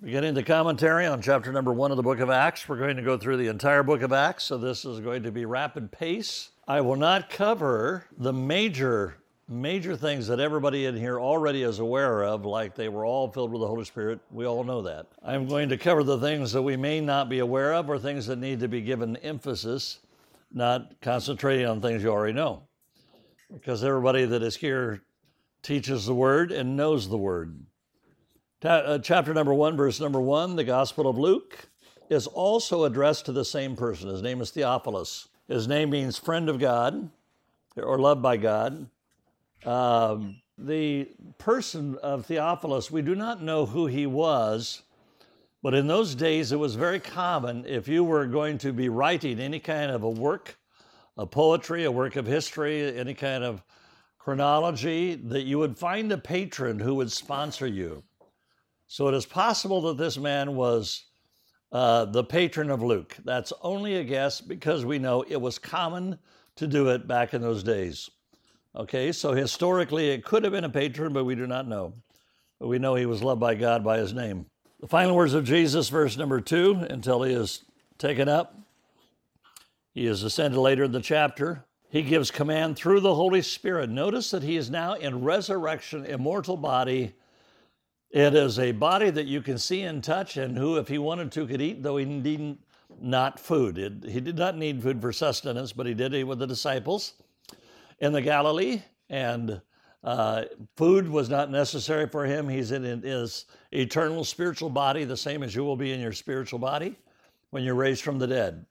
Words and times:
Beginning 0.00 0.34
the 0.34 0.44
commentary 0.44 1.06
on 1.06 1.20
chapter 1.20 1.50
number 1.50 1.72
one 1.72 1.90
of 1.90 1.96
the 1.96 2.04
book 2.04 2.20
of 2.20 2.30
Acts, 2.30 2.68
we're 2.68 2.76
going 2.76 2.94
to 2.98 3.02
go 3.02 3.18
through 3.18 3.36
the 3.36 3.48
entire 3.48 3.82
book 3.82 4.02
of 4.02 4.12
Acts, 4.12 4.44
so 4.44 4.56
this 4.56 4.84
is 4.84 5.00
going 5.00 5.24
to 5.24 5.32
be 5.32 5.44
rapid 5.44 5.90
pace. 5.90 6.50
I 6.68 6.82
will 6.82 6.94
not 6.94 7.28
cover 7.28 8.06
the 8.16 8.32
major, 8.32 9.16
major 9.48 9.96
things 9.96 10.28
that 10.28 10.38
everybody 10.38 10.86
in 10.86 10.96
here 10.96 11.18
already 11.18 11.64
is 11.64 11.80
aware 11.80 12.22
of, 12.22 12.44
like 12.44 12.76
they 12.76 12.88
were 12.88 13.04
all 13.04 13.28
filled 13.32 13.50
with 13.50 13.60
the 13.60 13.66
Holy 13.66 13.84
Spirit. 13.84 14.20
We 14.30 14.46
all 14.46 14.62
know 14.62 14.82
that. 14.82 15.08
I'm 15.20 15.48
going 15.48 15.68
to 15.70 15.76
cover 15.76 16.04
the 16.04 16.20
things 16.20 16.52
that 16.52 16.62
we 16.62 16.76
may 16.76 17.00
not 17.00 17.28
be 17.28 17.40
aware 17.40 17.74
of 17.74 17.90
or 17.90 17.98
things 17.98 18.28
that 18.28 18.38
need 18.38 18.60
to 18.60 18.68
be 18.68 18.82
given 18.82 19.16
emphasis, 19.16 19.98
not 20.52 20.92
concentrating 21.00 21.66
on 21.66 21.80
things 21.80 22.04
you 22.04 22.10
already 22.10 22.34
know. 22.34 22.62
Because 23.52 23.82
everybody 23.82 24.26
that 24.26 24.44
is 24.44 24.54
here 24.54 25.02
teaches 25.62 26.06
the 26.06 26.14
word 26.14 26.52
and 26.52 26.76
knows 26.76 27.08
the 27.08 27.18
word. 27.18 27.64
Uh, 28.60 28.98
chapter 28.98 29.32
number 29.32 29.54
one, 29.54 29.76
verse 29.76 30.00
number 30.00 30.20
one, 30.20 30.56
the 30.56 30.64
Gospel 30.64 31.06
of 31.06 31.16
Luke 31.16 31.68
is 32.10 32.26
also 32.26 32.82
addressed 32.82 33.26
to 33.26 33.32
the 33.32 33.44
same 33.44 33.76
person. 33.76 34.08
His 34.08 34.20
name 34.20 34.40
is 34.40 34.50
Theophilus. 34.50 35.28
His 35.46 35.68
name 35.68 35.90
means 35.90 36.18
friend 36.18 36.48
of 36.48 36.58
God 36.58 37.08
or 37.76 38.00
loved 38.00 38.20
by 38.20 38.36
God. 38.36 38.90
Um, 39.64 40.42
the 40.58 41.08
person 41.38 41.98
of 42.02 42.26
Theophilus, 42.26 42.90
we 42.90 43.00
do 43.00 43.14
not 43.14 43.40
know 43.40 43.64
who 43.64 43.86
he 43.86 44.06
was, 44.06 44.82
but 45.62 45.72
in 45.72 45.86
those 45.86 46.16
days 46.16 46.50
it 46.50 46.58
was 46.58 46.74
very 46.74 46.98
common 46.98 47.64
if 47.64 47.86
you 47.86 48.02
were 48.02 48.26
going 48.26 48.58
to 48.58 48.72
be 48.72 48.88
writing 48.88 49.38
any 49.38 49.60
kind 49.60 49.92
of 49.92 50.02
a 50.02 50.10
work, 50.10 50.58
a 51.16 51.26
poetry, 51.26 51.84
a 51.84 51.92
work 51.92 52.16
of 52.16 52.26
history, 52.26 52.98
any 52.98 53.14
kind 53.14 53.44
of 53.44 53.62
chronology, 54.18 55.14
that 55.14 55.42
you 55.42 55.60
would 55.60 55.78
find 55.78 56.10
a 56.10 56.18
patron 56.18 56.80
who 56.80 56.96
would 56.96 57.12
sponsor 57.12 57.68
you. 57.68 58.02
So 58.88 59.06
it 59.06 59.14
is 59.14 59.26
possible 59.26 59.82
that 59.82 59.98
this 59.98 60.16
man 60.16 60.56
was 60.56 61.04
uh, 61.70 62.06
the 62.06 62.24
patron 62.24 62.70
of 62.70 62.82
Luke. 62.82 63.16
That's 63.22 63.52
only 63.60 63.96
a 63.96 64.04
guess 64.04 64.40
because 64.40 64.84
we 64.84 64.98
know 64.98 65.24
it 65.28 65.40
was 65.40 65.58
common 65.58 66.18
to 66.56 66.66
do 66.66 66.88
it 66.88 67.06
back 67.06 67.34
in 67.34 67.42
those 67.42 67.62
days. 67.62 68.08
Okay, 68.74 69.12
so 69.12 69.32
historically 69.32 70.08
it 70.08 70.24
could 70.24 70.42
have 70.42 70.52
been 70.52 70.64
a 70.64 70.70
patron, 70.70 71.12
but 71.12 71.24
we 71.24 71.34
do 71.34 71.46
not 71.46 71.68
know. 71.68 71.92
But 72.58 72.68
we 72.68 72.78
know 72.78 72.94
he 72.94 73.04
was 73.04 73.22
loved 73.22 73.40
by 73.40 73.54
God 73.54 73.84
by 73.84 73.98
his 73.98 74.14
name. 74.14 74.46
The 74.80 74.88
final 74.88 75.14
words 75.14 75.34
of 75.34 75.44
Jesus, 75.44 75.90
verse 75.90 76.16
number 76.16 76.40
two, 76.40 76.86
until 76.88 77.22
he 77.22 77.34
is 77.34 77.64
taken 77.98 78.28
up. 78.28 78.56
He 79.92 80.06
is 80.06 80.22
ascended 80.22 80.58
later 80.58 80.84
in 80.84 80.92
the 80.92 81.00
chapter. 81.00 81.64
He 81.90 82.02
gives 82.02 82.30
command 82.30 82.76
through 82.76 83.00
the 83.00 83.14
Holy 83.14 83.42
Spirit. 83.42 83.90
Notice 83.90 84.30
that 84.30 84.42
he 84.42 84.56
is 84.56 84.70
now 84.70 84.94
in 84.94 85.24
resurrection, 85.24 86.06
immortal 86.06 86.56
body 86.56 87.14
it 88.10 88.34
is 88.34 88.58
a 88.58 88.72
body 88.72 89.10
that 89.10 89.26
you 89.26 89.42
can 89.42 89.58
see 89.58 89.82
and 89.82 90.02
touch, 90.02 90.36
and 90.36 90.56
who, 90.56 90.76
if 90.76 90.88
he 90.88 90.98
wanted 90.98 91.30
to, 91.32 91.46
could 91.46 91.60
eat, 91.60 91.82
though 91.82 91.98
he 91.98 92.56
not 93.00 93.38
food. 93.38 93.78
It, 93.78 94.04
he 94.04 94.20
did 94.20 94.36
not 94.36 94.56
need 94.56 94.82
food 94.82 95.00
for 95.00 95.12
sustenance, 95.12 95.72
but 95.72 95.86
he 95.86 95.94
did 95.94 96.14
eat 96.14 96.24
with 96.24 96.38
the 96.38 96.46
disciples 96.46 97.14
in 98.00 98.12
the 98.12 98.22
Galilee, 98.22 98.82
and 99.10 99.60
uh, 100.04 100.44
food 100.76 101.08
was 101.08 101.28
not 101.28 101.50
necessary 101.50 102.08
for 102.08 102.24
him. 102.24 102.48
He's 102.48 102.72
in 102.72 103.02
his 103.02 103.46
eternal 103.72 104.24
spiritual 104.24 104.70
body, 104.70 105.04
the 105.04 105.16
same 105.16 105.42
as 105.42 105.54
you 105.54 105.64
will 105.64 105.76
be 105.76 105.92
in 105.92 106.00
your 106.00 106.12
spiritual 106.12 106.58
body 106.58 106.96
when 107.50 107.62
you're 107.62 107.74
raised 107.74 108.02
from 108.02 108.18
the 108.18 108.26
dead. 108.26 108.64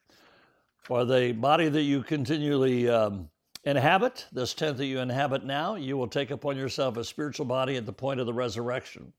For 0.80 1.06
the 1.06 1.34
body 1.34 1.68
that 1.70 1.82
you 1.82 2.02
continually 2.02 2.90
um, 2.90 3.30
inhabit, 3.66 4.26
this 4.32 4.54
tent 4.54 4.78
that 4.78 4.86
you 4.86 5.00
inhabit 5.00 5.44
now, 5.44 5.76
you 5.76 5.98
will 5.98 6.08
take 6.08 6.32
upon 6.32 6.56
yourself 6.56 6.96
a 6.96 7.04
spiritual 7.04 7.46
body 7.46 7.76
at 7.76 7.86
the 7.86 7.94
point 7.94 8.20
of 8.22 8.26
the 8.26 8.34
resurrection. 8.34 9.12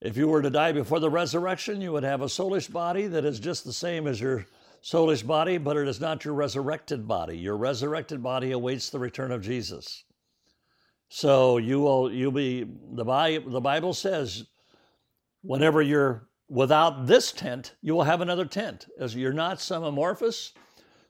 If 0.00 0.16
you 0.16 0.28
were 0.28 0.40
to 0.40 0.50
die 0.50 0.72
before 0.72 0.98
the 0.98 1.10
resurrection, 1.10 1.82
you 1.82 1.92
would 1.92 2.04
have 2.04 2.22
a 2.22 2.26
soulish 2.26 2.72
body 2.72 3.06
that 3.06 3.24
is 3.24 3.38
just 3.38 3.64
the 3.64 3.72
same 3.72 4.06
as 4.06 4.20
your 4.20 4.46
soulish 4.82 5.26
body, 5.26 5.58
but 5.58 5.76
it 5.76 5.86
is 5.86 6.00
not 6.00 6.24
your 6.24 6.32
resurrected 6.32 7.06
body. 7.06 7.36
Your 7.36 7.56
resurrected 7.56 8.22
body 8.22 8.52
awaits 8.52 8.88
the 8.88 8.98
return 8.98 9.30
of 9.30 9.42
Jesus. 9.42 10.04
So 11.10 11.58
you 11.58 11.80
will 11.80 12.10
you'll 12.10 12.32
be 12.32 12.66
the 12.92 13.04
Bible, 13.04 13.50
the 13.50 13.60
Bible 13.60 13.92
says 13.92 14.46
whenever 15.42 15.82
you're 15.82 16.28
without 16.48 17.06
this 17.06 17.30
tent, 17.32 17.74
you 17.82 17.94
will 17.94 18.04
have 18.04 18.22
another 18.22 18.46
tent. 18.46 18.86
As 18.98 19.14
you're 19.14 19.32
not 19.32 19.60
some 19.60 19.82
amorphous 19.82 20.52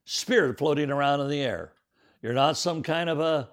spirit 0.05 0.59
floating 0.59 0.91
around 0.91 1.21
in 1.21 1.29
the 1.29 1.43
air. 1.43 1.75
You're 2.23 2.33
not 2.33 2.57
some 2.57 2.83
kind 2.83 3.09
of 3.09 3.21
a, 3.21 3.49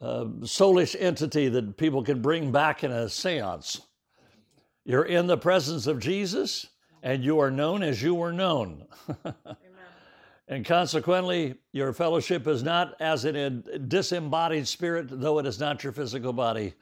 a 0.00 0.26
soulish 0.42 0.94
entity 0.98 1.48
that 1.48 1.76
people 1.76 2.04
can 2.04 2.22
bring 2.22 2.52
back 2.52 2.84
in 2.84 2.92
a 2.92 3.08
seance. 3.08 3.80
You're 4.84 5.04
in 5.04 5.26
the 5.26 5.36
presence 5.36 5.86
of 5.86 6.00
Jesus 6.00 6.66
and 7.02 7.24
you 7.24 7.40
are 7.40 7.50
known 7.50 7.82
as 7.82 8.02
you 8.02 8.14
were 8.14 8.32
known. 8.32 8.84
and 10.48 10.64
consequently, 10.64 11.56
your 11.72 11.92
fellowship 11.92 12.46
is 12.46 12.62
not 12.62 12.94
as 13.00 13.24
in 13.24 13.36
a 13.36 13.50
disembodied 13.78 14.66
spirit, 14.68 15.06
though 15.10 15.38
it 15.38 15.46
is 15.46 15.58
not 15.58 15.82
your 15.82 15.92
physical 15.92 16.32
body. 16.32 16.74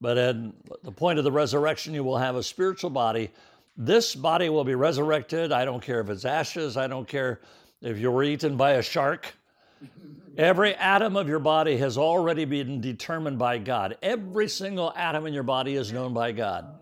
But 0.00 0.18
at 0.18 0.36
the 0.82 0.92
point 0.92 1.18
of 1.18 1.24
the 1.24 1.32
resurrection, 1.32 1.94
you 1.94 2.02
will 2.02 2.18
have 2.18 2.36
a 2.36 2.42
spiritual 2.42 2.90
body. 2.90 3.30
This 3.76 4.14
body 4.14 4.48
will 4.48 4.64
be 4.64 4.74
resurrected. 4.74 5.52
I 5.52 5.64
don't 5.64 5.82
care 5.82 6.00
if 6.00 6.08
it's 6.08 6.24
ashes. 6.24 6.76
I 6.76 6.86
don't 6.86 7.06
care 7.06 7.40
if 7.82 7.98
you 7.98 8.10
were 8.10 8.24
eaten 8.24 8.56
by 8.56 8.72
a 8.72 8.82
shark. 8.82 9.34
Every 10.36 10.74
atom 10.74 11.16
of 11.16 11.28
your 11.28 11.38
body 11.38 11.76
has 11.78 11.98
already 11.98 12.44
been 12.44 12.80
determined 12.80 13.38
by 13.38 13.58
God. 13.58 13.96
Every 14.02 14.48
single 14.48 14.92
atom 14.96 15.26
in 15.26 15.34
your 15.34 15.42
body 15.42 15.76
is 15.76 15.92
known 15.92 16.14
by 16.14 16.32
God. 16.32 16.78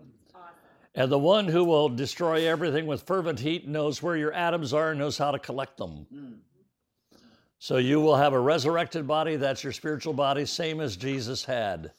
And 0.99 1.09
the 1.09 1.17
one 1.17 1.47
who 1.47 1.63
will 1.63 1.87
destroy 1.87 2.45
everything 2.45 2.85
with 2.85 3.03
fervent 3.03 3.39
heat 3.39 3.65
knows 3.65 4.03
where 4.03 4.17
your 4.17 4.33
atoms 4.33 4.73
are 4.73 4.89
and 4.89 4.99
knows 4.99 5.17
how 5.17 5.31
to 5.31 5.39
collect 5.39 5.77
them. 5.77 6.05
So 7.57 7.77
you 7.77 8.01
will 8.01 8.17
have 8.17 8.33
a 8.33 8.39
resurrected 8.39 9.07
body, 9.07 9.37
that's 9.37 9.63
your 9.63 9.71
spiritual 9.71 10.11
body, 10.11 10.45
same 10.45 10.81
as 10.81 10.97
Jesus 10.97 11.45
had. 11.45 11.93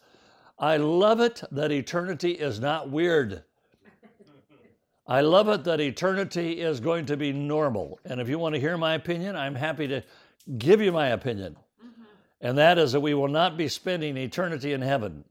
I 0.58 0.76
love 0.76 1.20
it 1.20 1.42
that 1.50 1.72
eternity 1.72 2.32
is 2.32 2.60
not 2.60 2.90
weird. 2.90 3.42
I 5.06 5.22
love 5.22 5.48
it 5.48 5.64
that 5.64 5.80
eternity 5.80 6.60
is 6.60 6.78
going 6.78 7.06
to 7.06 7.16
be 7.16 7.32
normal. 7.32 8.00
And 8.04 8.20
if 8.20 8.28
you 8.28 8.38
want 8.38 8.54
to 8.54 8.60
hear 8.60 8.76
my 8.76 8.92
opinion, 8.92 9.34
I'm 9.34 9.54
happy 9.54 9.88
to 9.88 10.02
give 10.58 10.82
you 10.82 10.92
my 10.92 11.08
opinion. 11.08 11.56
Mm-hmm. 11.82 12.02
And 12.42 12.58
that 12.58 12.76
is 12.76 12.92
that 12.92 13.00
we 13.00 13.14
will 13.14 13.28
not 13.28 13.56
be 13.56 13.68
spending 13.68 14.18
eternity 14.18 14.74
in 14.74 14.82
heaven. 14.82 15.24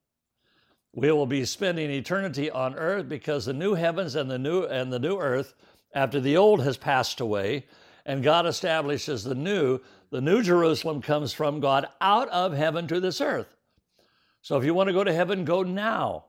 We 0.93 1.11
will 1.11 1.25
be 1.25 1.45
spending 1.45 1.91
eternity 1.91 2.49
on 2.49 2.75
earth 2.75 3.07
because 3.07 3.45
the 3.45 3.53
new 3.53 3.75
heavens 3.75 4.15
and 4.15 4.29
the 4.29 4.39
new 4.39 4.63
and 4.63 4.91
the 4.91 4.99
new 4.99 5.17
earth 5.19 5.53
after 5.93 6.19
the 6.19 6.37
old 6.37 6.63
has 6.63 6.77
passed 6.77 7.19
away 7.19 7.65
and 8.05 8.23
God 8.23 8.47
establishes 8.47 9.23
the 9.23 9.35
new, 9.35 9.79
the 10.09 10.21
new 10.21 10.41
Jerusalem 10.41 11.01
comes 11.01 11.31
from 11.31 11.59
God 11.59 11.87
out 12.01 12.27
of 12.29 12.53
heaven 12.53 12.87
to 12.87 12.99
this 12.99 13.21
earth. 13.21 13.55
So 14.41 14.57
if 14.57 14.65
you 14.65 14.73
want 14.73 14.87
to 14.87 14.93
go 14.93 15.03
to 15.03 15.13
heaven, 15.13 15.45
go 15.45 15.63
now. 15.63 16.25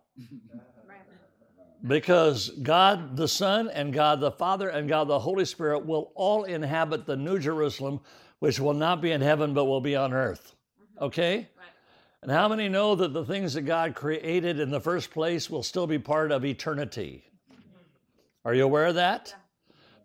Because 1.86 2.50
God 2.62 3.16
the 3.16 3.28
Son 3.28 3.70
and 3.70 3.94
God 3.94 4.20
the 4.20 4.30
Father 4.30 4.68
and 4.68 4.86
God 4.88 5.08
the 5.08 5.18
Holy 5.18 5.46
Spirit 5.46 5.86
will 5.86 6.12
all 6.14 6.44
inhabit 6.44 7.06
the 7.06 7.16
new 7.16 7.38
Jerusalem, 7.38 8.00
which 8.40 8.60
will 8.60 8.74
not 8.74 9.00
be 9.00 9.12
in 9.12 9.22
heaven 9.22 9.54
but 9.54 9.64
will 9.64 9.80
be 9.80 9.96
on 9.96 10.12
earth. 10.12 10.54
Mm-hmm. 10.82 11.04
Okay? 11.04 11.48
And 12.22 12.30
how 12.30 12.48
many 12.48 12.68
know 12.68 12.94
that 12.94 13.12
the 13.12 13.24
things 13.24 13.54
that 13.54 13.62
God 13.62 13.94
created 13.94 14.60
in 14.60 14.70
the 14.70 14.80
first 14.80 15.10
place 15.10 15.48
will 15.48 15.62
still 15.62 15.86
be 15.86 15.98
part 15.98 16.32
of 16.32 16.44
eternity? 16.44 17.24
Are 18.44 18.54
you 18.54 18.64
aware 18.64 18.86
of 18.86 18.96
that? 18.96 19.34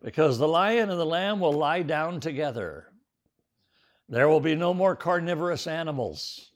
Because 0.01 0.37
the 0.37 0.47
lion 0.47 0.89
and 0.89 0.99
the 0.99 1.05
lamb 1.05 1.39
will 1.39 1.53
lie 1.53 1.81
down 1.81 2.19
together. 2.19 2.87
There 4.07 4.29
will 4.29 4.39
be 4.39 4.55
no 4.55 4.73
more 4.73 4.95
carnivorous 4.95 5.67
animals. 5.67 6.51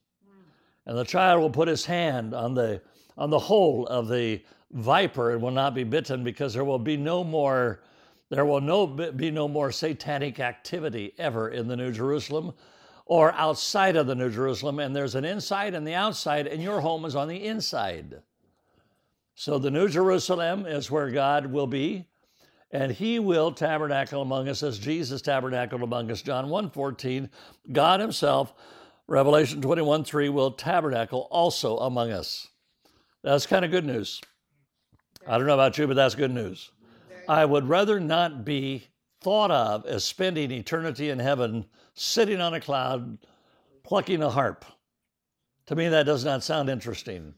And 0.85 0.97
the 0.97 1.03
child 1.03 1.41
will 1.41 1.49
put 1.49 1.67
his 1.67 1.85
hand 1.85 2.33
on 2.33 2.53
the, 2.53 2.81
on 3.17 3.29
the 3.29 3.39
hole 3.39 3.85
of 3.87 4.07
the 4.07 4.41
viper 4.71 5.31
and 5.31 5.41
will 5.41 5.51
not 5.51 5.73
be 5.73 5.83
bitten 5.83 6.23
because 6.23 6.53
there 6.53 6.63
will 6.63 6.79
be 6.79 6.95
no 6.95 7.23
more 7.23 7.81
there 8.29 8.45
will 8.45 8.61
no, 8.61 8.85
be 8.85 9.31
no 9.31 9.47
more 9.47 9.71
satanic 9.71 10.39
activity 10.39 11.13
ever 11.17 11.49
in 11.49 11.67
the 11.67 11.75
New 11.75 11.91
Jerusalem 11.91 12.53
or 13.09 13.33
outside 13.33 13.95
of 13.95 14.05
the 14.05 14.13
New 14.13 14.29
Jerusalem, 14.29 14.77
and 14.77 14.95
there's 14.95 15.15
an 15.15 15.25
inside 15.25 15.73
and 15.73 15.85
the 15.85 15.95
outside, 15.95 16.45
and 16.45 16.61
your 16.61 16.79
home 16.79 17.05
is 17.05 17.15
on 17.15 17.27
the 17.27 17.43
inside. 17.43 18.21
So 19.33 19.57
the 19.57 19.71
New 19.71 19.89
Jerusalem 19.89 20.67
is 20.67 20.91
where 20.91 21.09
God 21.09 21.47
will 21.47 21.65
be, 21.65 22.05
and 22.69 22.91
he 22.91 23.17
will 23.17 23.51
tabernacle 23.51 24.21
among 24.21 24.47
us 24.47 24.61
as 24.61 24.77
Jesus 24.77 25.23
tabernacled 25.23 25.81
among 25.81 26.11
us. 26.11 26.21
John 26.21 26.49
1 26.49 26.69
14, 26.69 27.31
God 27.71 27.99
himself, 27.99 28.53
Revelation 29.07 29.59
21 29.59 30.03
3, 30.03 30.29
will 30.29 30.51
tabernacle 30.51 31.27
also 31.31 31.77
among 31.79 32.11
us. 32.11 32.47
That's 33.23 33.47
kind 33.47 33.65
of 33.65 33.71
good 33.71 33.85
news. 33.85 34.21
I 35.25 35.39
don't 35.39 35.47
know 35.47 35.55
about 35.55 35.79
you, 35.79 35.87
but 35.87 35.95
that's 35.95 36.13
good 36.13 36.31
news. 36.31 36.69
I 37.27 37.43
would 37.43 37.67
rather 37.67 37.99
not 37.99 38.45
be 38.45 38.83
thought 39.21 39.49
of 39.49 39.87
as 39.87 40.03
spending 40.03 40.51
eternity 40.51 41.09
in 41.09 41.17
heaven 41.17 41.65
sitting 41.99 42.39
on 42.39 42.53
a 42.53 42.61
cloud 42.61 43.17
plucking 43.83 44.23
a 44.23 44.29
harp. 44.29 44.63
To 45.65 45.75
me, 45.75 45.89
that 45.89 46.05
does 46.05 46.23
not 46.23 46.43
sound 46.43 46.69
interesting. 46.69 47.33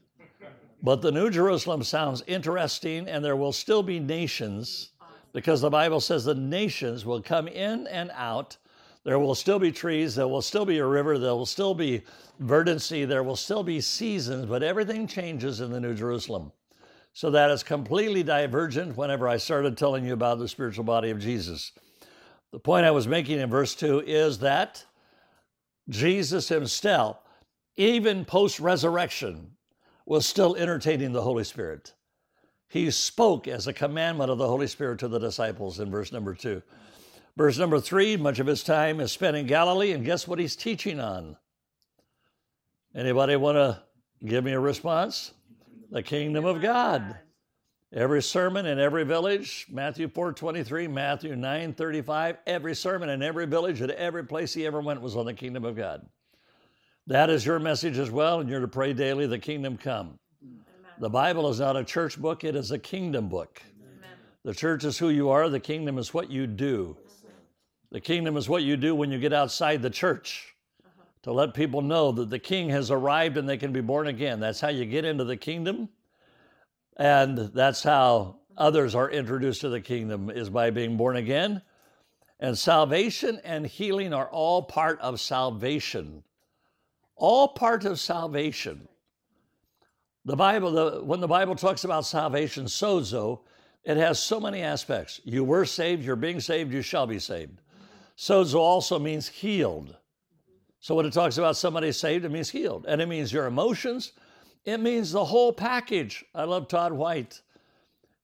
But 0.82 1.02
the 1.02 1.12
New 1.12 1.30
Jerusalem 1.30 1.82
sounds 1.82 2.22
interesting, 2.26 3.08
and 3.08 3.24
there 3.24 3.36
will 3.36 3.52
still 3.52 3.82
be 3.82 4.00
nations 4.00 4.90
because 5.32 5.60
the 5.60 5.70
Bible 5.70 6.00
says 6.00 6.24
the 6.24 6.34
nations 6.34 7.04
will 7.04 7.22
come 7.22 7.48
in 7.48 7.86
and 7.88 8.10
out. 8.14 8.56
There 9.04 9.18
will 9.18 9.34
still 9.34 9.58
be 9.58 9.72
trees, 9.72 10.14
there 10.14 10.28
will 10.28 10.42
still 10.42 10.64
be 10.64 10.78
a 10.78 10.86
river, 10.86 11.18
there 11.18 11.34
will 11.34 11.46
still 11.46 11.74
be 11.74 12.02
verdancy, 12.38 13.04
there 13.04 13.22
will 13.22 13.36
still 13.36 13.64
be 13.64 13.80
seasons, 13.80 14.46
but 14.46 14.62
everything 14.62 15.06
changes 15.06 15.60
in 15.60 15.70
the 15.70 15.80
New 15.80 15.94
Jerusalem. 15.94 16.52
So 17.12 17.30
that 17.30 17.50
is 17.50 17.62
completely 17.62 18.22
divergent 18.22 18.96
whenever 18.96 19.28
I 19.28 19.36
started 19.36 19.76
telling 19.76 20.04
you 20.04 20.12
about 20.12 20.38
the 20.38 20.48
spiritual 20.48 20.84
body 20.84 21.10
of 21.10 21.18
Jesus. 21.18 21.72
The 22.52 22.58
point 22.58 22.84
I 22.84 22.90
was 22.90 23.08
making 23.08 23.40
in 23.40 23.48
verse 23.48 23.74
2 23.74 24.04
is 24.06 24.38
that 24.40 24.84
Jesus 25.88 26.48
himself, 26.48 27.18
even 27.76 28.24
post 28.24 28.60
resurrection, 28.60 29.52
was 30.04 30.26
still 30.26 30.54
entertaining 30.56 31.12
the 31.12 31.22
Holy 31.22 31.44
Spirit. 31.44 31.94
He 32.68 32.90
spoke 32.90 33.48
as 33.48 33.66
a 33.66 33.72
commandment 33.72 34.30
of 34.30 34.38
the 34.38 34.46
Holy 34.46 34.66
Spirit 34.66 34.98
to 35.00 35.08
the 35.08 35.18
disciples 35.18 35.80
in 35.80 35.90
verse 35.90 36.12
number 36.12 36.34
two. 36.34 36.62
Verse 37.36 37.56
number 37.56 37.80
three, 37.80 38.16
much 38.16 38.38
of 38.38 38.46
his 38.46 38.62
time 38.62 39.00
is 39.00 39.10
spent 39.10 39.36
in 39.36 39.46
Galilee, 39.46 39.92
and 39.92 40.04
guess 40.04 40.28
what 40.28 40.38
he's 40.38 40.56
teaching 40.56 41.00
on? 41.00 41.36
Anybody 42.94 43.36
want 43.36 43.56
to 43.56 43.82
give 44.26 44.44
me 44.44 44.52
a 44.52 44.60
response? 44.60 45.32
The 45.90 46.02
kingdom 46.02 46.44
of 46.44 46.60
God. 46.60 47.16
Every 47.94 48.22
sermon 48.22 48.64
in 48.64 48.78
every 48.78 49.04
village, 49.04 49.66
Matthew 49.70 50.08
4 50.08 50.32
23, 50.32 50.88
Matthew 50.88 51.36
9 51.36 51.74
35, 51.74 52.38
every 52.46 52.74
sermon 52.74 53.10
in 53.10 53.22
every 53.22 53.44
village 53.44 53.82
at 53.82 53.90
every 53.90 54.24
place 54.24 54.54
he 54.54 54.64
ever 54.64 54.80
went 54.80 55.02
was 55.02 55.14
on 55.14 55.26
the 55.26 55.34
kingdom 55.34 55.66
of 55.66 55.76
God. 55.76 56.06
That 57.06 57.28
is 57.28 57.44
your 57.44 57.58
message 57.58 57.98
as 57.98 58.10
well, 58.10 58.40
and 58.40 58.48
you're 58.48 58.60
to 58.60 58.68
pray 58.68 58.94
daily, 58.94 59.26
the 59.26 59.38
kingdom 59.38 59.76
come. 59.76 60.18
Amen. 60.42 60.62
The 61.00 61.10
Bible 61.10 61.50
is 61.50 61.60
not 61.60 61.76
a 61.76 61.84
church 61.84 62.18
book, 62.18 62.44
it 62.44 62.56
is 62.56 62.70
a 62.70 62.78
kingdom 62.78 63.28
book. 63.28 63.60
Amen. 63.82 64.16
The 64.42 64.54
church 64.54 64.84
is 64.84 64.96
who 64.96 65.10
you 65.10 65.28
are, 65.28 65.50
the 65.50 65.60
kingdom 65.60 65.98
is 65.98 66.14
what 66.14 66.30
you 66.30 66.46
do. 66.46 66.96
The 67.90 68.00
kingdom 68.00 68.38
is 68.38 68.48
what 68.48 68.62
you 68.62 68.78
do 68.78 68.94
when 68.94 69.12
you 69.12 69.18
get 69.18 69.34
outside 69.34 69.82
the 69.82 69.90
church 69.90 70.54
uh-huh. 70.82 71.04
to 71.24 71.32
let 71.32 71.52
people 71.52 71.82
know 71.82 72.10
that 72.12 72.30
the 72.30 72.38
king 72.38 72.70
has 72.70 72.90
arrived 72.90 73.36
and 73.36 73.46
they 73.46 73.58
can 73.58 73.70
be 73.70 73.82
born 73.82 74.06
again. 74.06 74.40
That's 74.40 74.60
how 74.60 74.68
you 74.68 74.86
get 74.86 75.04
into 75.04 75.24
the 75.24 75.36
kingdom. 75.36 75.90
And 76.96 77.38
that's 77.38 77.82
how 77.82 78.36
others 78.56 78.94
are 78.94 79.10
introduced 79.10 79.62
to 79.62 79.68
the 79.68 79.80
kingdom 79.80 80.30
is 80.30 80.50
by 80.50 80.70
being 80.70 80.96
born 80.96 81.16
again. 81.16 81.62
And 82.38 82.58
salvation 82.58 83.40
and 83.44 83.66
healing 83.66 84.12
are 84.12 84.28
all 84.28 84.62
part 84.62 85.00
of 85.00 85.20
salvation 85.20 86.24
all 87.22 87.46
part 87.46 87.84
of 87.84 88.00
salvation. 88.00 88.88
The 90.24 90.34
Bible, 90.34 90.72
the, 90.72 91.04
when 91.04 91.20
the 91.20 91.28
Bible 91.28 91.54
talks 91.54 91.84
about 91.84 92.04
salvation, 92.04 92.64
sozo, 92.64 93.40
it 93.84 93.96
has 93.96 94.18
so 94.18 94.40
many 94.40 94.60
aspects. 94.60 95.20
You 95.24 95.44
were 95.44 95.64
saved, 95.64 96.04
you're 96.04 96.16
being 96.16 96.40
saved, 96.40 96.72
you 96.72 96.82
shall 96.82 97.06
be 97.06 97.20
saved. 97.20 97.60
Sozo 98.16 98.56
also 98.56 98.98
means 98.98 99.28
healed. 99.28 99.96
So 100.80 100.96
when 100.96 101.06
it 101.06 101.12
talks 101.12 101.38
about 101.38 101.56
somebody 101.56 101.92
saved, 101.92 102.24
it 102.24 102.30
means 102.30 102.50
healed. 102.50 102.86
And 102.88 103.00
it 103.00 103.08
means 103.08 103.32
your 103.32 103.46
emotions, 103.46 104.12
it 104.64 104.78
means 104.78 105.12
the 105.12 105.24
whole 105.24 105.52
package. 105.52 106.24
I 106.34 106.44
love 106.44 106.68
Todd 106.68 106.92
White. 106.92 107.40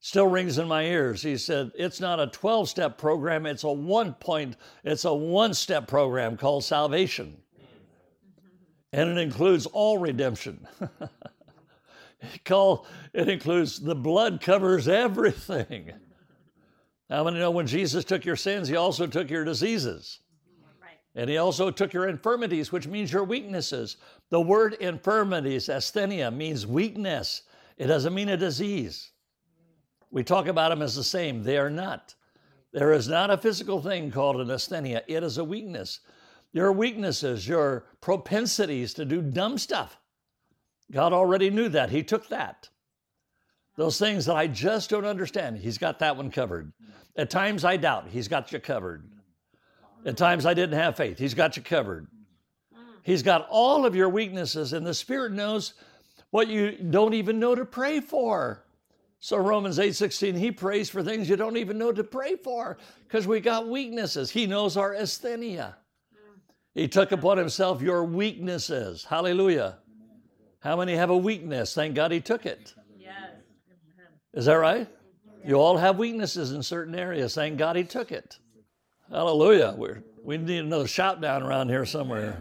Still 0.01 0.29
rings 0.29 0.59
in 0.59 0.69
my 0.69 0.85
ears. 0.85 1.23
He 1.23 1.37
said, 1.37 1.73
it's 1.75 2.01
not 2.01 2.21
a 2.21 2.29
12 2.29 2.69
step 2.69 2.99
program, 2.99 3.47
it's 3.47 3.65
a 3.65 3.73
one 3.73 4.15
point, 4.15 4.57
it's 4.85 5.05
a 5.05 5.13
one 5.13 5.55
step 5.55 5.89
program 5.89 6.37
called 6.37 6.65
salvation 6.65 7.37
and 8.93 9.11
it 9.11 9.19
includes 9.19 9.67
all 9.67 9.99
redemption. 9.99 10.67
Call 12.45 12.87
it 13.13 13.29
includes 13.29 13.79
the 13.79 13.95
blood 13.95 14.41
covers 14.41 14.89
everything. 14.89 15.93
How 17.11 17.25
many 17.25 17.39
know 17.39 17.51
when 17.51 17.67
Jesus 17.67 18.05
took 18.05 18.25
your 18.25 18.37
sins, 18.37 18.69
he 18.69 18.77
also 18.77 19.07
took 19.07 19.31
your 19.31 19.45
diseases? 19.45 20.21
And 21.15 21.29
he 21.29 21.39
also 21.39 21.71
took 21.71 21.93
your 21.93 22.09
infirmities, 22.09 22.71
which 22.71 22.87
means 22.87 23.13
your 23.13 23.25
weaknesses. 23.25 23.97
The 24.31 24.41
word 24.41 24.75
infirmities, 24.75 25.69
asthenia, 25.69 26.35
means 26.35 26.67
weakness. 26.67 27.43
It 27.77 27.87
doesn't 27.87 28.15
mean 28.15 28.29
a 28.29 28.37
disease. 28.37 29.13
We 30.11 30.23
talk 30.25 30.47
about 30.47 30.71
them 30.71 30.83
as 30.83 30.95
the 30.95 31.05
same. 31.05 31.43
They 31.43 31.59
are 31.59 31.71
not. 31.71 32.15
There 32.73 32.93
is 32.93 33.09
not 33.09 33.31
a 33.31 33.39
physical 33.39 33.83
thing 33.83 34.11
called 34.11 34.41
an 34.41 34.49
asthenia, 34.49 35.03
it 35.07 35.23
is 35.23 35.39
a 35.39 35.45
weakness 35.45 36.01
your 36.53 36.73
weaknesses, 36.73 37.47
your 37.47 37.85
propensities 38.01 38.95
to 38.95 39.05
do 39.05 39.23
dumb 39.23 39.59
stuff. 39.59 39.99
God 40.91 41.13
already 41.13 41.51
knew 41.51 41.69
that. 41.71 41.91
He 41.91 42.03
took 42.03 42.29
that. 42.29 42.69
Those 43.77 43.99
things 43.99 44.27
that 44.27 44.37
I 44.37 44.47
just 44.47 44.91
don't 44.91 45.05
understand, 45.05 45.59
He's 45.59 45.79
got 45.79 45.99
that 45.99 46.17
one 46.17 46.31
covered. 46.31 46.73
At 47.17 47.31
times 47.31 47.65
I 47.65 47.77
doubt, 47.77 48.09
He's 48.09 48.29
got 48.29 48.51
you 48.51 48.59
covered. 48.59 49.09
At 50.05 50.17
times 50.17 50.47
I 50.47 50.55
didn't 50.55 50.79
have 50.79 50.97
faith, 50.97 51.19
He's 51.19 51.35
got 51.35 51.57
you 51.57 51.63
covered. 51.63 52.09
He's 53.03 53.23
got 53.23 53.47
all 53.51 53.87
of 53.87 53.95
your 53.95 54.09
weaknesses, 54.09 54.73
and 54.73 54.87
the 54.87 54.95
Spirit 54.95 55.33
knows 55.33 55.75
what 56.31 56.49
you 56.49 56.73
don't 56.73 57.15
even 57.15 57.39
know 57.39 57.55
to 57.55 57.65
pray 57.65 58.01
for. 58.01 58.65
So 59.21 59.37
Romans 59.37 59.79
8:16, 59.79 60.37
he 60.37 60.53
prays 60.53 60.89
for 60.89 61.03
things 61.03 61.29
you 61.29 61.37
don't 61.37 61.57
even 61.57 61.79
know 61.79 61.93
to 61.93 62.05
pray 62.05 62.37
for 62.37 62.79
because 63.05 63.27
we 63.27 63.41
got 63.41 63.69
weaknesses. 63.69 64.31
He 64.31 64.47
knows 64.47 64.77
our 64.77 64.95
asthenia. 64.95 65.75
He 66.75 66.87
took 66.87 67.11
upon 67.11 67.39
himself 67.39 67.83
your 67.83 68.05
weaknesses. 68.05 69.05
Hallelujah. 69.05 69.79
How 70.61 70.77
many 70.77 70.95
have 70.95 71.11
a 71.11 71.17
weakness? 71.17 71.75
Thank 71.75 71.95
God 71.95 72.13
he 72.13 72.21
took 72.21 72.47
it. 72.47 72.75
Yes. 72.97 73.13
Is 74.33 74.45
that 74.47 74.55
right? 74.55 74.89
You 75.45 75.55
all 75.55 75.77
have 75.77 75.99
weaknesses 75.99 76.53
in 76.53 76.63
certain 76.63 76.95
areas. 76.95 77.35
Thank 77.35 77.59
God 77.59 77.75
he 77.75 77.85
took 77.85 78.13
it. 78.13 78.39
Hallelujah. 79.11 79.75
We're, 79.77 80.03
we 80.23 80.37
need 80.37 80.59
another 80.59 80.87
shout 80.87 81.21
down 81.21 81.43
around 81.43 81.69
here 81.69 81.87
somewhere. 81.87 82.37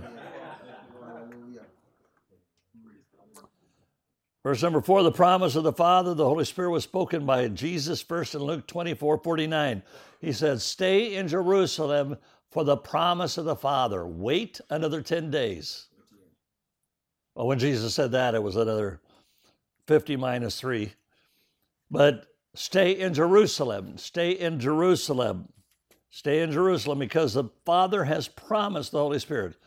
Verse 4.47 4.63
number 4.63 4.79
four, 4.79 5.03
the 5.03 5.11
promise 5.11 5.57
of 5.57 5.65
the 5.65 5.73
Father, 5.73 6.13
the 6.13 6.23
Holy 6.23 6.45
Spirit 6.45 6.69
was 6.69 6.85
spoken 6.85 7.25
by 7.25 7.49
Jesus 7.49 8.01
first 8.01 8.33
in 8.33 8.41
Luke 8.41 8.65
24 8.65 9.17
49. 9.17 9.83
He 10.21 10.31
said, 10.31 10.61
Stay 10.61 11.15
in 11.15 11.27
Jerusalem 11.27 12.15
for 12.49 12.63
the 12.63 12.77
promise 12.77 13.38
of 13.38 13.44
the 13.44 13.57
Father. 13.57 14.07
Wait 14.07 14.61
another 14.69 15.01
10 15.01 15.29
days. 15.31 15.88
Well, 17.35 17.47
when 17.47 17.59
Jesus 17.59 17.94
said 17.94 18.13
that, 18.13 18.35
it 18.35 18.41
was 18.41 18.55
another 18.55 19.01
50 19.85 20.15
minus 20.15 20.57
3. 20.61 20.93
But 21.91 22.27
stay 22.55 22.93
in 22.93 23.13
Jerusalem. 23.13 23.97
Stay 23.97 24.31
in 24.31 24.61
Jerusalem. 24.61 25.50
Stay 26.10 26.41
in 26.41 26.53
Jerusalem 26.53 27.00
because 27.00 27.33
the 27.33 27.50
Father 27.65 28.05
has 28.05 28.29
promised 28.29 28.93
the 28.93 29.00
Holy 29.00 29.19
Spirit. 29.19 29.57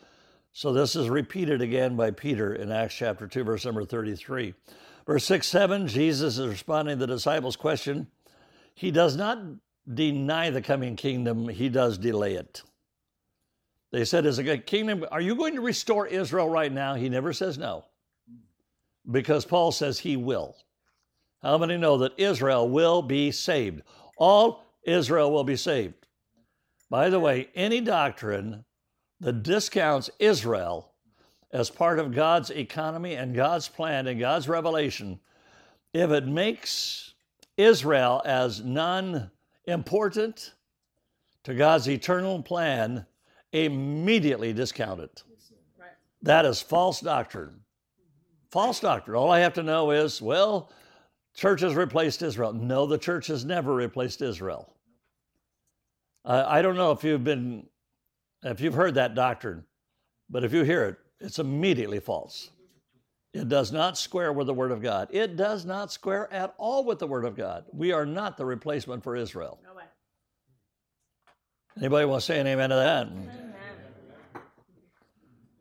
So 0.52 0.72
this 0.72 0.96
is 0.96 1.08
repeated 1.08 1.62
again 1.62 1.96
by 1.96 2.10
Peter 2.10 2.54
in 2.54 2.72
Acts 2.72 2.94
chapter 2.94 3.26
2, 3.26 3.44
verse 3.44 3.64
number 3.64 3.84
33. 3.84 4.54
Verse 5.06 5.24
6 5.24 5.46
7, 5.46 5.86
Jesus 5.86 6.38
is 6.38 6.46
responding 6.46 6.98
to 6.98 7.06
the 7.06 7.12
disciples' 7.14 7.56
question. 7.56 8.08
He 8.74 8.90
does 8.90 9.16
not 9.16 9.38
deny 9.92 10.50
the 10.50 10.62
coming 10.62 10.96
kingdom, 10.96 11.48
he 11.48 11.68
does 11.68 11.98
delay 11.98 12.34
it. 12.34 12.62
They 13.92 14.04
said, 14.04 14.26
Is 14.26 14.38
a 14.38 14.58
kingdom, 14.58 15.04
are 15.10 15.20
you 15.20 15.34
going 15.34 15.54
to 15.54 15.60
restore 15.60 16.06
Israel 16.06 16.48
right 16.48 16.72
now? 16.72 16.94
He 16.94 17.08
never 17.08 17.32
says 17.32 17.58
no, 17.58 17.84
because 19.10 19.44
Paul 19.44 19.72
says 19.72 19.98
he 19.98 20.16
will. 20.16 20.56
How 21.42 21.58
many 21.58 21.76
know 21.76 21.98
that 21.98 22.18
Israel 22.18 22.68
will 22.68 23.02
be 23.02 23.32
saved? 23.32 23.82
All 24.16 24.64
Israel 24.84 25.32
will 25.32 25.44
be 25.44 25.56
saved. 25.56 25.94
By 26.90 27.08
the 27.08 27.20
way, 27.20 27.48
any 27.54 27.80
doctrine 27.80 28.64
that 29.20 29.42
discounts 29.42 30.10
Israel 30.18 30.92
as 31.52 31.70
part 31.70 31.98
of 31.98 32.14
God's 32.14 32.50
economy 32.50 33.14
and 33.14 33.34
God's 33.34 33.68
plan 33.68 34.06
and 34.06 34.18
God's 34.18 34.48
revelation, 34.48 35.20
if 35.92 36.10
it 36.10 36.26
makes 36.26 37.14
Israel 37.56 38.22
as 38.24 38.62
non 38.62 39.30
important 39.66 40.54
to 41.44 41.54
God's 41.54 41.88
eternal 41.88 42.42
plan, 42.42 43.06
immediately 43.52 44.52
discount 44.52 45.00
it. 45.00 45.22
That 46.22 46.44
is 46.44 46.60
false 46.60 47.00
doctrine. 47.00 47.60
False 48.50 48.80
doctrine. 48.80 49.16
All 49.16 49.30
I 49.30 49.40
have 49.40 49.54
to 49.54 49.62
know 49.62 49.90
is, 49.90 50.20
well, 50.20 50.70
church 51.34 51.60
has 51.60 51.74
replaced 51.74 52.22
Israel. 52.22 52.52
No, 52.52 52.86
the 52.86 52.98
church 52.98 53.28
has 53.28 53.44
never 53.44 53.74
replaced 53.74 54.20
Israel. 54.20 54.74
Uh, 56.24 56.44
I 56.46 56.60
don't 56.60 56.76
know 56.76 56.90
if 56.90 57.02
you've 57.02 57.24
been, 57.24 57.66
if 58.42 58.60
you've 58.60 58.74
heard 58.74 58.94
that 58.94 59.14
doctrine, 59.14 59.64
but 60.28 60.44
if 60.44 60.52
you 60.52 60.62
hear 60.62 60.84
it, 60.84 60.96
it's 61.20 61.38
immediately 61.38 62.00
false. 62.00 62.50
It 63.32 63.48
does 63.48 63.70
not 63.70 63.96
square 63.96 64.32
with 64.32 64.46
the 64.46 64.54
Word 64.54 64.72
of 64.72 64.82
God. 64.82 65.08
It 65.10 65.36
does 65.36 65.64
not 65.64 65.92
square 65.92 66.32
at 66.32 66.54
all 66.58 66.84
with 66.84 66.98
the 66.98 67.06
Word 67.06 67.24
of 67.24 67.36
God. 67.36 67.64
We 67.72 67.92
are 67.92 68.06
not 68.06 68.36
the 68.36 68.44
replacement 68.44 69.04
for 69.04 69.14
Israel. 69.14 69.60
No. 69.62 69.70
Anybody 71.78 72.04
want 72.04 72.20
to 72.20 72.26
say 72.26 72.40
an 72.40 72.46
amen 72.46 72.70
to 72.70 72.76
that? 72.76 73.06
Amen. 73.06 73.54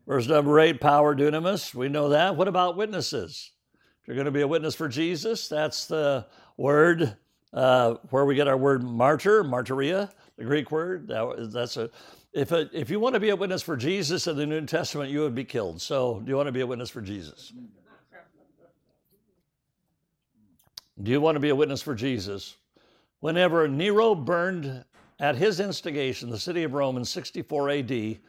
Verse 0.08 0.28
number 0.28 0.60
eight, 0.60 0.82
power 0.82 1.16
dunamis. 1.16 1.76
We 1.76 1.88
know 1.88 2.10
that. 2.10 2.36
What 2.36 2.48
about 2.48 2.76
witnesses? 2.76 3.52
If 4.02 4.08
you're 4.08 4.16
going 4.16 4.26
to 4.26 4.32
be 4.32 4.42
a 4.42 4.48
witness 4.48 4.74
for 4.74 4.88
Jesus, 4.88 5.48
that's 5.48 5.86
the 5.86 6.26
word 6.58 7.16
uh, 7.54 7.94
where 8.10 8.26
we 8.26 8.34
get 8.34 8.48
our 8.48 8.58
word 8.58 8.84
martyr, 8.84 9.44
martyria, 9.44 10.10
the 10.36 10.46
Greek 10.46 10.72
word. 10.72 11.08
That, 11.10 11.52
that's 11.54 11.78
a 11.78 11.92
if, 12.34 12.52
a, 12.52 12.70
if 12.74 12.90
you 12.90 13.00
want 13.00 13.16
to 13.16 13.20
be 13.20 13.30
a 13.30 13.36
witness 13.36 13.62
for 13.62 13.76
Jesus 13.76 14.28
in 14.28 14.38
the 14.38 14.46
New 14.46 14.66
Testament, 14.66 15.10
you 15.10 15.22
would 15.22 15.36
be 15.36 15.44
killed. 15.44 15.82
So, 15.82 16.22
do 16.24 16.30
you 16.30 16.36
want 16.36 16.48
to 16.48 16.52
be 16.52 16.62
a 16.62 16.68
witness 16.68 16.90
for 16.90 17.02
Jesus? 17.02 17.54
Do 21.02 21.12
you 21.12 21.22
want 21.22 21.36
to 21.38 21.40
be 21.40 21.50
a 21.50 21.56
witness 21.56 21.82
for 21.82 21.96
Jesus? 21.96 22.58
Whenever 23.22 23.68
Nero 23.68 24.14
burned 24.14 24.84
at 25.20 25.36
his 25.36 25.60
instigation 25.60 26.30
the 26.30 26.40
city 26.40 26.64
of 26.64 26.74
Rome 26.74 26.98
in 26.98 27.06
64 27.06 27.70
AD, 27.70 28.20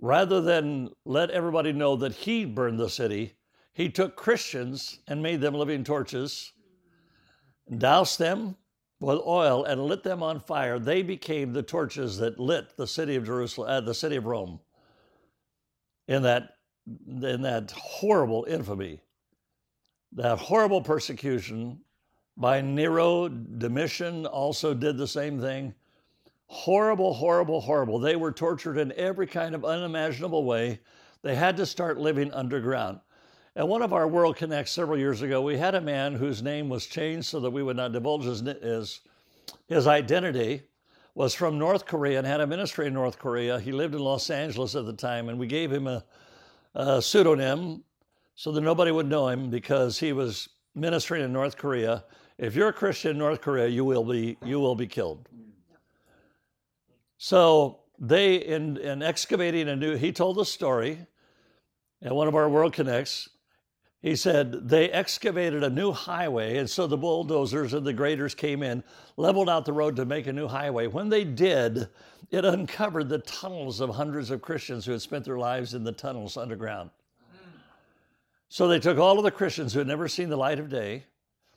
rather 0.00 0.40
than 0.40 0.90
let 1.04 1.30
everybody 1.30 1.72
know 1.72 1.96
that 1.96 2.12
he 2.12 2.44
burned 2.44 2.78
the 2.78 2.90
city, 2.90 3.34
he 3.72 3.88
took 3.88 4.14
Christians 4.14 5.00
and 5.08 5.22
made 5.22 5.40
them 5.40 5.54
living 5.54 5.84
torches, 5.84 6.52
doused 7.78 8.18
them 8.18 8.56
with 9.00 9.20
oil, 9.26 9.64
and 9.64 9.84
lit 9.84 10.02
them 10.02 10.22
on 10.22 10.40
fire. 10.40 10.78
They 10.78 11.02
became 11.02 11.52
the 11.52 11.62
torches 11.62 12.18
that 12.18 12.40
lit 12.40 12.76
the 12.76 12.86
city 12.86 13.16
of 13.16 13.24
Jerusalem, 13.24 13.68
uh, 13.68 13.80
the 13.80 13.94
city 13.94 14.16
of 14.16 14.26
Rome, 14.26 14.60
in 16.08 16.22
that 16.22 16.56
in 16.86 17.42
that 17.42 17.72
horrible 17.72 18.46
infamy, 18.48 19.00
that 20.12 20.38
horrible 20.38 20.80
persecution 20.80 21.80
by 22.36 22.60
Nero. 22.60 23.28
Domitian 23.28 24.24
also 24.24 24.72
did 24.72 24.96
the 24.96 25.08
same 25.08 25.40
thing. 25.40 25.74
Horrible, 26.46 27.12
horrible, 27.12 27.60
horrible. 27.60 27.98
They 27.98 28.14
were 28.14 28.30
tortured 28.30 28.78
in 28.78 28.92
every 28.92 29.26
kind 29.26 29.54
of 29.54 29.64
unimaginable 29.64 30.44
way. 30.44 30.80
They 31.22 31.34
had 31.34 31.56
to 31.56 31.66
start 31.66 31.98
living 31.98 32.32
underground. 32.32 33.00
At 33.56 33.66
one 33.66 33.80
of 33.80 33.94
our 33.94 34.06
World 34.06 34.36
Connects 34.36 34.70
several 34.70 34.98
years 34.98 35.22
ago, 35.22 35.40
we 35.40 35.56
had 35.56 35.74
a 35.74 35.80
man 35.80 36.12
whose 36.12 36.42
name 36.42 36.68
was 36.68 36.84
changed 36.84 37.26
so 37.26 37.40
that 37.40 37.50
we 37.50 37.62
would 37.62 37.76
not 37.76 37.92
divulge 37.92 38.24
his, 38.24 38.40
his, 38.40 39.00
his 39.66 39.86
identity, 39.86 40.60
was 41.14 41.34
from 41.34 41.58
North 41.58 41.86
Korea 41.86 42.18
and 42.18 42.26
had 42.26 42.42
a 42.42 42.46
ministry 42.46 42.86
in 42.86 42.92
North 42.92 43.18
Korea. 43.18 43.58
He 43.58 43.72
lived 43.72 43.94
in 43.94 44.00
Los 44.02 44.28
Angeles 44.28 44.74
at 44.74 44.84
the 44.84 44.92
time, 44.92 45.30
and 45.30 45.38
we 45.38 45.46
gave 45.46 45.72
him 45.72 45.86
a, 45.86 46.04
a 46.74 47.00
pseudonym 47.00 47.82
so 48.34 48.52
that 48.52 48.60
nobody 48.60 48.90
would 48.90 49.08
know 49.08 49.26
him 49.28 49.48
because 49.48 49.98
he 49.98 50.12
was 50.12 50.50
ministering 50.74 51.24
in 51.24 51.32
North 51.32 51.56
Korea. 51.56 52.04
If 52.36 52.54
you're 52.54 52.68
a 52.68 52.74
Christian 52.74 53.12
in 53.12 53.18
North 53.18 53.40
Korea, 53.40 53.68
you 53.68 53.86
will 53.86 54.04
be, 54.04 54.36
you 54.44 54.60
will 54.60 54.74
be 54.74 54.86
killed. 54.86 55.26
So 57.16 57.78
they, 57.98 58.34
in, 58.34 58.76
in 58.76 59.02
excavating 59.02 59.70
a 59.70 59.76
new, 59.76 59.96
he 59.96 60.12
told 60.12 60.36
the 60.36 60.44
story 60.44 61.06
at 62.02 62.14
one 62.14 62.28
of 62.28 62.34
our 62.34 62.50
World 62.50 62.74
Connects. 62.74 63.30
He 64.06 64.14
said 64.14 64.68
they 64.68 64.88
excavated 64.88 65.64
a 65.64 65.68
new 65.68 65.90
highway, 65.90 66.58
and 66.58 66.70
so 66.70 66.86
the 66.86 66.96
bulldozers 66.96 67.74
and 67.74 67.84
the 67.84 67.92
graders 67.92 68.36
came 68.36 68.62
in, 68.62 68.84
leveled 69.16 69.48
out 69.48 69.64
the 69.64 69.72
road 69.72 69.96
to 69.96 70.04
make 70.04 70.28
a 70.28 70.32
new 70.32 70.46
highway. 70.46 70.86
When 70.86 71.08
they 71.08 71.24
did, 71.24 71.88
it 72.30 72.44
uncovered 72.44 73.08
the 73.08 73.18
tunnels 73.18 73.80
of 73.80 73.90
hundreds 73.90 74.30
of 74.30 74.42
Christians 74.42 74.86
who 74.86 74.92
had 74.92 75.02
spent 75.02 75.24
their 75.24 75.38
lives 75.38 75.74
in 75.74 75.82
the 75.82 75.90
tunnels 75.90 76.36
underground. 76.36 76.90
So 78.48 78.68
they 78.68 78.78
took 78.78 78.96
all 78.96 79.18
of 79.18 79.24
the 79.24 79.32
Christians 79.32 79.72
who 79.72 79.80
had 79.80 79.88
never 79.88 80.06
seen 80.06 80.28
the 80.28 80.36
light 80.36 80.60
of 80.60 80.68
day, 80.68 81.02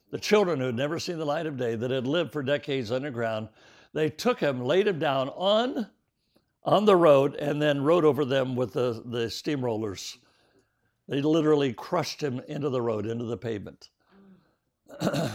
the 0.10 0.18
children 0.18 0.60
who 0.60 0.66
had 0.66 0.76
never 0.76 0.98
seen 0.98 1.20
the 1.20 1.26
light 1.26 1.46
of 1.46 1.56
day, 1.56 1.76
that 1.76 1.92
had 1.92 2.08
lived 2.08 2.34
for 2.34 2.42
decades 2.42 2.92
underground, 2.92 3.50
they 3.94 4.10
took 4.10 4.40
them, 4.40 4.66
laid 4.66 4.88
them 4.88 4.98
down 4.98 5.30
on, 5.36 5.86
on 6.64 6.86
the 6.86 6.96
road, 6.96 7.36
and 7.36 7.62
then 7.62 7.84
rode 7.84 8.06
over 8.06 8.26
them 8.26 8.56
with 8.56 8.74
the, 8.74 9.04
the 9.06 9.28
steamrollers. 9.28 10.18
They 11.10 11.24
literally 11.24 11.74
crushed 11.74 12.22
him 12.22 12.40
into 12.48 12.70
the 12.70 12.82
road, 12.82 13.08
into 13.08 13.26
the 13.26 13.36
pavement. 13.36 13.90
the, 15.00 15.32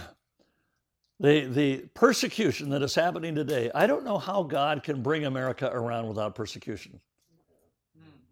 the 1.19 1.79
persecution 1.95 2.71
that 2.71 2.81
is 2.83 2.95
happening 2.95 3.35
today, 3.35 3.73
I 3.75 3.89
don't 3.89 4.05
know 4.05 4.19
how 4.19 4.45
God 4.45 4.85
can 4.85 5.03
bring 5.03 5.27
America 5.27 5.69
around 5.71 6.07
without 6.07 6.37
persecution. 6.37 7.01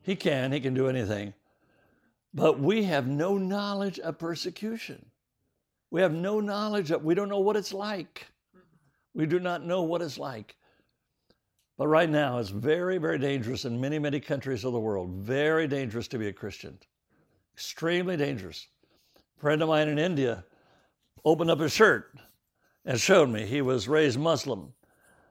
He 0.02 0.14
can, 0.14 0.52
He 0.52 0.60
can 0.60 0.72
do 0.72 0.86
anything. 0.86 1.34
But 2.32 2.60
we 2.60 2.84
have 2.84 3.08
no 3.08 3.36
knowledge 3.36 3.98
of 3.98 4.18
persecution. 4.18 5.04
We 5.90 6.00
have 6.00 6.14
no 6.14 6.38
knowledge 6.38 6.92
of, 6.92 7.02
we 7.02 7.16
don't 7.16 7.28
know 7.28 7.40
what 7.40 7.56
it's 7.56 7.74
like. 7.74 8.28
We 9.14 9.26
do 9.26 9.40
not 9.40 9.66
know 9.66 9.82
what 9.82 10.00
it's 10.00 10.16
like. 10.16 10.56
But 11.76 11.88
right 11.88 12.08
now, 12.08 12.38
it's 12.38 12.50
very, 12.50 12.98
very 12.98 13.18
dangerous 13.18 13.64
in 13.64 13.80
many, 13.80 13.98
many 13.98 14.20
countries 14.20 14.64
of 14.64 14.72
the 14.72 14.80
world. 14.80 15.10
Very 15.10 15.66
dangerous 15.66 16.06
to 16.08 16.18
be 16.18 16.28
a 16.28 16.32
Christian. 16.32 16.78
Extremely 17.54 18.16
dangerous. 18.16 18.66
A 19.16 19.40
friend 19.40 19.62
of 19.62 19.68
mine 19.68 19.88
in 19.88 19.98
India 19.98 20.44
opened 21.24 21.50
up 21.50 21.60
his 21.60 21.72
shirt 21.72 22.14
and 22.84 23.00
showed 23.00 23.28
me 23.28 23.46
he 23.46 23.62
was 23.62 23.88
raised 23.88 24.18
Muslim. 24.18 24.72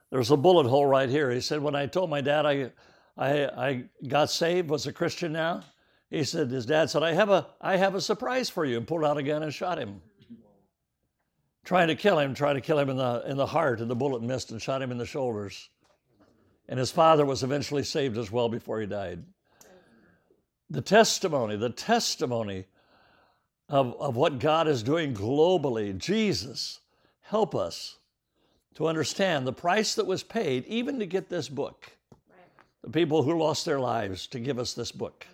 There 0.10 0.20
was 0.20 0.32
a 0.32 0.38
bullet 0.38 0.68
hole 0.68 0.86
right 0.86 1.10
here. 1.10 1.32
He 1.32 1.42
said, 1.42 1.62
When 1.62 1.76
I 1.76 1.86
told 1.86 2.10
my 2.10 2.22
dad 2.22 2.46
I, 2.46 2.72
I, 3.18 3.46
I 3.46 3.84
got 4.08 4.30
saved, 4.30 4.70
was 4.70 4.88
a 4.88 4.94
Christian 4.94 5.32
now, 5.32 5.64
he 6.10 6.24
said, 6.24 6.50
His 6.50 6.66
dad 6.66 6.90
said, 6.90 7.04
I 7.04 7.14
have, 7.14 7.30
a, 7.30 7.48
I 7.60 7.78
have 7.78 7.96
a 7.96 8.02
surprise 8.02 8.50
for 8.50 8.66
you, 8.66 8.78
and 8.78 8.88
pulled 8.88 9.06
out 9.06 9.18
a 9.18 9.24
gun 9.24 9.44
and 9.44 9.54
shot 9.54 9.78
him 9.78 10.02
trying 11.64 11.88
to 11.88 11.96
kill 11.96 12.20
him, 12.20 12.34
trying 12.34 12.56
to 12.56 12.62
kill 12.62 12.80
him 12.80 12.90
in 12.90 12.98
the, 12.98 13.24
in 13.28 13.38
the 13.38 13.46
heart, 13.46 13.80
and 13.80 13.90
the 13.90 13.96
bullet 13.96 14.22
missed 14.22 14.52
and 14.52 14.62
shot 14.62 14.82
him 14.82 14.92
in 14.92 14.98
the 14.98 15.06
shoulders. 15.06 15.70
And 16.68 16.80
his 16.80 16.92
father 16.92 17.26
was 17.26 17.44
eventually 17.44 17.84
saved 17.84 18.18
as 18.18 18.32
well 18.32 18.50
before 18.50 18.80
he 18.80 18.88
died. 18.88 19.24
The 20.72 20.82
testimony, 20.82 21.58
the 21.58 21.70
testimony 21.70 22.66
of, 23.68 23.94
of 24.00 24.16
what 24.16 24.40
God 24.40 24.70
is 24.70 24.84
doing 24.84 25.14
globally, 25.14 25.98
Jesus, 25.98 26.80
help 27.20 27.54
us 27.54 27.98
to 28.76 28.88
understand 28.88 29.46
the 29.46 29.52
price 29.52 29.96
that 29.96 30.08
was 30.08 30.24
paid 30.24 30.66
even 30.68 30.98
to 31.00 31.06
get 31.06 31.28
this 31.28 31.50
book. 31.50 31.92
The 32.84 32.90
people 32.90 33.22
who 33.24 33.38
lost 33.38 33.66
their 33.66 33.82
lives 33.82 34.28
to 34.28 34.40
give 34.40 34.58
us 34.58 34.74
this 34.74 34.94
book. 34.94 35.28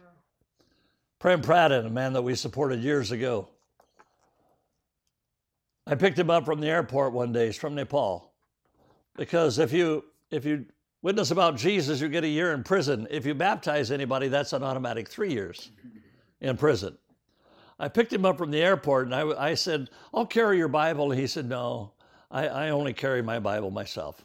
Prem 1.19 1.43
Pradhan, 1.43 1.85
a 1.85 1.89
man 1.91 2.13
that 2.13 2.23
we 2.23 2.33
supported 2.33 2.79
years 2.79 3.11
ago, 3.11 3.47
I 5.85 5.93
picked 5.93 6.17
him 6.17 6.31
up 6.31 6.45
from 6.45 6.61
the 6.61 6.67
airport 6.67 7.13
one 7.13 7.31
day. 7.31 7.45
He's 7.45 7.57
from 7.57 7.75
Nepal. 7.75 8.33
Because 9.15 9.59
if 9.59 9.71
you 9.71 10.03
if 10.31 10.45
you 10.45 10.65
witness 11.07 11.31
about 11.31 11.55
Jesus, 11.55 12.01
you 12.01 12.09
get 12.09 12.25
a 12.25 12.27
year 12.27 12.51
in 12.51 12.63
prison. 12.63 13.07
If 13.09 13.25
you 13.25 13.33
baptize 13.33 13.91
anybody, 13.91 14.27
that's 14.27 14.51
an 14.51 14.61
automatic 14.61 15.07
three 15.07 15.31
years 15.31 15.71
in 16.41 16.57
prison. 16.57 16.97
I 17.79 17.87
picked 17.87 18.11
him 18.11 18.25
up 18.25 18.37
from 18.37 18.51
the 18.51 18.61
airport 18.61 19.05
and 19.05 19.15
I, 19.15 19.51
I 19.51 19.53
said, 19.53 19.89
I'll 20.13 20.25
carry 20.25 20.57
your 20.57 20.67
Bible. 20.67 21.09
And 21.09 21.17
he 21.17 21.25
said, 21.25 21.47
No, 21.47 21.93
I, 22.29 22.49
I 22.49 22.69
only 22.71 22.91
carry 22.91 23.21
my 23.21 23.39
Bible 23.39 23.71
myself. 23.71 24.21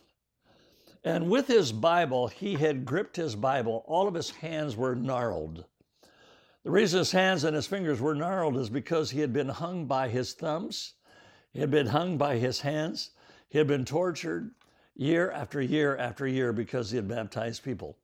And 1.05 1.31
with 1.31 1.47
his 1.47 1.71
Bible, 1.71 2.27
he 2.27 2.55
had 2.55 2.85
gripped 2.85 3.15
his 3.15 3.37
Bible. 3.37 3.85
All 3.87 4.09
of 4.09 4.15
his 4.15 4.31
hands 4.31 4.75
were 4.75 4.97
gnarled. 4.97 5.65
The 6.65 6.71
reason 6.73 6.99
his 6.99 7.13
hands 7.13 7.45
and 7.45 7.55
his 7.55 7.69
fingers 7.69 8.01
were 8.01 8.17
gnarled 8.17 8.57
is 8.57 8.69
because 8.69 9.13
he 9.13 9.21
had 9.21 9.33
been 9.33 9.51
hung 9.51 9.87
by 9.87 10.09
his 10.09 10.33
thumbs 10.33 10.95
he 11.53 11.61
had 11.61 11.71
been 11.71 11.89
hung 11.89 12.17
by 12.17 12.39
his 12.39 12.61
hands. 12.61 13.11
He 13.49 13.59
had 13.59 13.67
been 13.67 13.85
tortured 13.85 14.53
year 14.95 15.31
after 15.31 15.61
year 15.61 15.97
after 15.97 16.27
year 16.27 16.53
because 16.53 16.91
he 16.91 16.97
had 16.97 17.09
baptized 17.09 17.63
people. 17.63 17.97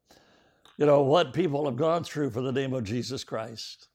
You 0.76 0.87
know, 0.87 1.02
what 1.02 1.33
people 1.33 1.64
have 1.66 1.76
gone 1.76 2.04
through 2.04 2.30
for 2.30 2.40
the 2.40 2.52
name 2.52 2.73
of 2.73 2.85
Jesus 2.85 3.25
Christ. 3.25 3.88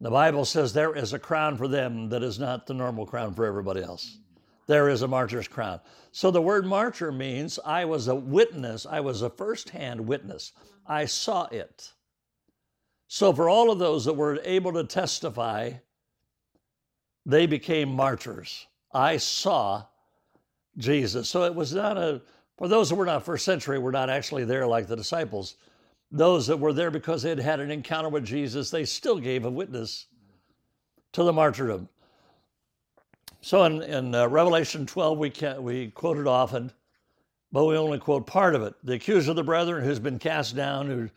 The 0.00 0.10
Bible 0.10 0.44
says 0.44 0.72
there 0.72 0.96
is 0.96 1.12
a 1.12 1.18
crown 1.18 1.56
for 1.56 1.68
them 1.68 2.08
that 2.08 2.22
is 2.22 2.38
not 2.38 2.66
the 2.66 2.74
normal 2.74 3.04
crown 3.04 3.34
for 3.34 3.44
everybody 3.44 3.82
else. 3.82 4.18
There 4.66 4.88
is 4.88 5.02
a 5.02 5.08
martyr's 5.08 5.48
crown. 5.48 5.80
So 6.12 6.30
the 6.30 6.40
word 6.40 6.64
martyr 6.64 7.12
means 7.12 7.58
I 7.64 7.84
was 7.84 8.08
a 8.08 8.14
witness, 8.14 8.86
I 8.86 9.00
was 9.00 9.20
a 9.20 9.30
first-hand 9.30 10.06
witness. 10.06 10.52
I 10.86 11.04
saw 11.04 11.46
it. 11.46 11.92
So 13.08 13.32
for 13.32 13.48
all 13.48 13.70
of 13.70 13.78
those 13.78 14.04
that 14.04 14.14
were 14.14 14.40
able 14.44 14.72
to 14.74 14.84
testify 14.84 15.72
they 17.26 17.46
became 17.46 17.94
martyrs. 17.94 18.66
I 18.92 19.18
saw 19.18 19.84
Jesus. 20.78 21.28
So 21.28 21.44
it 21.44 21.54
was 21.54 21.74
not 21.74 21.96
a, 21.96 22.22
for 22.56 22.68
those 22.68 22.90
who 22.90 22.96
were 22.96 23.06
not 23.06 23.24
first 23.24 23.44
century, 23.44 23.78
were 23.78 23.92
not 23.92 24.10
actually 24.10 24.44
there 24.44 24.66
like 24.66 24.86
the 24.86 24.96
disciples. 24.96 25.56
Those 26.10 26.46
that 26.48 26.56
were 26.56 26.72
there 26.72 26.90
because 26.90 27.22
they 27.22 27.30
had 27.30 27.38
had 27.38 27.60
an 27.60 27.70
encounter 27.70 28.08
with 28.08 28.24
Jesus, 28.24 28.70
they 28.70 28.84
still 28.84 29.18
gave 29.18 29.44
a 29.44 29.50
witness 29.50 30.06
to 31.12 31.22
the 31.22 31.32
martyrdom. 31.32 31.88
So 33.42 33.64
in, 33.64 33.82
in 33.82 34.14
uh, 34.14 34.28
Revelation 34.28 34.86
12, 34.86 35.18
we, 35.18 35.30
can, 35.30 35.62
we 35.62 35.90
quote 35.90 36.18
it 36.18 36.26
often, 36.26 36.70
but 37.52 37.64
we 37.64 37.76
only 37.76 37.98
quote 37.98 38.26
part 38.26 38.54
of 38.54 38.62
it. 38.62 38.74
The 38.84 38.94
accuser 38.94 39.30
of 39.30 39.36
the 39.36 39.44
brethren 39.44 39.84
who's 39.84 39.98
been 39.98 40.18
cast 40.18 40.54
down, 40.54 40.86
who, 40.88 41.08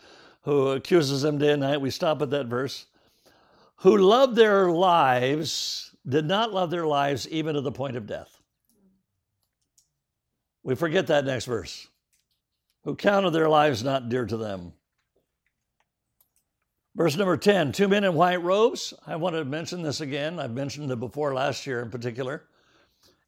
who 0.44 0.70
accuses 0.70 1.22
them 1.22 1.38
day 1.38 1.52
and 1.52 1.62
night, 1.62 1.82
we 1.82 1.90
stop 1.90 2.22
at 2.22 2.30
that 2.30 2.46
verse, 2.46 2.86
who 3.78 3.98
loved 3.98 4.36
their 4.36 4.72
lives 4.72 5.94
did 6.08 6.26
not 6.26 6.54
love 6.54 6.70
their 6.70 6.86
lives 6.86 7.28
even 7.30 7.56
to 7.56 7.62
the 7.62 7.72
point 7.72 7.96
of 7.96 8.08
death. 8.08 8.42
We 10.64 10.76
forget 10.76 11.08
that 11.08 11.26
next 11.26 11.46
verse. 11.46 11.88
Who 12.84 12.96
counted 12.96 13.32
their 13.32 13.50
lives 13.50 13.84
not 13.84 14.10
dear 14.10 14.26
to 14.26 14.38
them. 14.38 14.74
Verse 16.96 17.18
number 17.18 17.38
10 17.38 17.72
two 17.72 17.88
men 17.88 18.04
in 18.04 18.14
white 18.14 18.44
robes. 18.44 18.94
I 19.06 19.16
want 19.16 19.36
to 19.36 19.46
mention 19.46 19.82
this 19.82 20.02
again. 20.02 20.40
I've 20.40 20.52
mentioned 20.52 20.92
it 20.92 21.00
before 21.00 21.34
last 21.34 21.66
year 21.66 21.82
in 21.82 21.90
particular. 21.90 22.44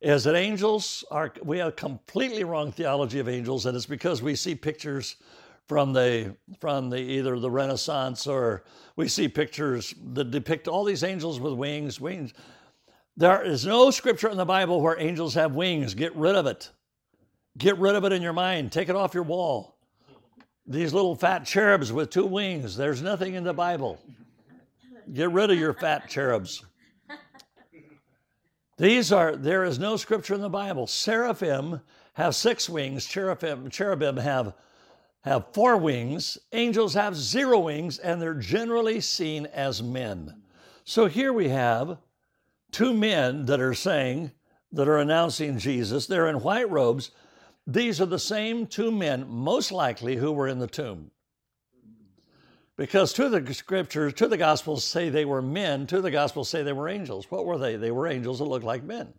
Is 0.02 0.26
that 0.26 0.36
angels 0.36 1.04
are, 1.10 1.34
we 1.44 1.58
have 1.58 1.76
completely 1.76 2.44
wrong 2.44 2.72
theology 2.72 3.20
of 3.20 3.28
angels, 3.28 3.66
and 3.66 3.76
it's 3.76 3.88
because 3.88 4.22
we 4.22 4.36
see 4.36 4.54
pictures 4.54 5.16
from 5.68 5.94
the 5.94 6.36
from 6.60 6.92
the 6.92 7.00
either 7.00 7.40
the 7.40 7.50
Renaissance 7.50 8.28
or 8.28 8.64
we 8.96 9.08
see 9.08 9.28
pictures 9.28 9.96
that 10.14 10.30
depict 10.30 10.68
all 10.68 10.84
these 10.84 11.04
angels 11.04 11.40
with 11.40 11.54
wings. 11.54 12.00
Wings. 12.00 12.34
There 13.18 13.42
is 13.42 13.66
no 13.66 13.90
scripture 13.90 14.30
in 14.30 14.38
the 14.38 14.46
Bible 14.46 14.82
where 14.82 15.00
angels 15.00 15.34
have 15.34 15.56
wings. 15.56 15.96
Get 15.96 16.16
rid 16.16 16.36
of 16.36 16.46
it. 16.46 16.70
Get 17.58 17.78
rid 17.78 17.96
of 17.96 18.04
it 18.04 18.12
in 18.12 18.22
your 18.22 18.34
mind. 18.34 18.72
Take 18.72 18.90
it 18.90 18.96
off 18.96 19.14
your 19.14 19.24
wall 19.24 19.76
these 20.68 20.94
little 20.94 21.16
fat 21.16 21.46
cherubs 21.46 21.94
with 21.94 22.10
two 22.10 22.26
wings. 22.26 22.76
There's 22.76 23.02
nothing 23.02 23.36
in 23.36 23.44
the 23.44 23.54
Bible. 23.54 24.00
Get 25.14 25.32
rid 25.32 25.52
of 25.52 25.60
your 25.60 25.74
fat 25.74 26.10
cherubs. 26.10 26.64
These 28.78 29.12
are, 29.12 29.36
there 29.36 29.64
is 29.64 29.80
no 29.80 29.96
scripture 29.96 30.34
in 30.34 30.42
the 30.42 30.50
Bible. 30.50 30.88
Seraphim 30.88 31.80
have 32.14 32.36
six 32.36 32.68
wings, 32.68 33.06
cherubim, 33.06 33.70
cherubim 33.70 34.18
have, 34.18 34.54
have 35.22 35.54
four 35.54 35.78
wings, 35.78 36.38
angels 36.52 36.94
have 36.96 37.16
zero 37.16 37.60
wings, 37.60 38.00
and 38.00 38.22
they're 38.22 38.34
generally 38.34 39.00
seen 39.00 39.46
as 39.48 39.82
men. 39.84 40.42
So 40.84 41.06
here 41.06 41.32
we 41.32 41.50
have 41.50 41.98
two 42.72 42.94
men 42.94 43.46
that 43.46 43.62
are 43.62 43.74
saying, 43.74 44.32
that 44.72 44.90
are 44.90 44.98
announcing 44.98 45.58
Jesus. 45.58 46.08
They're 46.08 46.28
in 46.28 46.42
white 46.42 46.70
robes. 46.70 47.12
These 47.68 48.00
are 48.00 48.06
the 48.06 48.20
same 48.20 48.68
two 48.68 48.92
men, 48.92 49.26
most 49.28 49.72
likely, 49.72 50.16
who 50.16 50.32
were 50.32 50.48
in 50.48 50.60
the 50.60 50.68
tomb. 50.68 51.12
Because 52.78 53.18
of 53.18 53.32
the 53.32 53.54
scriptures, 53.54 54.22
of 54.22 54.30
the 54.30 54.38
gospels 54.38 54.84
say 54.84 55.10
they 55.10 55.26
were 55.26 55.42
men, 55.42 55.88
of 55.92 56.04
the 56.04 56.12
gospels 56.12 56.50
say 56.50 56.62
they 56.62 56.74
were 56.74 56.90
angels. 56.90 57.32
What 57.32 57.46
were 57.46 57.58
they? 57.58 57.78
They 57.78 57.92
were 57.92 58.08
angels 58.08 58.40
that 58.40 58.46
looked 58.46 58.66
like 58.66 58.84
men. 58.84 59.14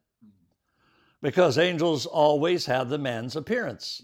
Because 1.23 1.57
angels 1.57 2.07
always 2.07 2.67
have 2.67 2.89
the 2.89 2.99
man's 2.99 3.35
appearance. 3.35 4.03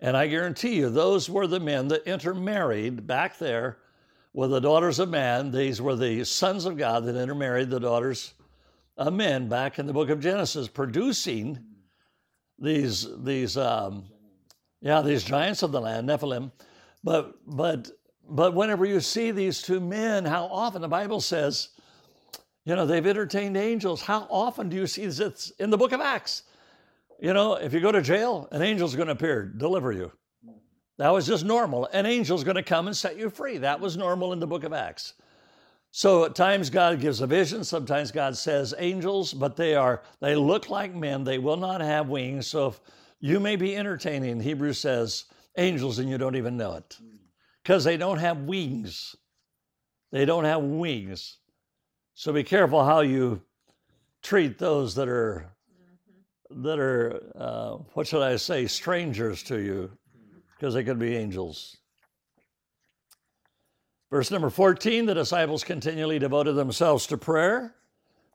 And 0.00 0.16
I 0.16 0.28
guarantee 0.28 0.76
you, 0.76 0.88
those 0.88 1.28
were 1.28 1.46
the 1.46 1.60
men 1.60 1.88
that 1.88 2.06
intermarried 2.06 3.06
back 3.06 3.38
there 3.38 3.78
with 4.32 4.50
the 4.50 4.60
daughters 4.60 4.98
of 4.98 5.10
man. 5.10 5.50
These 5.50 5.82
were 5.82 5.94
the 5.94 6.24
sons 6.24 6.64
of 6.64 6.78
God 6.78 7.04
that 7.04 7.16
intermarried 7.16 7.68
the 7.68 7.80
daughters 7.80 8.32
of 8.96 9.12
men 9.12 9.48
back 9.48 9.78
in 9.78 9.86
the 9.86 9.92
book 9.92 10.08
of 10.08 10.20
Genesis, 10.20 10.68
producing 10.68 11.58
these 12.60 13.08
these 13.24 13.56
um, 13.56 14.04
yeah 14.80 15.02
these 15.02 15.24
giants 15.24 15.62
of 15.62 15.72
the 15.72 15.80
land 15.80 16.08
Nephilim, 16.08 16.52
but 17.02 17.34
but 17.46 17.90
but 18.28 18.54
whenever 18.54 18.84
you 18.84 19.00
see 19.00 19.32
these 19.32 19.60
two 19.60 19.80
men, 19.80 20.24
how 20.24 20.44
often 20.44 20.82
the 20.82 20.88
Bible 20.88 21.20
says, 21.20 21.70
you 22.64 22.76
know, 22.76 22.86
they've 22.86 23.06
entertained 23.06 23.56
angels. 23.56 24.00
How 24.02 24.28
often 24.30 24.68
do 24.68 24.76
you 24.76 24.86
see 24.86 25.06
this 25.06 25.50
in 25.58 25.70
the 25.70 25.76
book 25.76 25.92
of 25.92 26.00
Acts? 26.00 26.44
You 27.20 27.34
know, 27.34 27.54
if 27.54 27.74
you 27.74 27.80
go 27.80 27.90
to 27.90 28.00
jail, 28.00 28.48
an 28.52 28.62
angel's 28.62 28.94
going 28.94 29.08
to 29.08 29.12
appear, 29.12 29.44
deliver 29.44 29.92
you. 29.92 30.12
That 30.98 31.10
was 31.10 31.26
just 31.26 31.44
normal. 31.44 31.88
An 31.92 32.06
angel's 32.06 32.44
going 32.44 32.56
to 32.56 32.62
come 32.62 32.86
and 32.86 32.96
set 32.96 33.18
you 33.18 33.30
free. 33.30 33.58
That 33.58 33.80
was 33.80 33.96
normal 33.96 34.32
in 34.32 34.38
the 34.38 34.46
book 34.46 34.64
of 34.64 34.72
Acts. 34.72 35.14
So 35.92 36.24
at 36.24 36.36
times 36.36 36.70
God 36.70 37.00
gives 37.00 37.20
a 37.20 37.26
vision, 37.26 37.64
sometimes 37.64 38.12
God 38.12 38.36
says 38.36 38.74
angels, 38.78 39.32
but 39.32 39.56
they 39.56 39.74
are 39.74 40.02
they 40.20 40.36
look 40.36 40.68
like 40.68 40.94
men, 40.94 41.24
they 41.24 41.38
will 41.38 41.56
not 41.56 41.80
have 41.80 42.08
wings. 42.08 42.46
So 42.46 42.68
if 42.68 42.80
you 43.18 43.40
may 43.40 43.56
be 43.56 43.76
entertaining, 43.76 44.40
Hebrews 44.40 44.78
says, 44.78 45.24
angels 45.56 45.98
and 45.98 46.08
you 46.08 46.16
don't 46.16 46.36
even 46.36 46.56
know 46.56 46.74
it. 46.74 46.96
Because 47.62 47.84
they 47.84 47.96
don't 47.96 48.18
have 48.18 48.38
wings. 48.38 49.16
They 50.12 50.24
don't 50.24 50.44
have 50.44 50.62
wings. 50.62 51.38
So 52.14 52.32
be 52.32 52.44
careful 52.44 52.84
how 52.84 53.00
you 53.00 53.42
treat 54.22 54.58
those 54.58 54.94
that 54.94 55.08
are 55.08 55.50
that 56.50 56.78
are 56.78 57.22
uh, 57.36 57.70
what 57.94 58.06
should 58.06 58.22
I 58.22 58.36
say, 58.36 58.66
strangers 58.66 59.42
to 59.44 59.60
you, 59.60 59.90
because 60.56 60.74
they 60.74 60.82
could 60.82 60.98
be 60.98 61.16
angels. 61.16 61.76
Verse 64.10 64.30
number 64.30 64.50
14 64.50 65.06
the 65.06 65.14
disciples 65.14 65.62
continually 65.64 66.18
devoted 66.18 66.54
themselves 66.54 67.06
to 67.06 67.16
prayer, 67.16 67.74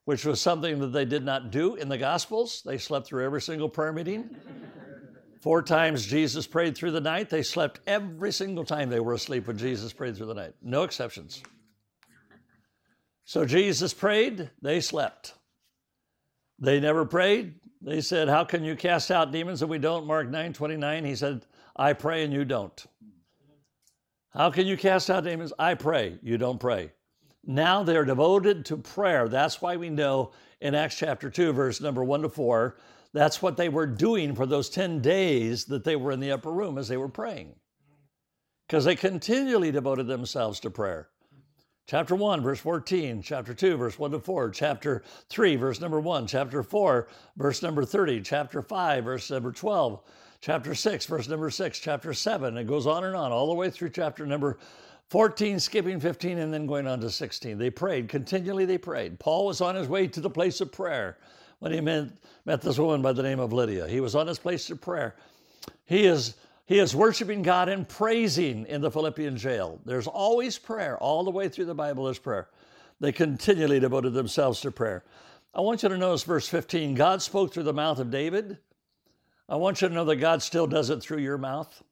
which 0.06 0.26
was 0.26 0.40
something 0.40 0.80
that 0.80 0.94
they 0.94 1.06
did 1.06 1.24
not 1.24 1.52
do 1.52 1.76
in 1.76 1.90
the 1.90 1.98
Gospels. 1.98 2.62
They 2.66 2.78
slept 2.78 3.08
through 3.08 3.26
every 3.26 3.42
single 3.42 3.70
prayer 3.70 3.92
meeting. 3.92 4.36
Four 5.42 5.62
times 5.62 6.06
Jesus 6.06 6.48
prayed 6.48 6.76
through 6.76 6.92
the 6.92 7.02
night. 7.02 7.30
They 7.30 7.44
slept 7.44 7.80
every 7.86 8.32
single 8.32 8.64
time 8.64 8.90
they 8.90 9.00
were 9.00 9.14
asleep 9.14 9.48
when 9.48 9.58
Jesus 9.58 9.94
prayed 9.94 10.16
through 10.18 10.28
the 10.28 10.34
night. 10.34 10.54
No 10.64 10.84
exceptions. 10.84 11.44
So 13.26 13.46
Jesus 13.46 13.94
prayed, 13.94 14.50
they 14.62 14.80
slept. 14.80 15.34
They 16.58 16.80
never 16.80 17.06
prayed. 17.06 17.56
They 17.82 18.02
said, 18.02 18.30
How 18.30 18.44
can 18.44 18.64
you 18.64 18.76
cast 18.76 19.12
out 19.12 19.32
demons 19.32 19.62
and 19.62 19.70
we 19.70 19.78
don't? 19.78 20.08
Mark 20.08 20.30
9 20.30 20.54
29. 20.54 21.06
He 21.06 21.16
said, 21.16 21.46
I 21.76 21.94
pray 21.94 22.24
and 22.24 22.34
you 22.34 22.46
don't. 22.46 22.86
How 24.36 24.52
can 24.52 24.68
you 24.68 24.76
cast 24.76 25.10
out 25.10 25.24
demons? 25.24 25.54
I 25.58 25.76
pray. 25.76 26.20
You 26.22 26.38
don't 26.38 26.60
pray. 26.60 26.92
Now 27.46 27.84
they're 27.84 28.04
devoted 28.04 28.66
to 28.66 28.78
prayer. 28.78 29.30
That's 29.30 29.62
why 29.62 29.78
we 29.78 29.90
know 29.90 30.32
in 30.60 30.76
Acts 30.76 30.98
chapter 30.98 31.30
2, 31.30 31.54
verse 31.54 31.80
number 31.80 32.04
1 32.04 32.24
to 32.24 32.30
4, 32.30 32.76
that's 33.14 33.42
what 33.42 33.56
they 33.56 33.70
were 33.70 33.88
doing 33.88 34.36
for 34.36 34.46
those 34.46 34.70
10 34.70 35.02
days 35.02 35.64
that 35.66 35.86
they 35.86 35.96
were 35.96 36.12
in 36.12 36.20
the 36.20 36.32
upper 36.32 36.52
room 36.52 36.78
as 36.78 36.90
they 36.90 36.98
were 36.98 37.08
praying. 37.08 37.56
Because 38.68 38.84
they 38.84 38.96
continually 38.96 39.72
devoted 39.72 40.08
themselves 40.08 40.60
to 40.62 40.70
prayer. 40.70 41.10
Chapter 41.88 42.16
1, 42.16 42.42
verse 42.42 42.60
14, 42.60 43.22
chapter 43.22 43.54
2, 43.54 43.78
verse 43.78 43.98
1 43.98 44.12
to 44.12 44.20
4, 44.20 44.50
chapter 44.50 45.04
3, 45.30 45.56
verse 45.56 45.80
number 45.80 46.00
1, 46.00 46.28
chapter 46.28 46.64
4, 46.64 47.08
verse 47.38 47.62
number 47.62 47.86
30, 47.86 48.22
chapter 48.22 48.62
5, 48.62 49.04
verse 49.04 49.30
number 49.30 49.52
12, 49.52 50.02
chapter 50.46 50.76
6, 50.76 51.08
verse 51.08 51.28
number 51.28 51.50
6, 51.50 51.80
chapter 51.80 52.14
7. 52.14 52.56
It 52.56 52.68
goes 52.68 52.86
on 52.86 53.04
and 53.04 53.16
on, 53.16 53.32
all 53.32 53.48
the 53.48 53.56
way 53.56 53.72
through 53.72 53.90
chapter 53.90 54.28
number 54.28 54.60
14, 55.10 55.60
skipping 55.60 56.00
15, 56.00 56.38
and 56.38 56.54
then 56.54 56.68
going 56.68 56.86
on 56.86 57.00
to 57.00 57.10
16. 57.10 57.58
They 57.58 57.72
prayed, 57.72 58.08
continually 58.10 58.66
they 58.66 58.78
prayed. 58.78 59.18
Paul 59.18 59.48
was 59.48 59.60
on 59.60 59.74
his 59.74 59.88
way 59.88 60.06
to 60.06 60.22
the 60.22 60.30
place 60.30 60.62
of 60.62 60.72
prayer 60.72 61.18
when 61.58 61.72
he 61.72 61.82
met, 61.82 62.10
met 62.46 62.62
this 62.62 62.78
woman 62.78 63.02
by 63.02 63.12
the 63.12 63.24
name 63.24 63.40
of 63.40 63.54
Lydia. 63.54 63.88
He 63.88 64.02
was 64.02 64.14
on 64.14 64.28
his 64.28 64.38
place 64.38 64.70
of 64.70 64.80
prayer. 64.80 65.16
He 65.86 66.06
is, 66.06 66.36
he 66.68 66.78
is 66.78 66.96
worshiping 66.96 67.42
God 67.42 67.68
and 67.68 67.90
praising 67.90 68.68
in 68.68 68.82
the 68.82 68.92
Philippian 68.92 69.38
jail. 69.38 69.80
There's 69.84 70.06
always 70.06 70.60
prayer. 70.60 70.96
All 71.00 71.24
the 71.24 71.32
way 71.32 71.50
through 71.50 71.66
the 71.66 71.74
Bible 71.74 72.08
is 72.08 72.20
prayer. 72.20 72.50
They 73.00 73.12
continually 73.12 73.80
devoted 73.80 74.14
themselves 74.14 74.62
to 74.62 74.70
prayer. 74.70 75.06
I 75.56 75.62
want 75.62 75.82
you 75.82 75.90
to 75.90 75.98
notice 75.98 76.22
verse 76.22 76.48
15 76.48 76.94
God 76.94 77.24
spoke 77.24 77.52
through 77.52 77.64
the 77.64 77.74
mouth 77.74 77.98
of 77.98 78.12
David 78.12 78.60
I 79.48 79.56
want 79.58 79.82
you 79.82 79.88
to 79.88 79.94
know 79.94 80.06
that 80.06 80.16
God 80.18 80.42
still 80.42 80.68
does 80.68 80.90
it 80.90 81.02
through 81.02 81.20
your 81.20 81.38
mouth. 81.38 81.84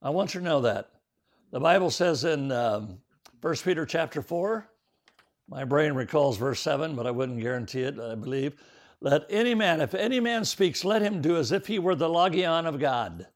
I 0.00 0.10
want 0.10 0.34
you 0.34 0.40
to 0.40 0.46
know 0.46 0.62
that. 0.62 0.90
The 1.50 1.60
Bible 1.60 1.90
says 1.90 2.24
in 2.24 2.50
um, 2.50 2.98
1 3.40 3.56
Peter 3.56 3.84
chapter 3.86 4.22
4, 4.22 4.68
my 5.48 5.64
brain 5.64 5.92
recalls 5.92 6.38
verse 6.38 6.60
7, 6.60 6.96
but 6.96 7.06
I 7.06 7.10
wouldn't 7.10 7.40
guarantee 7.40 7.82
it, 7.82 8.00
I 8.00 8.14
believe. 8.14 8.54
Let 9.00 9.26
any 9.28 9.54
man, 9.54 9.80
if 9.80 9.94
any 9.94 10.18
man 10.18 10.44
speaks, 10.44 10.84
let 10.84 11.02
him 11.02 11.20
do 11.20 11.36
as 11.36 11.52
if 11.52 11.66
he 11.66 11.78
were 11.78 11.94
the 11.94 12.08
logion 12.08 12.66
of 12.66 12.80
God. 12.80 13.26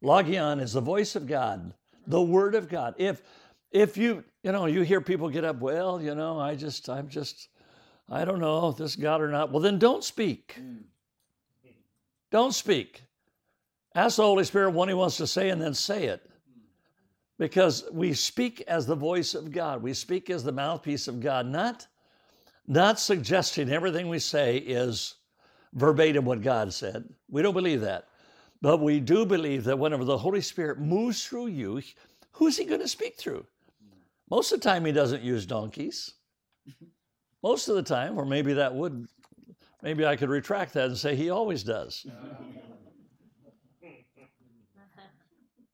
Logion 0.00 0.60
is 0.60 0.72
the 0.72 0.80
voice 0.80 1.14
of 1.14 1.26
God, 1.26 1.74
the 2.06 2.22
word 2.22 2.54
of 2.54 2.68
God. 2.68 2.94
If 2.96 3.22
if 3.70 3.96
you, 3.96 4.24
you 4.42 4.52
know, 4.52 4.66
you 4.66 4.82
hear 4.82 5.00
people 5.00 5.28
get 5.28 5.44
up, 5.44 5.60
well, 5.60 6.00
you 6.00 6.14
know, 6.14 6.40
I 6.40 6.54
just, 6.54 6.88
I'm 6.88 7.08
just, 7.08 7.48
I 8.08 8.24
don't 8.24 8.40
know 8.40 8.68
if 8.68 8.78
this 8.78 8.96
God 8.96 9.20
or 9.20 9.28
not. 9.28 9.52
Well, 9.52 9.60
then 9.60 9.78
don't 9.78 10.02
speak. 10.02 10.58
Mm. 10.58 10.84
Don't 12.30 12.52
speak. 12.52 13.02
Ask 13.94 14.16
the 14.16 14.22
Holy 14.22 14.44
Spirit 14.44 14.70
what 14.70 14.88
He 14.88 14.94
wants 14.94 15.16
to 15.16 15.26
say 15.26 15.50
and 15.50 15.60
then 15.60 15.74
say 15.74 16.04
it. 16.04 16.28
Because 17.38 17.84
we 17.92 18.12
speak 18.12 18.62
as 18.66 18.86
the 18.86 18.96
voice 18.96 19.34
of 19.34 19.52
God. 19.52 19.82
We 19.82 19.94
speak 19.94 20.28
as 20.28 20.42
the 20.42 20.52
mouthpiece 20.52 21.08
of 21.08 21.20
God, 21.20 21.46
not, 21.46 21.86
not 22.66 22.98
suggesting 22.98 23.70
everything 23.70 24.08
we 24.08 24.18
say 24.18 24.58
is 24.58 25.14
verbatim 25.72 26.24
what 26.24 26.42
God 26.42 26.72
said. 26.74 27.08
We 27.30 27.42
don't 27.42 27.54
believe 27.54 27.80
that. 27.82 28.08
But 28.60 28.80
we 28.80 28.98
do 28.98 29.24
believe 29.24 29.64
that 29.64 29.78
whenever 29.78 30.04
the 30.04 30.18
Holy 30.18 30.40
Spirit 30.40 30.80
moves 30.80 31.24
through 31.24 31.46
you, 31.46 31.80
who's 32.32 32.56
He 32.56 32.64
going 32.64 32.80
to 32.80 32.88
speak 32.88 33.16
through? 33.16 33.46
Most 34.30 34.52
of 34.52 34.60
the 34.60 34.68
time, 34.68 34.84
He 34.84 34.92
doesn't 34.92 35.22
use 35.22 35.46
donkeys. 35.46 36.14
Most 37.42 37.68
of 37.68 37.76
the 37.76 37.82
time, 37.82 38.18
or 38.18 38.24
maybe 38.24 38.52
that 38.54 38.74
would 38.74 39.06
Maybe 39.82 40.04
I 40.04 40.16
could 40.16 40.28
retract 40.28 40.74
that 40.74 40.86
and 40.86 40.98
say 40.98 41.14
he 41.14 41.30
always 41.30 41.62
does. 41.62 42.06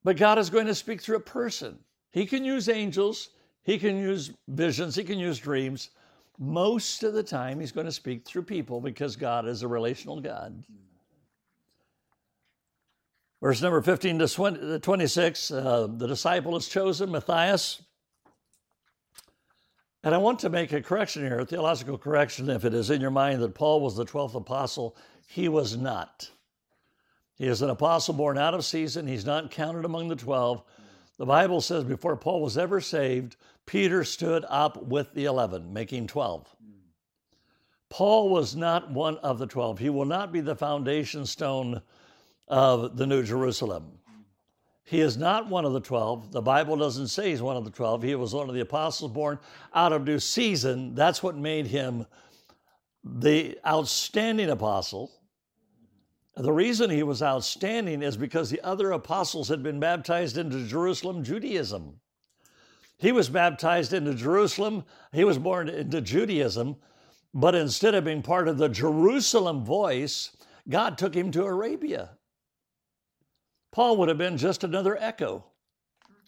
but 0.04 0.16
God 0.16 0.38
is 0.38 0.50
going 0.50 0.66
to 0.66 0.74
speak 0.74 1.00
through 1.00 1.16
a 1.16 1.20
person. 1.20 1.78
He 2.10 2.26
can 2.26 2.44
use 2.44 2.68
angels, 2.68 3.30
he 3.62 3.78
can 3.78 3.96
use 3.96 4.32
visions, 4.48 4.94
he 4.94 5.04
can 5.04 5.18
use 5.18 5.38
dreams. 5.38 5.90
Most 6.38 7.02
of 7.02 7.14
the 7.14 7.22
time, 7.22 7.60
he's 7.60 7.72
going 7.72 7.86
to 7.86 7.92
speak 7.92 8.24
through 8.24 8.42
people 8.42 8.80
because 8.80 9.16
God 9.16 9.46
is 9.46 9.62
a 9.62 9.68
relational 9.68 10.20
God. 10.20 10.64
Verse 13.40 13.60
number 13.60 13.80
15 13.82 14.18
to 14.20 14.78
26, 14.80 15.50
uh, 15.50 15.86
the 15.96 16.06
disciple 16.06 16.56
is 16.56 16.68
chosen, 16.68 17.10
Matthias. 17.10 17.82
And 20.04 20.14
I 20.14 20.18
want 20.18 20.40
to 20.40 20.50
make 20.50 20.70
a 20.72 20.82
correction 20.82 21.22
here, 21.22 21.38
a 21.38 21.46
theological 21.46 21.96
correction, 21.96 22.50
if 22.50 22.66
it 22.66 22.74
is 22.74 22.90
in 22.90 23.00
your 23.00 23.10
mind 23.10 23.40
that 23.40 23.54
Paul 23.54 23.80
was 23.80 23.96
the 23.96 24.04
12th 24.04 24.34
apostle. 24.34 24.94
He 25.26 25.48
was 25.48 25.78
not. 25.78 26.28
He 27.36 27.46
is 27.46 27.62
an 27.62 27.70
apostle 27.70 28.12
born 28.12 28.36
out 28.36 28.52
of 28.52 28.66
season. 28.66 29.06
He's 29.06 29.24
not 29.24 29.50
counted 29.50 29.86
among 29.86 30.08
the 30.08 30.16
12. 30.16 30.62
The 31.16 31.24
Bible 31.24 31.62
says 31.62 31.84
before 31.84 32.16
Paul 32.18 32.42
was 32.42 32.58
ever 32.58 32.82
saved, 32.82 33.36
Peter 33.64 34.04
stood 34.04 34.44
up 34.50 34.82
with 34.82 35.14
the 35.14 35.24
11, 35.24 35.72
making 35.72 36.08
12. 36.08 36.54
Paul 37.88 38.28
was 38.28 38.54
not 38.54 38.90
one 38.90 39.16
of 39.18 39.38
the 39.38 39.46
12. 39.46 39.78
He 39.78 39.88
will 39.88 40.04
not 40.04 40.32
be 40.32 40.40
the 40.40 40.54
foundation 40.54 41.24
stone 41.24 41.80
of 42.46 42.98
the 42.98 43.06
New 43.06 43.22
Jerusalem. 43.22 44.00
He 44.84 45.00
is 45.00 45.16
not 45.16 45.48
one 45.48 45.64
of 45.64 45.72
the 45.72 45.80
12. 45.80 46.30
The 46.30 46.42
Bible 46.42 46.76
doesn't 46.76 47.08
say 47.08 47.30
he's 47.30 47.40
one 47.40 47.56
of 47.56 47.64
the 47.64 47.70
12. 47.70 48.02
He 48.02 48.14
was 48.14 48.34
one 48.34 48.48
of 48.48 48.54
the 48.54 48.60
apostles 48.60 49.10
born 49.10 49.38
out 49.74 49.92
of 49.92 50.04
due 50.04 50.18
season. 50.18 50.94
That's 50.94 51.22
what 51.22 51.36
made 51.36 51.66
him 51.66 52.06
the 53.02 53.58
outstanding 53.66 54.50
apostle. 54.50 55.10
The 56.36 56.52
reason 56.52 56.90
he 56.90 57.02
was 57.02 57.22
outstanding 57.22 58.02
is 58.02 58.16
because 58.16 58.50
the 58.50 58.60
other 58.62 58.92
apostles 58.92 59.48
had 59.48 59.62
been 59.62 59.80
baptized 59.80 60.36
into 60.36 60.66
Jerusalem 60.66 61.22
Judaism. 61.22 62.00
He 62.98 63.12
was 63.12 63.28
baptized 63.28 63.92
into 63.92 64.14
Jerusalem, 64.14 64.84
he 65.12 65.24
was 65.24 65.38
born 65.38 65.68
into 65.68 66.00
Judaism, 66.00 66.76
but 67.32 67.54
instead 67.54 67.94
of 67.94 68.04
being 68.04 68.22
part 68.22 68.48
of 68.48 68.58
the 68.58 68.68
Jerusalem 68.68 69.64
voice, 69.64 70.36
God 70.68 70.96
took 70.96 71.14
him 71.14 71.30
to 71.32 71.44
Arabia. 71.44 72.10
Paul 73.74 73.96
would 73.96 74.08
have 74.08 74.18
been 74.18 74.38
just 74.38 74.62
another 74.62 74.96
echo 74.96 75.46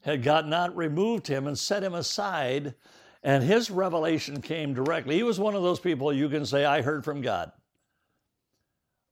had 0.02 0.24
God 0.24 0.48
not 0.48 0.76
removed 0.76 1.28
him 1.28 1.46
and 1.46 1.56
set 1.56 1.84
him 1.84 1.94
aside, 1.94 2.74
and 3.22 3.44
his 3.44 3.70
revelation 3.70 4.42
came 4.42 4.74
directly. 4.74 5.14
He 5.14 5.22
was 5.22 5.38
one 5.38 5.54
of 5.54 5.62
those 5.62 5.78
people 5.78 6.12
you 6.12 6.28
can 6.28 6.44
say, 6.44 6.64
I 6.64 6.82
heard 6.82 7.04
from 7.04 7.20
God. 7.20 7.52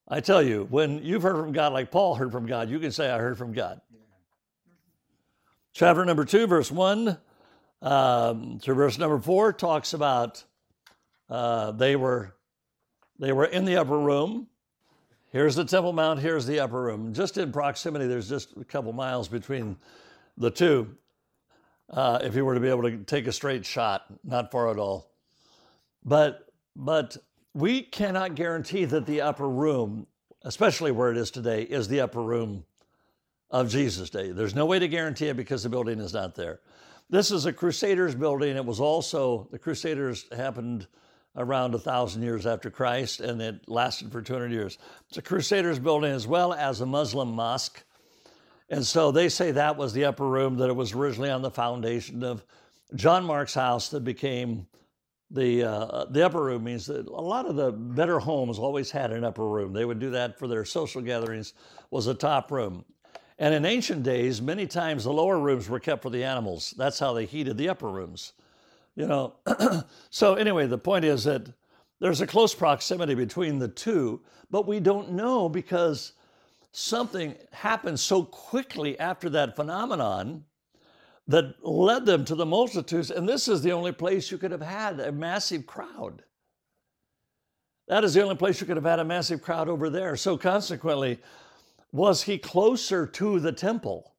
I 0.08 0.18
tell 0.18 0.42
you, 0.42 0.66
when 0.68 1.04
you've 1.04 1.22
heard 1.22 1.36
from 1.36 1.52
God, 1.52 1.72
like 1.72 1.92
Paul 1.92 2.16
heard 2.16 2.32
from 2.32 2.46
God, 2.46 2.68
you 2.68 2.80
can 2.80 2.90
say, 2.90 3.08
I 3.08 3.18
heard 3.18 3.38
from 3.38 3.52
God. 3.52 3.80
Chapter 5.72 6.04
number 6.04 6.24
two, 6.24 6.48
verse 6.48 6.72
one 6.72 7.18
um, 7.82 8.58
through 8.58 8.74
verse 8.74 8.98
number 8.98 9.20
four 9.20 9.52
talks 9.52 9.94
about 9.94 10.42
uh, 11.30 11.70
they 11.70 11.94
were 11.94 12.34
they 13.20 13.32
were 13.32 13.44
in 13.44 13.64
the 13.64 13.76
upper 13.76 13.98
room 13.98 14.48
Here's 15.34 15.56
the 15.56 15.64
Temple 15.64 15.92
Mount, 15.92 16.20
here's 16.20 16.46
the 16.46 16.60
upper 16.60 16.80
room. 16.80 17.12
Just 17.12 17.38
in 17.38 17.50
proximity, 17.50 18.06
there's 18.06 18.28
just 18.28 18.56
a 18.56 18.62
couple 18.62 18.92
miles 18.92 19.26
between 19.26 19.76
the 20.38 20.48
two. 20.48 20.94
Uh, 21.90 22.20
if 22.22 22.36
you 22.36 22.44
were 22.44 22.54
to 22.54 22.60
be 22.60 22.68
able 22.68 22.82
to 22.82 22.98
take 22.98 23.26
a 23.26 23.32
straight 23.32 23.66
shot, 23.66 24.04
not 24.22 24.52
far 24.52 24.70
at 24.70 24.78
all. 24.78 25.10
But 26.04 26.46
but 26.76 27.16
we 27.52 27.82
cannot 27.82 28.36
guarantee 28.36 28.84
that 28.84 29.06
the 29.06 29.22
upper 29.22 29.48
room, 29.48 30.06
especially 30.44 30.92
where 30.92 31.10
it 31.10 31.16
is 31.16 31.32
today, 31.32 31.62
is 31.62 31.88
the 31.88 32.02
upper 32.02 32.22
room 32.22 32.64
of 33.50 33.68
Jesus' 33.68 34.10
day. 34.10 34.30
There's 34.30 34.54
no 34.54 34.66
way 34.66 34.78
to 34.78 34.86
guarantee 34.86 35.26
it 35.26 35.36
because 35.36 35.64
the 35.64 35.68
building 35.68 35.98
is 35.98 36.14
not 36.14 36.36
there. 36.36 36.60
This 37.10 37.32
is 37.32 37.44
a 37.44 37.52
Crusaders 37.52 38.14
building. 38.14 38.54
It 38.56 38.64
was 38.64 38.78
also 38.78 39.48
the 39.50 39.58
Crusaders 39.58 40.26
happened 40.30 40.86
around 41.36 41.74
a 41.74 41.78
thousand 41.78 42.22
years 42.22 42.46
after 42.46 42.70
Christ, 42.70 43.20
and 43.20 43.40
it 43.40 43.68
lasted 43.68 44.12
for 44.12 44.22
200 44.22 44.52
years. 44.52 44.78
It's 45.08 45.18
a 45.18 45.22
Crusaders 45.22 45.78
building 45.78 46.12
as 46.12 46.26
well 46.26 46.52
as 46.52 46.80
a 46.80 46.86
Muslim 46.86 47.32
mosque. 47.32 47.82
And 48.70 48.84
so 48.84 49.10
they 49.10 49.28
say 49.28 49.50
that 49.50 49.76
was 49.76 49.92
the 49.92 50.04
upper 50.04 50.26
room, 50.26 50.56
that 50.56 50.68
it 50.68 50.76
was 50.76 50.92
originally 50.92 51.30
on 51.30 51.42
the 51.42 51.50
foundation 51.50 52.22
of 52.22 52.44
John 52.94 53.24
Mark's 53.24 53.54
house 53.54 53.88
that 53.90 54.04
became 54.04 54.66
the, 55.30 55.64
uh, 55.64 56.04
the 56.10 56.24
upper 56.24 56.44
room 56.44 56.64
means 56.64 56.86
that 56.86 57.06
a 57.08 57.10
lot 57.10 57.46
of 57.46 57.56
the 57.56 57.72
better 57.72 58.20
homes 58.20 58.58
always 58.58 58.90
had 58.90 59.10
an 59.10 59.24
upper 59.24 59.48
room. 59.48 59.72
They 59.72 59.84
would 59.84 59.98
do 59.98 60.10
that 60.10 60.38
for 60.38 60.46
their 60.46 60.64
social 60.64 61.02
gatherings, 61.02 61.54
was 61.90 62.06
a 62.06 62.14
top 62.14 62.52
room. 62.52 62.84
And 63.38 63.52
in 63.52 63.64
ancient 63.64 64.04
days, 64.04 64.40
many 64.40 64.66
times 64.68 65.02
the 65.02 65.12
lower 65.12 65.40
rooms 65.40 65.68
were 65.68 65.80
kept 65.80 66.02
for 66.02 66.10
the 66.10 66.22
animals. 66.22 66.72
That's 66.78 67.00
how 67.00 67.12
they 67.12 67.24
heated 67.24 67.56
the 67.56 67.68
upper 67.68 67.88
rooms 67.88 68.34
you 68.96 69.07
know. 69.07 69.35
so 70.11 70.35
anyway, 70.35 70.66
the 70.66 70.78
point 70.78 71.04
is 71.04 71.24
that 71.24 71.46
there's 72.00 72.20
a 72.20 72.26
close 72.26 72.54
proximity 72.54 73.14
between 73.14 73.59
the 73.59 73.68
two, 73.68 74.20
but 74.50 74.66
we 74.66 74.80
don't 74.80 75.12
know 75.12 75.48
because 75.48 76.12
something 76.72 77.35
happened 77.52 77.98
so 77.98 78.24
quickly 78.24 78.98
after 78.98 79.30
that 79.30 79.57
phenomenon 79.57 80.44
that 81.26 81.54
led 81.64 82.04
them 82.04 82.24
to 82.24 82.35
the 82.35 82.44
multitudes. 82.44 83.11
And 83.11 83.28
this 83.28 83.48
is 83.48 83.62
the 83.62 83.72
only 83.72 83.92
place 83.92 84.30
you 84.30 84.38
could 84.38 84.50
have 84.50 84.61
had 84.61 85.00
a 85.00 85.12
massive 85.12 85.66
crowd. 85.66 86.22
That 87.88 88.04
is 88.04 88.14
the 88.14 88.22
only 88.22 88.37
place 88.37 88.61
you 88.61 88.66
could 88.66 88.76
have 88.76 88.85
had 88.85 88.98
a 88.98 89.04
massive 89.04 89.42
crowd 89.42 89.68
over 89.68 89.88
there. 89.88 90.16
So 90.16 90.37
consequently, 90.37 91.18
was 91.92 92.22
he 92.22 92.38
closer 92.38 93.07
to 93.07 93.40
the 93.40 93.52
temple 93.52 94.14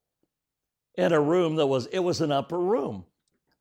in 0.96 1.12
a 1.12 1.20
room 1.20 1.56
that 1.58 1.68
was, 1.68 1.88
it 1.88 2.00
was 2.00 2.22
an 2.22 2.32
upper 2.32 2.60
room. 2.60 3.06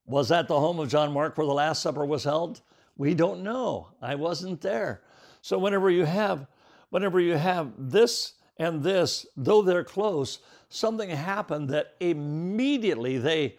Was 0.07 0.29
that 0.29 0.49
the 0.49 0.59
home 0.59 0.79
of 0.79 0.89
John 0.89 1.13
Mark 1.13 1.37
where 1.37 1.47
the 1.47 1.53
Last 1.53 1.83
Supper 1.83 2.05
was 2.05 2.25
held? 2.25 2.61
We 2.97 3.15
don't 3.15 3.43
know. 3.43 3.89
I 4.03 4.15
wasn't 4.15 4.61
there. 4.61 5.03
So 5.41 5.59
whenever 5.59 5.91
you 5.91 6.05
have, 6.05 6.47
whenever 6.91 7.21
you 7.21 7.35
have 7.35 7.73
this 7.79 8.35
and 8.59 8.83
this, 8.83 9.27
though 9.37 9.63
they're 9.63 9.85
close, 9.85 10.39
something 10.69 11.11
happened 11.11 11.71
that 11.71 11.95
immediately 12.01 13.19
they 13.19 13.59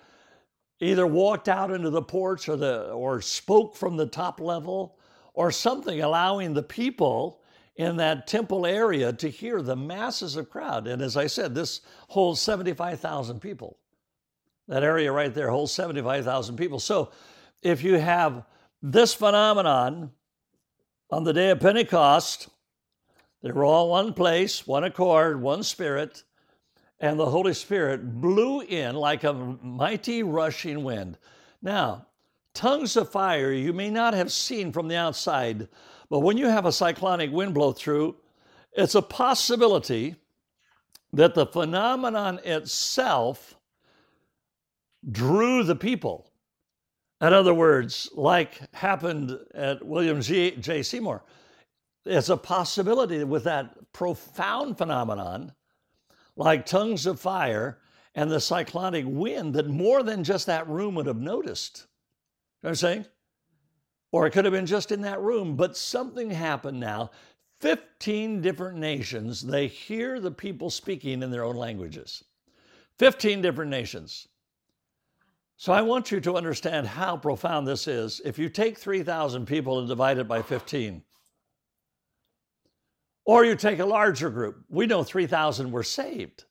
either 0.79 1.07
walked 1.07 1.49
out 1.49 1.71
into 1.71 1.89
the 1.89 2.01
porch 2.01 2.49
or 2.49 2.57
the 2.57 2.91
or 2.91 3.21
spoke 3.21 3.75
from 3.75 3.97
the 3.97 4.05
top 4.05 4.39
level 4.39 4.97
or 5.33 5.51
something 5.51 6.01
allowing 6.01 6.53
the 6.53 6.63
people 6.63 7.41
in 7.77 7.97
that 7.97 8.27
temple 8.27 8.65
area 8.65 9.11
to 9.11 9.29
hear 9.29 9.61
the 9.61 9.75
masses 9.75 10.35
of 10.35 10.49
crowd 10.49 10.87
and 10.87 11.01
as 11.01 11.15
i 11.15 11.27
said 11.27 11.55
this 11.55 11.81
holds 12.09 12.41
75,000 12.41 13.39
people 13.39 13.77
that 14.67 14.83
area 14.83 15.11
right 15.11 15.33
there 15.33 15.49
holds 15.49 15.71
75,000 15.73 16.55
people. 16.55 16.79
So 16.79 17.11
if 17.61 17.83
you 17.83 17.95
have 17.97 18.43
this 18.81 19.13
phenomenon 19.13 20.11
on 21.11 21.23
the 21.23 21.33
day 21.33 21.49
of 21.49 21.59
Pentecost, 21.59 22.49
they 23.41 23.51
were 23.51 23.65
all 23.65 23.89
one 23.89 24.13
place, 24.13 24.65
one 24.65 24.83
accord, 24.83 25.41
one 25.41 25.63
spirit, 25.63 26.23
and 26.99 27.19
the 27.19 27.29
Holy 27.29 27.53
Spirit 27.53 28.21
blew 28.21 28.61
in 28.61 28.95
like 28.95 29.23
a 29.23 29.33
mighty 29.33 30.23
rushing 30.23 30.83
wind. 30.83 31.17
Now, 31.61 32.07
tongues 32.53 32.95
of 32.95 33.11
fire 33.11 33.51
you 33.51 33.73
may 33.73 33.89
not 33.89 34.13
have 34.13 34.31
seen 34.31 34.71
from 34.71 34.87
the 34.87 34.95
outside, 34.95 35.67
but 36.09 36.19
when 36.19 36.37
you 36.37 36.47
have 36.47 36.65
a 36.65 36.71
cyclonic 36.71 37.31
wind 37.31 37.53
blow 37.53 37.71
through, 37.71 38.15
it's 38.73 38.95
a 38.95 39.01
possibility 39.01 40.15
that 41.13 41.35
the 41.35 41.45
phenomenon 41.45 42.39
itself 42.43 43.55
drew 45.11 45.63
the 45.63 45.75
people. 45.75 46.31
In 47.21 47.33
other 47.33 47.53
words, 47.53 48.09
like 48.13 48.59
happened 48.73 49.37
at 49.53 49.85
William 49.85 50.21
G. 50.21 50.51
J. 50.51 50.83
Seymour, 50.83 51.23
it's 52.05 52.29
a 52.29 52.37
possibility 52.37 53.23
with 53.23 53.45
that 53.45 53.91
profound 53.93 54.77
phenomenon, 54.77 55.53
like 56.35 56.65
tongues 56.65 57.05
of 57.05 57.19
fire 57.19 57.79
and 58.13 58.29
the 58.29 58.39
cyclonic 58.39 59.05
wind, 59.07 59.53
that 59.55 59.67
more 59.67 60.03
than 60.03 60.23
just 60.23 60.45
that 60.45 60.67
room 60.67 60.95
would 60.95 61.07
have 61.07 61.19
noticed. 61.19 61.87
You 62.61 62.67
know 62.67 62.67
what 62.67 62.69
I'm 62.69 62.75
saying? 62.75 63.05
Or 64.11 64.25
it 64.25 64.31
could 64.31 64.45
have 64.45 64.53
been 64.53 64.65
just 64.65 64.91
in 64.91 65.01
that 65.01 65.21
room, 65.21 65.55
but 65.55 65.75
something 65.75 66.29
happened 66.29 66.79
now. 66.79 67.11
15 67.61 68.41
different 68.41 68.77
nations, 68.77 69.41
they 69.41 69.67
hear 69.67 70.19
the 70.19 70.31
people 70.31 70.69
speaking 70.69 71.23
in 71.23 71.31
their 71.31 71.43
own 71.43 71.55
languages. 71.55 72.23
15 72.99 73.41
different 73.41 73.71
nations. 73.71 74.27
So 75.57 75.71
I 75.71 75.81
want 75.81 76.11
you 76.11 76.19
to 76.19 76.35
understand 76.35 76.85
how 76.85 77.15
profound 77.15 77.67
this 77.67 77.87
is. 77.87 78.21
If 78.25 78.37
you 78.37 78.49
take 78.49 78.77
3,000 78.77 79.45
people 79.45 79.79
and 79.79 79.87
divide 79.87 80.17
it 80.17 80.27
by 80.27 80.41
15, 80.41 81.01
or 83.25 83.45
you 83.45 83.55
take 83.55 83.79
a 83.79 83.85
larger 83.85 84.29
group, 84.29 84.63
we 84.69 84.85
know 84.85 85.03
3,000 85.03 85.71
were 85.71 85.83
saved. 85.83 86.43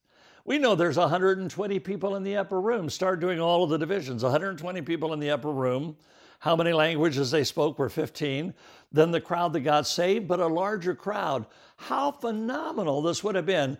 We 0.46 0.58
know 0.58 0.74
there's 0.74 0.96
120 0.96 1.78
people 1.80 2.16
in 2.16 2.22
the 2.22 2.36
upper 2.36 2.60
room. 2.60 2.90
Start 2.90 3.20
doing 3.20 3.40
all 3.40 3.64
of 3.64 3.70
the 3.70 3.78
divisions. 3.78 4.22
120 4.22 4.82
people 4.82 5.12
in 5.12 5.20
the 5.20 5.30
upper 5.30 5.52
room. 5.52 5.96
How 6.40 6.56
many 6.56 6.72
languages 6.72 7.30
they 7.30 7.44
spoke 7.44 7.78
were 7.78 7.88
15. 7.88 8.52
Then 8.92 9.10
the 9.10 9.20
crowd 9.20 9.52
that 9.52 9.60
got 9.60 9.86
saved, 9.86 10.28
but 10.28 10.40
a 10.40 10.46
larger 10.46 10.94
crowd. 10.94 11.46
How 11.76 12.10
phenomenal 12.10 13.00
this 13.00 13.22
would 13.24 13.34
have 13.34 13.46
been. 13.46 13.78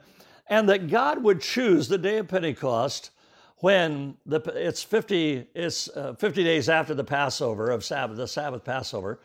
And 0.49 0.69
that 0.69 0.89
God 0.89 1.23
would 1.23 1.41
choose 1.41 1.89
the 1.89 1.99
day 1.99 2.19
of 2.19 2.29
Pentecost 2.29 3.11
when 3.59 4.17
the, 4.27 4.41
it's 4.55 4.83
50 4.83 5.49
it's 5.55 5.89
uh, 5.91 6.15
50 6.15 6.45
days 6.45 6.69
after 6.69 6.95
the 6.95 7.05
Passover 7.05 7.71
of 7.71 7.85
Sabbath, 7.85 8.17
the 8.17 8.29
Sabbath 8.29 8.65
Passover. 8.65 9.21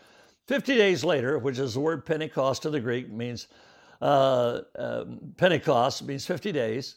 50 0.47 0.75
days 0.75 1.03
later, 1.03 1.37
which 1.37 1.59
is 1.59 1.75
the 1.75 1.79
word 1.79 2.05
Pentecost 2.05 2.63
to 2.63 2.69
the 2.69 2.79
Greek, 2.79 3.11
means 3.11 3.47
uh, 4.01 4.61
uh, 4.77 5.05
Pentecost 5.37 6.03
means 6.03 6.25
50 6.25 6.51
days. 6.51 6.95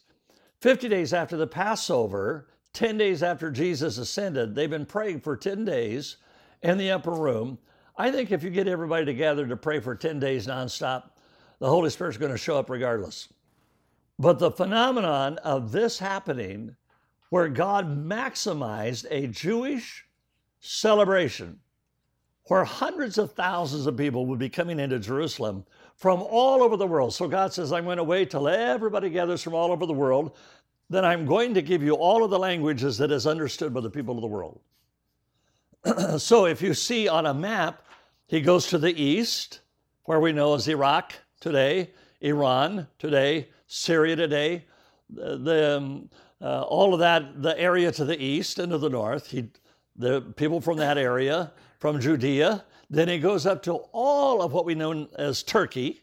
50 0.60 0.88
days 0.88 1.12
after 1.12 1.36
the 1.36 1.46
Passover, 1.46 2.48
10 2.72 2.96
days 2.96 3.22
after 3.22 3.50
Jesus 3.50 3.98
ascended, 3.98 4.54
they've 4.54 4.70
been 4.70 4.86
praying 4.86 5.20
for 5.20 5.36
10 5.36 5.64
days, 5.64 6.16
in 6.62 6.78
the 6.78 6.90
upper 6.90 7.12
room. 7.12 7.58
I 7.96 8.10
think 8.10 8.30
if 8.30 8.42
you 8.42 8.50
get 8.50 8.68
everybody 8.68 9.04
together 9.04 9.46
to 9.46 9.56
pray 9.56 9.80
for 9.80 9.94
10 9.94 10.18
days 10.18 10.46
nonstop, 10.46 11.10
the 11.58 11.68
Holy 11.68 11.90
Spirit's 11.90 12.16
going 12.16 12.32
to 12.32 12.38
show 12.38 12.56
up 12.56 12.70
regardless. 12.70 13.28
But 14.18 14.38
the 14.38 14.50
phenomenon 14.50 15.38
of 15.38 15.72
this 15.72 15.98
happening, 15.98 16.76
where 17.32 17.48
God 17.48 17.88
maximized 18.06 19.06
a 19.10 19.26
Jewish 19.26 20.04
celebration, 20.60 21.60
where 22.48 22.62
hundreds 22.62 23.16
of 23.16 23.32
thousands 23.32 23.86
of 23.86 23.96
people 23.96 24.26
would 24.26 24.38
be 24.38 24.50
coming 24.50 24.78
into 24.78 24.98
Jerusalem 24.98 25.64
from 25.96 26.20
all 26.20 26.62
over 26.62 26.76
the 26.76 26.86
world. 26.86 27.14
So 27.14 27.26
God 27.26 27.50
says, 27.50 27.72
I'm 27.72 27.84
going 27.84 27.96
to 27.96 28.04
wait 28.04 28.30
till 28.30 28.48
everybody 28.48 29.08
gathers 29.08 29.40
from 29.40 29.54
all 29.54 29.72
over 29.72 29.86
the 29.86 29.94
world. 29.94 30.36
Then 30.90 31.06
I'm 31.06 31.24
going 31.24 31.54
to 31.54 31.62
give 31.62 31.82
you 31.82 31.94
all 31.94 32.22
of 32.22 32.28
the 32.28 32.38
languages 32.38 32.98
that 32.98 33.10
is 33.10 33.26
understood 33.26 33.72
by 33.72 33.80
the 33.80 33.88
people 33.88 34.16
of 34.16 34.20
the 34.20 34.26
world. 34.26 34.60
so 36.18 36.44
if 36.44 36.60
you 36.60 36.74
see 36.74 37.08
on 37.08 37.24
a 37.24 37.32
map, 37.32 37.86
he 38.26 38.42
goes 38.42 38.66
to 38.66 38.76
the 38.76 38.92
east, 39.02 39.60
where 40.04 40.20
we 40.20 40.32
know 40.32 40.52
is 40.52 40.68
Iraq 40.68 41.14
today, 41.40 41.92
Iran 42.20 42.88
today, 42.98 43.48
Syria 43.68 44.16
today, 44.16 44.66
the, 45.08 45.38
the 45.38 45.76
um, 45.78 46.10
uh, 46.42 46.62
all 46.62 46.92
of 46.92 47.00
that, 47.00 47.40
the 47.42 47.58
area 47.58 47.92
to 47.92 48.04
the 48.04 48.20
east 48.20 48.58
and 48.58 48.72
to 48.72 48.78
the 48.78 48.90
north. 48.90 49.30
He, 49.30 49.48
the 49.96 50.20
people 50.20 50.60
from 50.60 50.78
that 50.78 50.98
area, 50.98 51.52
from 51.78 52.00
Judea. 52.00 52.64
Then 52.90 53.08
he 53.08 53.18
goes 53.18 53.46
up 53.46 53.62
to 53.64 53.74
all 53.92 54.42
of 54.42 54.52
what 54.52 54.64
we 54.64 54.74
know 54.74 55.08
as 55.16 55.42
Turkey, 55.42 56.02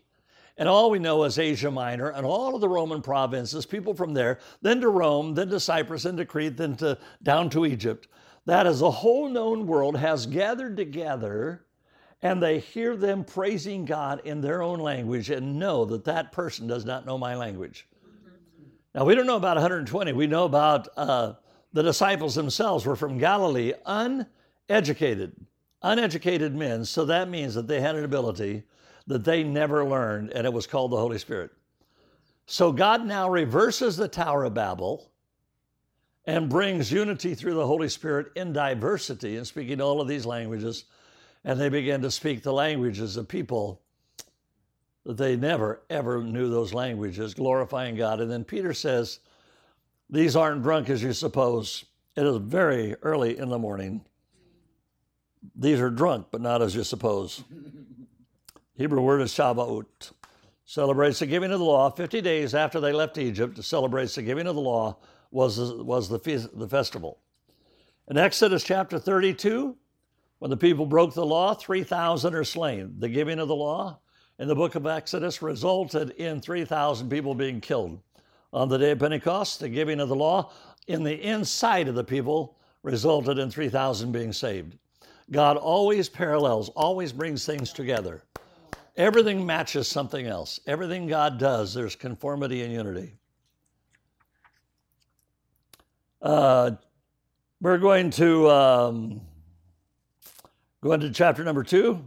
and 0.58 0.70
all 0.70 0.90
we 0.90 1.00
know 1.00 1.24
as 1.24 1.38
Asia 1.38 1.70
Minor, 1.70 2.10
and 2.10 2.26
all 2.26 2.56
of 2.56 2.62
the 2.62 2.70
Roman 2.70 3.02
provinces, 3.02 3.66
people 3.66 3.94
from 3.94 4.14
there, 4.14 4.40
then 4.62 4.82
to 4.82 4.90
Rome, 4.90 5.34
then 5.34 5.50
to 5.50 5.60
Cyprus, 5.60 6.04
then 6.04 6.18
to 6.18 6.26
Crete, 6.26 6.58
then 6.58 6.76
to 6.78 6.98
down 7.22 7.50
to 7.52 7.66
Egypt. 7.66 8.08
That 8.46 8.66
is 8.66 8.82
a 8.82 8.90
whole 8.90 9.30
known 9.30 9.68
world 9.68 9.98
has 9.98 10.26
gathered 10.26 10.76
together 10.78 11.66
and 12.22 12.42
they 12.42 12.60
hear 12.60 12.98
them 12.98 13.24
praising 13.24 13.86
God 13.86 14.22
in 14.26 14.42
their 14.42 14.62
own 14.62 14.80
language 14.80 15.30
and 15.30 15.58
know 15.58 15.86
that 15.86 16.04
that 16.06 16.32
person 16.32 16.68
does 16.68 16.84
not 16.84 17.06
know 17.06 17.18
my 17.18 17.36
language. 17.36 17.88
Now, 19.00 19.06
we 19.06 19.16
don't 19.16 19.28
know 19.28 19.38
about 19.38 19.56
120. 19.56 20.12
We 20.12 20.28
know 20.28 20.44
about 20.44 20.90
uh, 20.98 21.36
the 21.72 21.84
disciples 21.84 22.36
themselves 22.36 22.86
were 22.86 22.98
from 22.98 23.18
Galilee, 23.18 23.72
uneducated, 23.86 25.38
uneducated 25.82 26.54
men. 26.54 26.84
So 26.84 27.06
that 27.06 27.30
means 27.30 27.54
that 27.54 27.66
they 27.66 27.80
had 27.80 27.96
an 27.96 28.04
ability 28.04 28.64
that 29.08 29.24
they 29.24 29.42
never 29.42 29.86
learned, 29.86 30.34
and 30.34 30.46
it 30.46 30.52
was 30.52 30.68
called 30.68 30.92
the 30.92 30.98
Holy 30.98 31.18
Spirit. 31.18 31.52
So 32.46 32.74
God 32.74 33.06
now 33.06 33.30
reverses 33.30 33.96
the 33.96 34.10
Tower 34.10 34.44
of 34.44 34.54
Babel 34.54 35.10
and 36.26 36.50
brings 36.50 36.92
unity 36.92 37.36
through 37.36 37.54
the 37.54 37.68
Holy 37.68 37.88
Spirit 37.88 38.34
in 38.36 38.52
diversity 38.52 39.38
and 39.38 39.48
speaking 39.48 39.80
all 39.80 40.02
of 40.02 40.10
these 40.10 40.26
languages 40.26 40.84
and 41.46 41.58
they 41.58 41.70
began 41.70 42.02
to 42.02 42.12
speak 42.12 42.44
the 42.44 42.52
languages 42.52 43.16
of 43.16 43.30
people 43.30 43.82
that 45.06 45.18
they 45.18 45.36
never, 45.36 45.82
ever 45.90 46.24
knew 46.24 46.50
those 46.50 46.74
languages, 46.74 47.34
glorifying 47.34 47.96
God. 47.96 48.20
And 48.20 48.30
then 48.30 48.44
Peter 48.44 48.74
says, 48.74 49.20
These 50.10 50.36
aren't 50.36 50.64
drunk 50.64 50.90
as 50.90 51.02
you 51.02 51.14
suppose. 51.14 51.86
It 52.16 52.26
is 52.26 52.38
very 52.38 52.96
early 53.02 53.38
in 53.38 53.50
the 53.50 53.60
morning. 53.60 54.04
These 55.56 55.80
are 55.80 55.90
drunk, 55.90 56.28
but 56.32 56.42
not 56.42 56.62
as 56.62 56.76
you 56.76 56.84
suppose. 56.84 57.44
Hebrew 58.76 59.02
word 59.02 59.22
is 59.22 59.34
Shavuot. 59.34 60.12
Celebrates 60.66 61.20
the 61.20 61.26
giving 61.26 61.52
of 61.52 61.60
the 61.60 61.66
law. 61.66 61.90
50 61.90 62.22
days 62.22 62.54
after 62.54 62.80
they 62.80 62.94
left 62.94 63.18
Egypt, 63.18 63.64
celebrates 63.64 64.16
the 64.16 64.22
giving 64.22 64.48
of 64.48 64.56
the 64.56 64.62
law 64.62 64.98
was, 65.32 65.60
was 65.60 66.10
the, 66.10 66.20
feast, 66.20 66.58
the 66.58 66.68
festival. 66.68 67.20
In 68.08 68.18
Exodus 68.18 68.64
chapter 68.64 69.00
32, 69.00 69.76
when 70.40 70.52
the 70.52 70.58
people 70.58 70.86
broke 70.86 71.14
the 71.14 71.26
law, 71.26 71.54
3,000 71.54 72.36
are 72.36 72.44
slain. 72.44 72.96
The 73.00 73.10
giving 73.10 73.40
of 73.40 73.48
the 73.48 73.56
law 73.56 74.00
in 74.40 74.48
the 74.48 74.56
book 74.56 74.76
of 74.76 74.88
Exodus 74.88 75.42
resulted 75.42 76.12
in 76.12 76.42
3,000 76.42 77.10
people 77.10 77.36
being 77.36 77.62
killed. 77.62 78.00
On 78.52 78.68
the 78.68 78.78
day 78.78 78.92
of 78.92 79.00
Pentecost, 79.00 79.60
the 79.60 79.70
giving 79.70 80.00
of 80.00 80.10
the 80.10 80.16
law 80.16 80.52
in 80.88 81.04
the 81.04 81.22
inside 81.22 81.88
of 81.88 81.94
the 81.94 82.04
people 82.04 82.58
resulted 82.82 83.38
in 83.38 83.52
3,000 83.52 84.12
being 84.12 84.34
saved. 84.34 84.78
God 85.30 85.58
always 85.58 86.10
parallels, 86.10 86.70
always 86.70 87.14
brings 87.14 87.46
things 87.46 87.72
together. 87.72 88.24
Everything 88.98 89.46
matches 89.46 89.88
something 89.88 90.26
else. 90.26 90.60
Everything 90.66 91.06
God 91.06 91.38
does, 91.38 91.74
there's 91.74 91.96
conformity 91.96 92.64
and 92.64 92.74
unity. 92.74 93.14
Uh, 96.22 96.72
we're 97.62 97.78
going 97.78 98.10
to 98.10 98.50
um, 98.50 99.22
Go 100.82 100.94
into 100.94 101.10
chapter 101.12 101.44
number 101.44 101.62
two, 101.62 102.02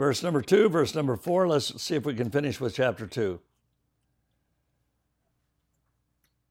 verse 0.00 0.22
number 0.22 0.40
two, 0.40 0.66
verse 0.70 0.94
number 0.94 1.14
four. 1.14 1.46
Let's 1.46 1.82
see 1.82 1.94
if 1.94 2.06
we 2.06 2.14
can 2.14 2.30
finish 2.30 2.58
with 2.58 2.74
chapter 2.74 3.06
two. 3.06 3.38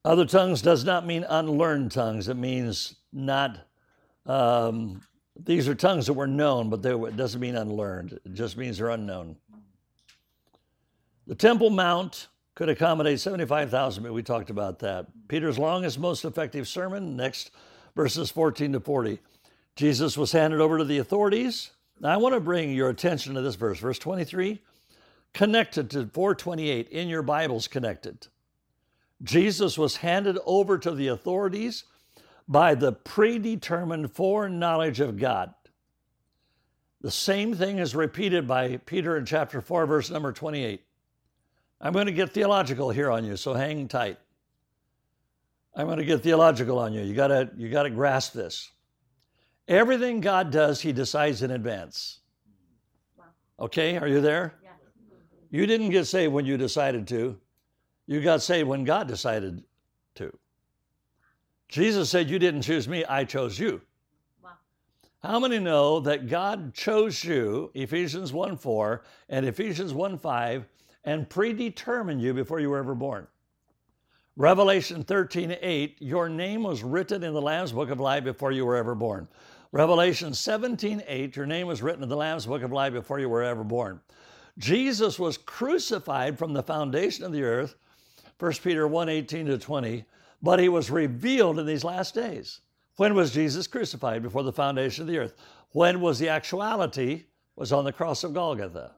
Other 0.05 0.23
tongues 0.23 0.61
does 0.61 0.85
not 0.85 1.07
mean 1.07 1.25
unlearned 1.27 1.91
tongues. 1.91 2.27
It 2.29 2.37
means 2.37 2.97
not, 3.11 3.57
um, 4.27 5.01
these 5.35 5.67
are 5.67 5.73
tongues 5.73 6.05
that 6.05 6.13
were 6.13 6.27
known, 6.27 6.69
but 6.69 6.85
it 6.85 7.17
doesn't 7.17 7.41
mean 7.41 7.55
unlearned. 7.55 8.19
It 8.23 8.35
just 8.35 8.55
means 8.55 8.77
they're 8.77 8.89
unknown. 8.89 9.35
The 11.25 11.33
Temple 11.33 11.71
Mount 11.71 12.27
could 12.53 12.69
accommodate 12.69 13.19
75,000, 13.19 14.03
but 14.03 14.13
we 14.13 14.21
talked 14.21 14.51
about 14.51 14.77
that. 14.79 15.07
Peter's 15.27 15.57
longest, 15.57 15.97
most 15.97 16.23
effective 16.23 16.67
sermon, 16.67 17.17
next 17.17 17.49
verses 17.95 18.29
14 18.29 18.73
to 18.73 18.79
40. 18.79 19.19
Jesus 19.75 20.19
was 20.19 20.33
handed 20.33 20.61
over 20.61 20.77
to 20.77 20.83
the 20.83 20.99
authorities. 20.99 21.71
Now, 21.99 22.09
I 22.09 22.17
want 22.17 22.33
to 22.35 22.39
bring 22.39 22.71
your 22.71 22.89
attention 22.89 23.33
to 23.35 23.41
this 23.41 23.55
verse, 23.55 23.79
verse 23.79 23.99
23, 23.99 24.61
connected 25.33 25.89
to 25.91 26.07
428 26.07 26.87
in 26.89 27.09
your 27.09 27.21
Bibles, 27.21 27.67
connected. 27.67 28.27
Jesus 29.21 29.77
was 29.77 29.97
handed 29.97 30.37
over 30.45 30.77
to 30.77 30.91
the 30.91 31.07
authorities 31.07 31.83
by 32.47 32.73
the 32.73 32.93
predetermined 32.93 34.13
foreknowledge 34.13 35.01
of 35.01 35.17
God. 35.17 35.53
The 37.01 37.11
same 37.11 37.53
thing 37.53 37.79
is 37.79 37.95
repeated 37.95 38.47
by 38.47 38.77
Peter 38.77 39.17
in 39.17 39.25
chapter 39.25 39.61
4, 39.61 39.85
verse 39.85 40.09
number 40.09 40.31
28. 40.31 40.81
I'm 41.81 41.93
going 41.93 42.07
to 42.07 42.11
get 42.11 42.31
theological 42.31 42.89
here 42.89 43.09
on 43.11 43.23
you, 43.23 43.37
so 43.37 43.53
hang 43.53 43.87
tight. 43.87 44.17
I'm 45.75 45.85
going 45.85 45.99
to 45.99 46.05
get 46.05 46.23
theological 46.23 46.79
on 46.79 46.93
you. 46.93 47.01
You 47.01 47.13
got 47.13 47.27
to 47.27 47.49
you 47.55 47.69
got 47.69 47.83
to 47.83 47.89
grasp 47.89 48.33
this. 48.33 48.69
Everything 49.69 50.19
God 50.19 50.49
does, 50.49 50.81
He 50.81 50.91
decides 50.91 51.43
in 51.43 51.51
advance. 51.51 52.19
Okay, 53.59 53.97
are 53.97 54.07
you 54.07 54.19
there? 54.19 54.55
Yeah. 54.63 54.69
You 55.51 55.67
didn't 55.67 55.91
get 55.91 56.05
saved 56.05 56.33
when 56.33 56.45
you 56.45 56.57
decided 56.57 57.07
to. 57.09 57.37
You 58.07 58.21
got 58.21 58.41
saved 58.41 58.67
when 58.67 58.83
God 58.83 59.07
decided 59.07 59.63
to. 60.15 60.35
Jesus 61.67 62.09
said, 62.09 62.29
You 62.29 62.39
didn't 62.39 62.63
choose 62.63 62.87
me, 62.87 63.05
I 63.05 63.23
chose 63.23 63.59
you. 63.59 63.79
Wow. 64.43 64.53
How 65.21 65.39
many 65.39 65.59
know 65.59 65.99
that 65.99 66.27
God 66.27 66.73
chose 66.73 67.23
you, 67.23 67.69
Ephesians 67.75 68.33
1 68.33 68.57
4 68.57 69.03
and 69.29 69.45
Ephesians 69.45 69.93
1 69.93 70.17
5, 70.17 70.65
and 71.03 71.29
predetermined 71.29 72.21
you 72.21 72.33
before 72.33 72.59
you 72.59 72.71
were 72.71 72.79
ever 72.79 72.95
born? 72.95 73.27
Revelation 74.39 75.03
13 75.03 75.57
8, 75.61 75.97
your 75.99 76.29
name 76.29 76.63
was 76.63 76.81
written 76.81 77.23
in 77.23 77.33
the 77.33 77.41
Lamb's 77.41 77.73
book 77.73 77.89
of 77.89 77.99
life 77.99 78.23
before 78.23 78.53
you 78.53 78.65
were 78.65 78.77
ever 78.77 78.95
born. 78.95 79.27
Revelation 79.71 80.33
17 80.33 81.03
8, 81.05 81.35
your 81.35 81.45
name 81.45 81.67
was 81.67 81.83
written 81.83 82.01
in 82.01 82.09
the 82.09 82.17
Lamb's 82.17 82.47
book 82.47 82.63
of 82.63 82.71
life 82.71 82.93
before 82.93 83.19
you 83.19 83.29
were 83.29 83.43
ever 83.43 83.63
born. 83.63 84.01
Jesus 84.57 85.19
was 85.19 85.37
crucified 85.37 86.39
from 86.39 86.53
the 86.53 86.63
foundation 86.63 87.23
of 87.23 87.31
the 87.31 87.43
earth, 87.43 87.75
1 88.39 88.53
Peter 88.63 88.87
1 88.87 89.09
18 89.09 89.45
to 89.45 89.57
20, 89.59 90.05
but 90.41 90.59
he 90.59 90.69
was 90.69 90.89
revealed 90.89 91.59
in 91.59 91.67
these 91.67 91.83
last 91.83 92.15
days. 92.15 92.61
When 92.95 93.13
was 93.13 93.31
Jesus 93.31 93.67
crucified? 93.67 94.23
Before 94.23 94.43
the 94.43 94.51
foundation 94.51 95.03
of 95.03 95.07
the 95.07 95.19
earth. 95.19 95.35
When 95.71 96.01
was 96.01 96.17
the 96.17 96.29
actuality? 96.29 97.25
Was 97.55 97.71
on 97.71 97.83
the 97.83 97.91
cross 97.91 98.23
of 98.23 98.33
Golgotha. 98.33 98.95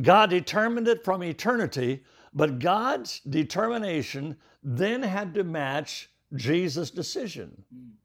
God 0.00 0.30
determined 0.30 0.88
it 0.88 1.04
from 1.04 1.22
eternity, 1.22 2.02
but 2.32 2.58
God's 2.58 3.20
determination 3.20 4.36
then 4.62 5.02
had 5.02 5.34
to 5.34 5.44
match 5.44 6.10
Jesus' 6.34 6.90
decision. 6.90 7.64
Hmm. 7.72 7.99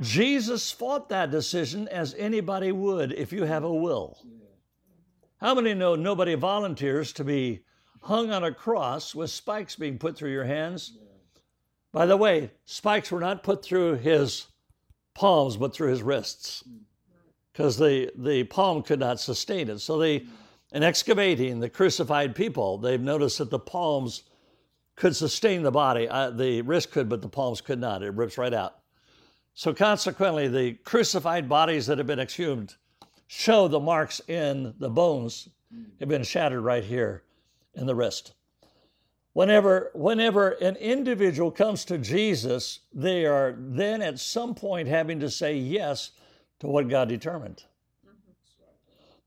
Jesus 0.00 0.72
fought 0.72 1.08
that 1.08 1.30
decision 1.30 1.86
as 1.88 2.14
anybody 2.14 2.72
would 2.72 3.12
if 3.12 3.32
you 3.32 3.44
have 3.44 3.64
a 3.64 3.72
will. 3.72 4.18
How 5.38 5.54
many 5.54 5.74
know 5.74 5.94
nobody 5.94 6.34
volunteers 6.34 7.12
to 7.12 7.24
be 7.24 7.60
hung 8.00 8.30
on 8.30 8.44
a 8.44 8.52
cross 8.52 9.14
with 9.14 9.30
spikes 9.30 9.76
being 9.76 9.98
put 9.98 10.16
through 10.16 10.32
your 10.32 10.44
hands? 10.44 10.98
By 11.92 12.06
the 12.06 12.16
way, 12.16 12.50
spikes 12.64 13.12
were 13.12 13.20
not 13.20 13.44
put 13.44 13.64
through 13.64 13.96
his 13.96 14.48
palms, 15.14 15.56
but 15.56 15.72
through 15.72 15.90
his 15.90 16.02
wrists, 16.02 16.64
because 17.52 17.76
the, 17.76 18.10
the 18.16 18.44
palm 18.44 18.82
could 18.82 18.98
not 18.98 19.20
sustain 19.20 19.68
it. 19.68 19.78
So 19.78 19.98
they, 19.98 20.26
in 20.72 20.82
excavating 20.82 21.60
the 21.60 21.70
crucified 21.70 22.34
people, 22.34 22.78
they've 22.78 23.00
noticed 23.00 23.38
that 23.38 23.50
the 23.50 23.60
palms 23.60 24.24
could 24.96 25.14
sustain 25.14 25.62
the 25.62 25.70
body. 25.70 26.08
Uh, 26.08 26.30
the 26.30 26.62
wrist 26.62 26.90
could, 26.90 27.08
but 27.08 27.22
the 27.22 27.28
palms 27.28 27.60
could 27.60 27.80
not. 27.80 28.02
It 28.02 28.14
rips 28.14 28.38
right 28.38 28.54
out. 28.54 28.78
So, 29.54 29.72
consequently, 29.72 30.48
the 30.48 30.72
crucified 30.84 31.48
bodies 31.48 31.86
that 31.86 31.98
have 31.98 32.08
been 32.08 32.18
exhumed 32.18 32.74
show 33.28 33.68
the 33.68 33.78
marks 33.78 34.20
in 34.26 34.74
the 34.78 34.90
bones 34.90 35.48
have 36.00 36.08
been 36.08 36.24
shattered 36.24 36.62
right 36.62 36.82
here 36.84 37.22
in 37.74 37.86
the 37.86 37.94
wrist. 37.94 38.34
Whenever, 39.32 39.90
whenever 39.94 40.50
an 40.50 40.76
individual 40.76 41.50
comes 41.50 41.84
to 41.84 41.98
Jesus, 41.98 42.80
they 42.92 43.26
are 43.26 43.54
then 43.58 44.02
at 44.02 44.18
some 44.18 44.54
point 44.54 44.88
having 44.88 45.20
to 45.20 45.30
say 45.30 45.56
yes 45.56 46.10
to 46.60 46.66
what 46.66 46.88
God 46.88 47.08
determined. 47.08 47.64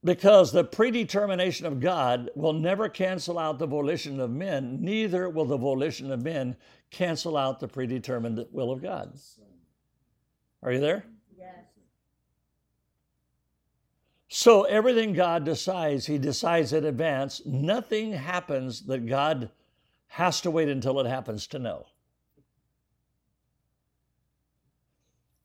Because 0.04 0.52
the 0.52 0.64
predetermination 0.64 1.66
of 1.66 1.80
God 1.80 2.30
will 2.36 2.54
never 2.54 2.88
cancel 2.88 3.38
out 3.38 3.60
the 3.60 3.68
volition 3.68 4.20
of 4.20 4.30
men, 4.30 4.78
neither 4.82 5.30
will 5.30 5.46
the 5.46 5.58
volition 5.58 6.12
of 6.12 6.24
men 6.24 6.56
cancel 6.92 7.36
out 7.36 7.60
the 7.60 7.68
predetermined 7.68 8.46
will 8.52 8.72
of 8.72 8.82
God. 8.82 9.18
Are 10.64 10.72
you 10.72 10.80
there? 10.80 11.06
Yes. 11.38 11.56
So 14.28 14.64
everything 14.64 15.14
God 15.14 15.46
decides, 15.46 16.06
He 16.06 16.18
decides 16.18 16.74
in 16.74 16.86
advance. 16.86 17.42
Nothing 17.46 18.14
happens 18.14 18.82
that 18.88 19.06
God 19.06 19.52
has 20.08 20.42
to 20.42 20.52
wait 20.52 20.70
until 20.70 21.00
it 21.00 21.08
happens 21.08 21.48
to 21.48 21.60
know. 21.60 21.86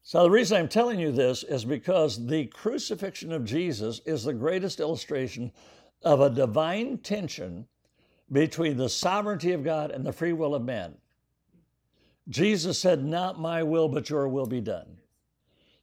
So 0.03 0.25
the 0.25 0.31
reason 0.31 0.59
I'm 0.59 0.68
telling 0.68 0.98
you 0.98 1.12
this 1.12 1.42
is 1.42 1.64
because 1.64 2.27
the 2.27 2.46
crucifixion 2.46 3.33
of 3.33 3.44
Jesus 3.44 4.01
is 4.05 4.25
the 4.25 4.35
greatest 4.35 4.81
illustration 4.81 5.53
of 6.03 6.20
a 6.20 6.31
divine 6.31 6.98
tension 6.98 7.66
between 8.31 8.77
the 8.77 8.88
sovereignty 8.88 9.53
of 9.53 9.62
God 9.62 9.90
and 9.90 10.05
the 10.05 10.12
free 10.12 10.33
will 10.33 10.55
of 10.55 10.64
man. 10.64 10.96
Jesus 12.29 12.79
said, 12.79 13.05
Not 13.05 13.40
my 13.40 13.62
will, 13.62 13.88
but 13.88 14.11
your 14.11 14.29
will 14.29 14.46
be 14.46 14.61
done. 14.61 14.98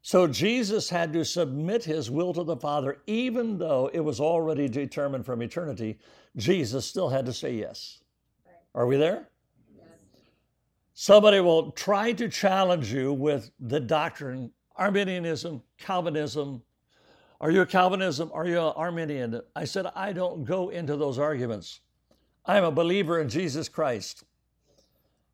So 0.09 0.25
Jesus 0.25 0.89
had 0.89 1.13
to 1.13 1.23
submit 1.23 1.83
his 1.83 2.09
will 2.09 2.33
to 2.33 2.43
the 2.43 2.55
Father, 2.55 2.97
even 3.05 3.59
though 3.59 3.91
it 3.93 3.99
was 3.99 4.19
already 4.19 4.67
determined 4.67 5.23
from 5.23 5.43
eternity. 5.43 5.99
Jesus 6.35 6.87
still 6.87 7.09
had 7.09 7.27
to 7.27 7.31
say 7.31 7.53
yes. 7.53 8.01
Are 8.73 8.87
we 8.87 8.97
there? 8.97 9.29
Somebody 10.95 11.41
will 11.41 11.69
try 11.73 12.11
to 12.13 12.27
challenge 12.27 12.91
you 12.91 13.13
with 13.13 13.51
the 13.59 13.79
doctrine 13.79 14.49
Arminianism, 14.77 15.61
Calvinism. 15.77 16.63
Are 17.39 17.51
you 17.51 17.61
a 17.61 17.65
Calvinism? 17.67 18.31
Are 18.33 18.47
you 18.47 18.57
an 18.57 18.73
Arminian? 18.75 19.39
I 19.55 19.65
said, 19.65 19.85
I 19.93 20.11
don't 20.11 20.43
go 20.43 20.69
into 20.69 20.97
those 20.97 21.19
arguments. 21.19 21.81
I'm 22.47 22.63
a 22.63 22.71
believer 22.71 23.19
in 23.21 23.29
Jesus 23.29 23.69
Christ. 23.69 24.23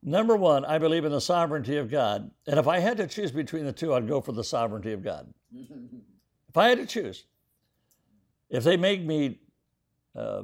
Number 0.07 0.35
one, 0.35 0.63
I 0.65 0.77
believe 0.77 1.03
in 1.03 1.11
the 1.11 1.19
sovereignty 1.19 1.77
of 1.77 1.89
God. 1.89 2.29
And 2.45 2.59
if 2.59 2.67
I 2.67 2.77
had 2.77 2.97
to 2.97 3.07
choose 3.07 3.31
between 3.31 3.65
the 3.65 3.73
two, 3.73 3.91
I'd 3.95 4.07
go 4.07 4.21
for 4.21 4.33
the 4.33 4.43
sovereignty 4.43 4.93
of 4.93 5.03
God. 5.03 5.33
if 5.51 6.55
I 6.55 6.69
had 6.69 6.77
to 6.77 6.85
choose, 6.85 7.25
if 8.51 8.63
they 8.63 8.77
make 8.77 9.01
me 9.01 9.39
uh, 10.15 10.43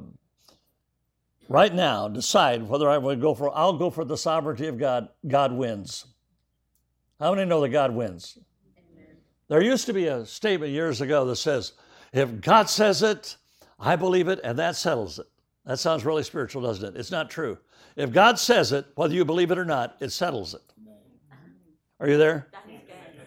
right 1.48 1.72
now 1.72 2.08
decide 2.08 2.68
whether 2.68 2.90
I 2.90 2.98
would 2.98 3.20
go 3.20 3.34
for, 3.34 3.56
I'll 3.56 3.78
go 3.78 3.88
for 3.88 4.04
the 4.04 4.16
sovereignty 4.16 4.66
of 4.66 4.78
God, 4.78 5.08
God 5.28 5.52
wins. 5.52 6.06
How 7.20 7.32
many 7.32 7.48
know 7.48 7.60
that 7.60 7.68
God 7.68 7.94
wins? 7.94 8.38
Amen. 8.76 9.16
There 9.46 9.62
used 9.62 9.86
to 9.86 9.92
be 9.92 10.08
a 10.08 10.26
statement 10.26 10.72
years 10.72 11.00
ago 11.00 11.24
that 11.26 11.36
says, 11.36 11.74
if 12.12 12.40
God 12.40 12.68
says 12.68 13.04
it, 13.04 13.36
I 13.78 13.94
believe 13.94 14.26
it, 14.26 14.40
and 14.42 14.58
that 14.58 14.74
settles 14.74 15.20
it. 15.20 15.26
That 15.66 15.78
sounds 15.78 16.04
really 16.04 16.24
spiritual, 16.24 16.62
doesn't 16.62 16.96
it? 16.96 16.98
It's 16.98 17.12
not 17.12 17.30
true. 17.30 17.58
If 17.96 18.12
God 18.12 18.38
says 18.38 18.72
it, 18.72 18.86
whether 18.94 19.14
you 19.14 19.24
believe 19.24 19.50
it 19.50 19.58
or 19.58 19.64
not, 19.64 19.96
it 20.00 20.10
settles 20.10 20.54
it. 20.54 20.62
Are 22.00 22.08
you 22.08 22.18
there? 22.18 22.48
That's 22.52 22.66
good. 22.66 22.80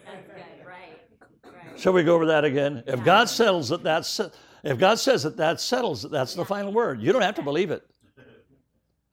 That's 0.04 0.26
good. 0.26 0.66
Right. 0.66 0.98
Right. 1.44 1.80
Shall 1.80 1.92
we 1.92 2.02
go 2.02 2.14
over 2.14 2.26
that 2.26 2.44
again? 2.44 2.82
If 2.86 3.04
God 3.04 3.28
settles 3.28 3.70
it, 3.70 3.82
that's 3.82 4.20
if 4.62 4.78
God 4.78 4.98
says 4.98 5.24
it, 5.24 5.36
that 5.36 5.60
settles 5.60 6.04
it. 6.04 6.10
That's 6.10 6.34
the 6.34 6.44
final 6.44 6.72
word. 6.72 7.00
You 7.00 7.12
don't 7.12 7.22
have 7.22 7.36
to 7.36 7.42
believe 7.42 7.70
it. 7.70 7.88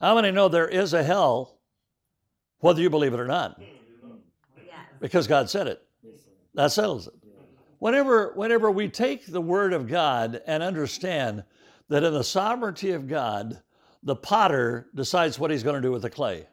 How 0.01 0.15
many 0.15 0.31
know 0.31 0.49
there 0.49 0.67
is 0.67 0.93
a 0.93 1.03
hell, 1.03 1.59
whether 2.59 2.81
you 2.81 2.89
believe 2.89 3.13
it 3.13 3.19
or 3.19 3.27
not? 3.27 3.61
Because 4.99 5.27
God 5.27 5.49
said 5.49 5.67
it. 5.67 5.81
That 6.55 6.71
settles 6.71 7.07
it. 7.07 7.13
Whenever, 7.79 8.33
whenever 8.35 8.71
we 8.71 8.89
take 8.89 9.25
the 9.25 9.41
word 9.41 9.73
of 9.73 9.87
God 9.87 10.41
and 10.47 10.63
understand 10.63 11.43
that 11.89 12.03
in 12.03 12.13
the 12.13 12.23
sovereignty 12.23 12.91
of 12.91 13.07
God, 13.07 13.61
the 14.03 14.15
potter 14.15 14.87
decides 14.93 15.39
what 15.39 15.51
he's 15.51 15.63
going 15.63 15.75
to 15.75 15.81
do 15.81 15.91
with 15.91 16.01
the 16.01 16.09
clay. 16.09 16.45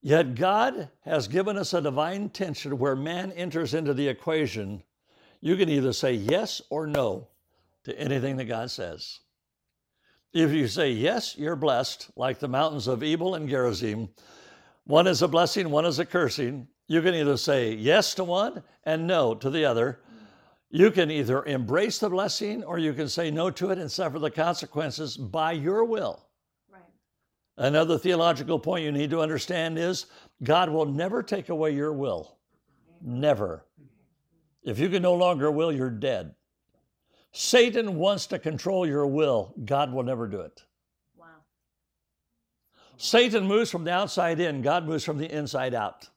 Yet 0.00 0.34
God 0.34 0.90
has 1.04 1.28
given 1.28 1.56
us 1.56 1.74
a 1.74 1.80
divine 1.80 2.30
tension 2.30 2.78
where 2.78 2.96
man 2.96 3.32
enters 3.32 3.74
into 3.74 3.92
the 3.92 4.08
equation. 4.08 4.82
You 5.40 5.56
can 5.56 5.68
either 5.68 5.92
say 5.92 6.12
yes 6.14 6.62
or 6.70 6.86
no 6.86 7.28
to 7.84 7.98
anything 7.98 8.36
that 8.36 8.44
God 8.44 8.70
says. 8.70 9.20
If 10.32 10.52
you 10.52 10.68
say 10.68 10.90
yes, 10.92 11.36
you're 11.36 11.56
blessed, 11.56 12.10
like 12.16 12.38
the 12.38 12.48
mountains 12.48 12.86
of 12.86 13.02
Ebal 13.02 13.34
and 13.34 13.48
Gerizim. 13.48 14.08
One 14.84 15.06
is 15.06 15.22
a 15.22 15.28
blessing, 15.28 15.70
one 15.70 15.84
is 15.84 15.98
a 15.98 16.06
cursing. 16.06 16.68
You 16.86 17.02
can 17.02 17.14
either 17.14 17.36
say 17.36 17.74
yes 17.74 18.14
to 18.14 18.24
one 18.24 18.62
and 18.84 19.06
no 19.06 19.34
to 19.34 19.50
the 19.50 19.64
other. 19.64 20.00
You 20.70 20.90
can 20.90 21.10
either 21.10 21.44
embrace 21.44 21.98
the 21.98 22.10
blessing 22.10 22.62
or 22.62 22.78
you 22.78 22.92
can 22.92 23.08
say 23.08 23.30
no 23.30 23.50
to 23.50 23.70
it 23.70 23.78
and 23.78 23.90
suffer 23.90 24.18
the 24.18 24.30
consequences 24.30 25.16
by 25.16 25.52
your 25.52 25.84
will. 25.84 26.26
Right. 26.70 26.82
Another 27.56 27.96
theological 27.98 28.58
point 28.58 28.84
you 28.84 28.92
need 28.92 29.10
to 29.10 29.22
understand 29.22 29.78
is 29.78 30.06
God 30.42 30.68
will 30.68 30.84
never 30.84 31.22
take 31.22 31.48
away 31.48 31.74
your 31.74 31.94
will. 31.94 32.36
Never. 33.00 33.64
If 34.62 34.78
you 34.78 34.90
can 34.90 35.02
no 35.02 35.14
longer 35.14 35.50
will, 35.50 35.72
you're 35.72 35.88
dead. 35.88 36.34
Satan 37.32 37.96
wants 37.96 38.26
to 38.26 38.38
control 38.38 38.86
your 38.86 39.06
will. 39.06 39.54
God 39.64 39.92
will 39.92 40.02
never 40.02 40.26
do 40.26 40.40
it. 40.40 40.62
Wow. 41.16 41.26
Satan 42.98 43.46
moves 43.46 43.70
from 43.70 43.84
the 43.84 43.92
outside 43.92 44.40
in, 44.40 44.60
God 44.60 44.86
moves 44.86 45.04
from 45.04 45.16
the 45.16 45.32
inside 45.34 45.72
out. 45.72 46.08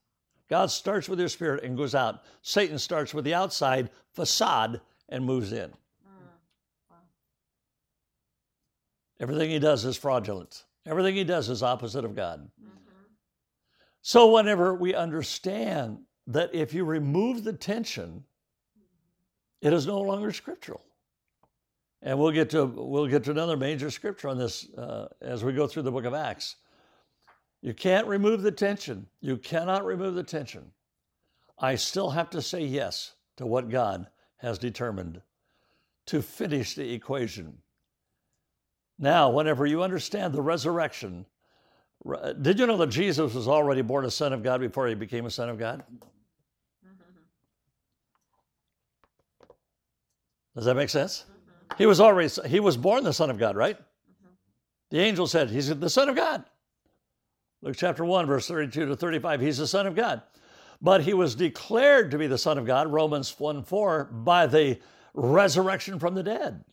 God 0.52 0.70
starts 0.70 1.08
with 1.08 1.18
your 1.18 1.30
spirit 1.30 1.64
and 1.64 1.78
goes 1.78 1.94
out. 1.94 2.24
Satan 2.42 2.78
starts 2.78 3.14
with 3.14 3.24
the 3.24 3.32
outside 3.32 3.88
facade 4.10 4.82
and 5.08 5.24
moves 5.24 5.50
in. 5.50 5.70
Mm. 5.70 6.94
Everything 9.18 9.48
he 9.48 9.58
does 9.58 9.86
is 9.86 9.96
fraudulent. 9.96 10.64
Everything 10.84 11.14
he 11.14 11.24
does 11.24 11.48
is 11.48 11.62
opposite 11.62 12.04
of 12.04 12.14
God. 12.14 12.50
Mhm. 12.62 12.68
So, 14.02 14.30
whenever 14.30 14.74
we 14.74 14.94
understand 14.94 16.04
that 16.26 16.54
if 16.54 16.74
you 16.74 16.84
remove 16.84 17.44
the 17.44 17.54
tension, 17.54 18.22
it 19.62 19.72
is 19.72 19.86
no 19.86 20.02
longer 20.02 20.32
scriptural. 20.32 20.84
And 22.02 22.18
we'll 22.18 22.30
get 22.30 22.50
to 22.50 22.66
we'll 22.66 23.06
get 23.06 23.24
to 23.24 23.30
another 23.30 23.56
major 23.56 23.90
scripture 23.90 24.28
on 24.28 24.36
this 24.36 24.68
uh, 24.74 25.08
as 25.22 25.42
we 25.42 25.54
go 25.54 25.66
through 25.66 25.84
the 25.84 25.92
book 25.92 26.04
of 26.04 26.12
Acts. 26.12 26.56
You 27.62 27.72
can't 27.72 28.08
remove 28.08 28.42
the 28.42 28.50
tension. 28.50 29.06
You 29.20 29.36
cannot 29.36 29.86
remove 29.86 30.14
the 30.14 30.24
tension. 30.24 30.72
I 31.58 31.76
still 31.76 32.10
have 32.10 32.28
to 32.30 32.42
say 32.42 32.64
yes 32.64 33.14
to 33.36 33.46
what 33.46 33.70
God 33.70 34.08
has 34.38 34.58
determined 34.58 35.22
to 36.06 36.20
finish 36.20 36.74
the 36.74 36.92
equation. 36.92 37.58
Now, 38.98 39.30
whenever 39.30 39.64
you 39.64 39.82
understand 39.82 40.34
the 40.34 40.42
resurrection, 40.42 41.24
did 42.42 42.58
you 42.58 42.66
know 42.66 42.76
that 42.78 42.88
Jesus 42.88 43.32
was 43.32 43.46
already 43.46 43.82
born 43.82 44.04
a 44.04 44.10
son 44.10 44.32
of 44.32 44.42
God 44.42 44.60
before 44.60 44.88
he 44.88 44.94
became 44.94 45.24
a 45.24 45.30
son 45.30 45.48
of 45.48 45.58
God? 45.58 45.84
Mhm. 45.88 46.08
Does 50.56 50.64
that 50.64 50.74
make 50.74 50.90
sense? 50.90 51.24
Mhm. 51.24 51.78
He 51.78 51.86
was 51.86 52.00
already 52.00 52.28
he 52.48 52.58
was 52.58 52.76
born 52.76 53.04
the 53.04 53.12
son 53.12 53.30
of 53.30 53.38
God, 53.38 53.54
right? 53.54 53.78
The 54.90 54.98
angel 54.98 55.28
said 55.28 55.48
he's 55.48 55.68
the 55.68 55.88
son 55.88 56.08
of 56.08 56.16
God. 56.16 56.44
Luke 57.62 57.76
chapter 57.78 58.04
1 58.04 58.26
verse 58.26 58.48
32 58.48 58.86
to 58.86 58.96
35, 58.96 59.40
he's 59.40 59.58
the 59.58 59.66
son 59.66 59.86
of 59.86 59.94
God. 59.94 60.22
But 60.80 61.04
he 61.04 61.14
was 61.14 61.36
declared 61.36 62.10
to 62.10 62.18
be 62.18 62.26
the 62.26 62.36
son 62.36 62.58
of 62.58 62.66
God, 62.66 62.92
Romans 62.92 63.34
1 63.38 63.62
4, 63.62 64.04
by 64.04 64.46
the 64.46 64.80
resurrection 65.14 66.00
from 66.00 66.14
the 66.14 66.24
dead. 66.24 66.64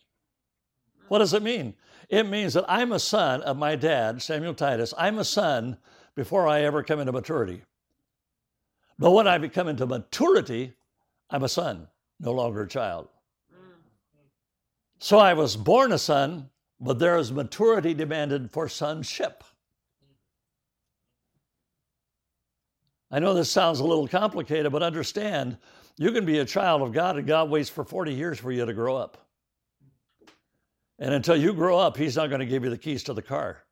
What 1.06 1.20
does 1.20 1.32
it 1.32 1.44
mean? 1.44 1.74
It 2.08 2.28
means 2.28 2.54
that 2.54 2.64
I'm 2.68 2.90
a 2.90 2.98
son 2.98 3.40
of 3.42 3.56
my 3.56 3.76
dad, 3.76 4.20
Samuel 4.20 4.54
Titus. 4.54 4.92
I'm 4.98 5.18
a 5.18 5.24
son 5.24 5.76
before 6.16 6.48
I 6.48 6.62
ever 6.62 6.82
come 6.82 6.98
into 6.98 7.12
maturity. 7.12 7.62
But 8.98 9.12
when 9.12 9.28
I 9.28 9.38
become 9.38 9.68
into 9.68 9.86
maturity, 9.86 10.74
I'm 11.30 11.44
a 11.44 11.48
son, 11.48 11.86
no 12.18 12.32
longer 12.32 12.62
a 12.62 12.68
child. 12.68 13.08
So 14.98 15.18
I 15.18 15.34
was 15.34 15.56
born 15.56 15.92
a 15.92 15.98
son, 15.98 16.50
but 16.80 16.98
there 16.98 17.16
is 17.16 17.30
maturity 17.30 17.94
demanded 17.94 18.50
for 18.50 18.68
sonship. 18.68 19.44
I 23.10 23.18
know 23.18 23.34
this 23.34 23.50
sounds 23.50 23.80
a 23.80 23.84
little 23.84 24.06
complicated, 24.06 24.70
but 24.70 24.82
understand 24.82 25.58
you 25.96 26.12
can 26.12 26.24
be 26.24 26.38
a 26.38 26.44
child 26.44 26.82
of 26.82 26.92
God 26.92 27.16
and 27.16 27.26
God 27.26 27.50
waits 27.50 27.68
for 27.68 27.84
40 27.84 28.14
years 28.14 28.38
for 28.38 28.52
you 28.52 28.64
to 28.64 28.72
grow 28.72 28.96
up. 28.96 29.26
And 30.98 31.12
until 31.12 31.36
you 31.36 31.52
grow 31.52 31.78
up, 31.78 31.96
He's 31.96 32.16
not 32.16 32.28
going 32.28 32.40
to 32.40 32.46
give 32.46 32.62
you 32.62 32.70
the 32.70 32.78
keys 32.78 33.02
to 33.04 33.14
the 33.14 33.22
car. 33.22 33.64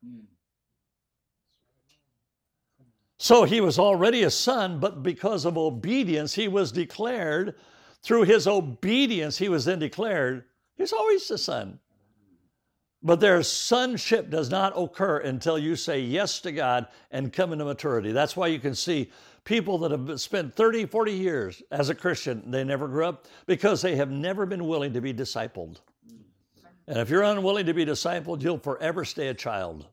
So 3.19 3.43
he 3.43 3.59
was 3.59 3.77
already 3.77 4.23
a 4.23 4.31
son, 4.31 4.79
but 4.79 5.03
because 5.03 5.43
of 5.43 5.57
obedience, 5.57 6.33
he 6.33 6.47
was 6.47 6.71
declared. 6.71 7.55
Through 8.01 8.23
his 8.23 8.47
obedience, 8.47 9.37
he 9.37 9.49
was 9.49 9.65
then 9.65 9.79
declared. 9.79 10.45
He's 10.77 10.93
always 10.93 11.29
a 11.29 11.37
son. 11.37 11.79
But 13.03 13.19
their 13.19 13.43
sonship 13.43 14.29
does 14.29 14.49
not 14.49 14.71
occur 14.75 15.17
until 15.19 15.59
you 15.59 15.75
say 15.75 15.99
yes 15.99 16.39
to 16.41 16.53
God 16.53 16.87
and 17.11 17.33
come 17.33 17.51
into 17.51 17.65
maturity. 17.65 18.13
That's 18.13 18.37
why 18.37 18.47
you 18.47 18.59
can 18.59 18.73
see 18.73 19.11
people 19.49 19.79
that 19.79 19.89
have 19.89 20.21
spent 20.21 20.53
30, 20.53 20.85
40 20.85 21.11
years 21.11 21.63
as 21.71 21.89
a 21.89 21.95
Christian, 21.95 22.51
they 22.51 22.63
never 22.63 22.87
grew 22.87 23.03
up 23.03 23.25
because 23.47 23.81
they 23.81 23.95
have 23.95 24.11
never 24.11 24.45
been 24.45 24.67
willing 24.67 24.93
to 24.93 25.01
be 25.01 25.11
discipled. 25.11 25.81
And 26.87 26.99
if 26.99 27.09
you're 27.09 27.23
unwilling 27.23 27.65
to 27.65 27.73
be 27.73 27.83
discipled, 27.83 28.43
you'll 28.43 28.59
forever 28.59 29.03
stay 29.03 29.29
a 29.29 29.33
child. 29.33 29.87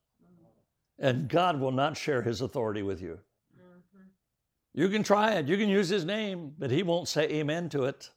And 0.99 1.27
God 1.27 1.59
will 1.59 1.73
not 1.73 1.97
share 1.97 2.21
his 2.21 2.43
authority 2.43 2.83
with 2.83 3.01
you. 3.01 3.19
Mm-hmm. 3.57 4.03
You 4.75 4.91
can 4.91 5.03
try 5.03 5.33
it, 5.33 5.47
you 5.47 5.57
can 5.57 5.71
use 5.71 5.89
his 5.89 6.05
name, 6.05 6.53
but 6.59 6.71
he 6.71 6.83
won't 6.83 7.09
say 7.09 7.23
amen 7.23 7.71
to 7.71 7.85
it 7.85 8.11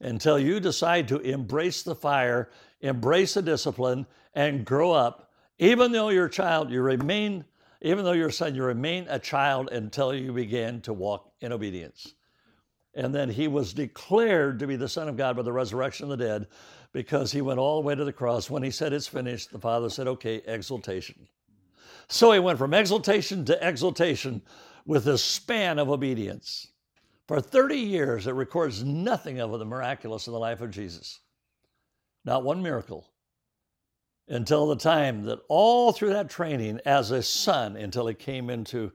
until 0.00 0.38
you 0.38 0.58
decide 0.58 1.06
to 1.08 1.18
embrace 1.18 1.82
the 1.82 1.94
fire, 1.94 2.48
embrace 2.80 3.34
the 3.34 3.42
discipline, 3.42 4.06
and 4.32 4.64
grow 4.64 4.90
up. 4.90 5.30
Even 5.58 5.92
though 5.92 6.08
you're 6.08 6.26
a 6.26 6.30
child, 6.30 6.70
you 6.70 6.80
remain, 6.80 7.44
even 7.80 8.04
though 8.04 8.12
you're 8.12 8.28
a 8.28 8.32
son, 8.32 8.54
you 8.54 8.64
remain 8.64 9.06
a 9.08 9.18
child 9.18 9.68
until 9.70 10.14
you 10.14 10.32
begin 10.32 10.80
to 10.82 10.92
walk 10.92 11.32
in 11.40 11.52
obedience. 11.52 12.14
And 12.94 13.14
then 13.14 13.28
he 13.28 13.46
was 13.46 13.72
declared 13.72 14.58
to 14.58 14.66
be 14.66 14.74
the 14.74 14.88
Son 14.88 15.08
of 15.08 15.16
God 15.16 15.36
by 15.36 15.42
the 15.42 15.52
resurrection 15.52 16.10
of 16.10 16.18
the 16.18 16.24
dead 16.24 16.48
because 16.92 17.30
he 17.30 17.42
went 17.42 17.60
all 17.60 17.80
the 17.80 17.86
way 17.86 17.94
to 17.94 18.04
the 18.04 18.12
cross. 18.12 18.50
When 18.50 18.62
he 18.62 18.72
said 18.72 18.92
it's 18.92 19.06
finished, 19.06 19.52
the 19.52 19.58
Father 19.58 19.88
said, 19.88 20.08
okay, 20.08 20.42
exaltation. 20.46 21.28
So 22.08 22.32
he 22.32 22.40
went 22.40 22.58
from 22.58 22.74
exaltation 22.74 23.44
to 23.44 23.68
exaltation 23.68 24.42
with 24.86 25.06
a 25.06 25.18
span 25.18 25.78
of 25.78 25.90
obedience. 25.90 26.68
For 27.28 27.40
30 27.40 27.76
years, 27.76 28.26
it 28.26 28.32
records 28.32 28.82
nothing 28.82 29.38
of 29.38 29.56
the 29.56 29.64
miraculous 29.64 30.26
in 30.26 30.32
the 30.32 30.38
life 30.38 30.62
of 30.62 30.70
Jesus. 30.70 31.20
Not 32.24 32.42
one 32.42 32.62
miracle. 32.62 33.06
Until 34.28 34.66
the 34.66 34.76
time 34.76 35.24
that 35.24 35.40
all 35.48 35.92
through 35.92 36.12
that 36.12 36.28
training 36.28 36.80
as 36.84 37.10
a 37.10 37.22
son, 37.22 37.76
until 37.76 38.06
he 38.06 38.14
came 38.14 38.50
into 38.50 38.92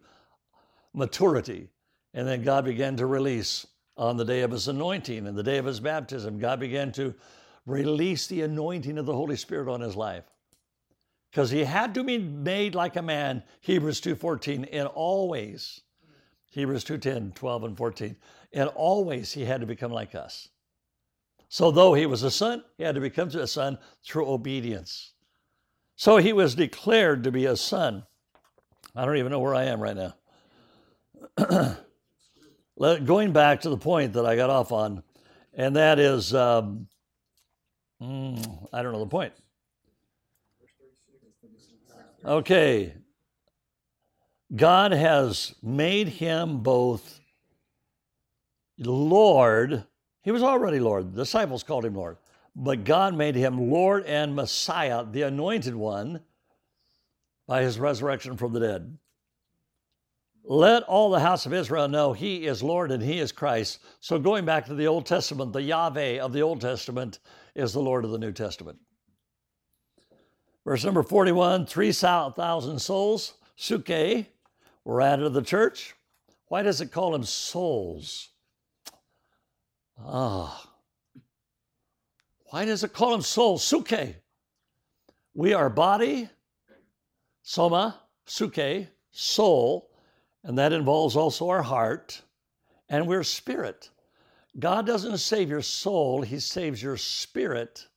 maturity, 0.94 1.70
and 2.14 2.28
then 2.28 2.44
God 2.44 2.66
began 2.66 2.96
to 2.98 3.08
release 3.08 3.66
on 3.98 4.18
the 4.18 4.26
day 4.26 4.42
of 4.42 4.52
his 4.52 4.68
anointing 4.68 5.28
and 5.28 5.38
the 5.38 5.44
day 5.44 5.58
of 5.58 5.66
his 5.66 5.80
baptism, 5.80 6.40
God 6.40 6.60
began 6.60 6.92
to 6.94 7.14
release 7.66 8.28
the 8.28 8.42
anointing 8.42 8.98
of 8.98 9.06
the 9.06 9.14
Holy 9.14 9.36
Spirit 9.36 9.72
on 9.72 9.82
his 9.82 9.96
life. 9.96 10.26
Because 11.32 11.50
he 11.50 11.64
had 11.64 11.96
to 11.96 12.04
be 12.04 12.18
made 12.20 12.76
like 12.76 12.96
a 12.96 13.02
man, 13.02 13.44
Hebrews 13.62 14.02
2.14, 14.02 14.68
in 14.68 14.86
all 14.88 15.30
ways. 15.30 15.82
Hebrews 16.52 16.86
2.10, 16.86 17.34
12, 17.34 17.64
and 17.64 17.78
14. 17.78 18.16
In 18.52 18.68
all 18.68 19.04
ways, 19.04 19.32
he 19.32 19.46
had 19.46 19.62
to 19.62 19.68
become 19.68 19.92
like 19.92 20.14
us. 20.14 20.50
So 21.50 21.72
though 21.72 21.96
he 21.96 22.06
was 22.06 22.22
a 22.22 22.30
son, 22.30 22.64
he 22.78 22.84
had 22.84 22.96
to 22.96 23.02
become 23.02 23.30
a 23.30 23.48
son 23.48 23.80
through 24.04 24.30
obedience. 24.30 25.13
So 25.96 26.18
he 26.18 26.34
was 26.34 26.56
declared 26.56 27.24
to 27.24 27.32
be 27.32 27.46
a 27.46 27.56
son. 27.56 28.04
I 28.96 29.06
don't 29.06 29.18
even 29.18 29.32
know 29.32 29.40
where 29.40 29.56
I 29.56 29.66
am 29.66 29.82
right 29.82 29.96
now. 29.96 31.78
Going 33.06 33.32
back 33.32 33.62
to 33.62 33.70
the 33.70 33.78
point 33.78 34.14
that 34.14 34.26
I 34.26 34.36
got 34.36 34.50
off 34.50 34.72
on, 34.72 35.04
and 35.54 35.76
that 35.76 36.00
is, 36.00 36.34
um, 36.34 36.88
mm, 38.02 38.68
I 38.74 38.82
don't 38.82 38.92
know 38.92 39.00
the 39.00 39.06
point. 39.06 39.34
Okay. 42.26 42.94
God 44.56 44.92
has 44.92 45.56
made 45.62 46.08
him 46.08 46.60
both 46.60 47.20
Lord. 48.78 49.84
He 50.22 50.32
was 50.32 50.44
already 50.44 50.80
Lord. 50.80 51.14
The 51.14 51.24
disciples 51.24 51.64
called 51.64 51.86
him 51.86 51.96
Lord. 51.96 52.18
But 52.56 52.84
God 52.84 53.16
made 53.16 53.36
him 53.36 53.72
Lord 53.72 54.06
and 54.06 54.36
Messiah, 54.36 55.06
the 55.06 55.24
anointed 55.24 55.76
one, 55.76 56.22
by 57.48 57.64
his 57.64 57.80
resurrection 57.80 58.38
from 58.38 58.54
the 58.54 58.60
dead. 58.60 58.98
Let 60.46 60.84
all 60.84 61.10
the 61.10 61.20
house 61.20 61.46
of 61.46 61.54
Israel 61.54 61.88
know 61.88 62.14
he 62.14 62.46
is 62.46 62.62
Lord 62.62 62.92
and 62.92 63.02
he 63.02 63.20
is 63.20 63.32
Christ. 63.32 63.80
So, 64.02 64.20
going 64.20 64.46
back 64.46 64.66
to 64.66 64.76
the 64.76 64.88
Old 64.88 65.06
Testament, 65.06 65.54
the 65.54 65.62
Yahweh 65.62 66.20
of 66.20 66.34
the 66.34 66.42
Old 66.42 66.60
Testament 66.60 67.20
is 67.56 67.74
the 67.74 67.80
Lord 67.80 68.04
of 68.04 68.12
the 68.12 68.18
New 68.18 68.34
Testament. 68.34 68.78
Verse 70.66 70.84
number 70.84 71.04
41 71.04 71.66
3,000 71.66 72.80
souls, 72.80 73.34
suke, 73.56 74.26
were 74.84 75.02
added 75.02 75.24
to 75.24 75.30
the 75.30 75.42
church. 75.42 75.96
Why 76.48 76.62
does 76.62 76.82
it 76.82 76.92
call 76.92 77.12
them 77.12 77.24
souls? 77.24 78.30
Ah. 79.98 80.73
Why 82.54 82.66
does 82.66 82.84
it 82.84 82.94
call 82.94 83.16
him 83.16 83.24
soul? 83.24 83.58
Suke. 83.58 84.16
We 85.34 85.54
are 85.54 85.72
body, 85.72 86.30
soma, 87.42 88.00
suke, 88.28 88.90
soul, 89.10 89.90
and 90.44 90.56
that 90.60 90.72
involves 90.72 91.16
also 91.16 91.50
our 91.50 91.64
heart, 91.64 92.22
and 92.90 93.08
we're 93.08 93.24
spirit. 93.24 93.90
God 94.60 94.86
doesn't 94.86 95.18
save 95.18 95.50
your 95.50 95.64
soul, 95.64 96.22
He 96.22 96.38
saves 96.38 96.84
your 96.84 96.96
spirit, 96.96 97.88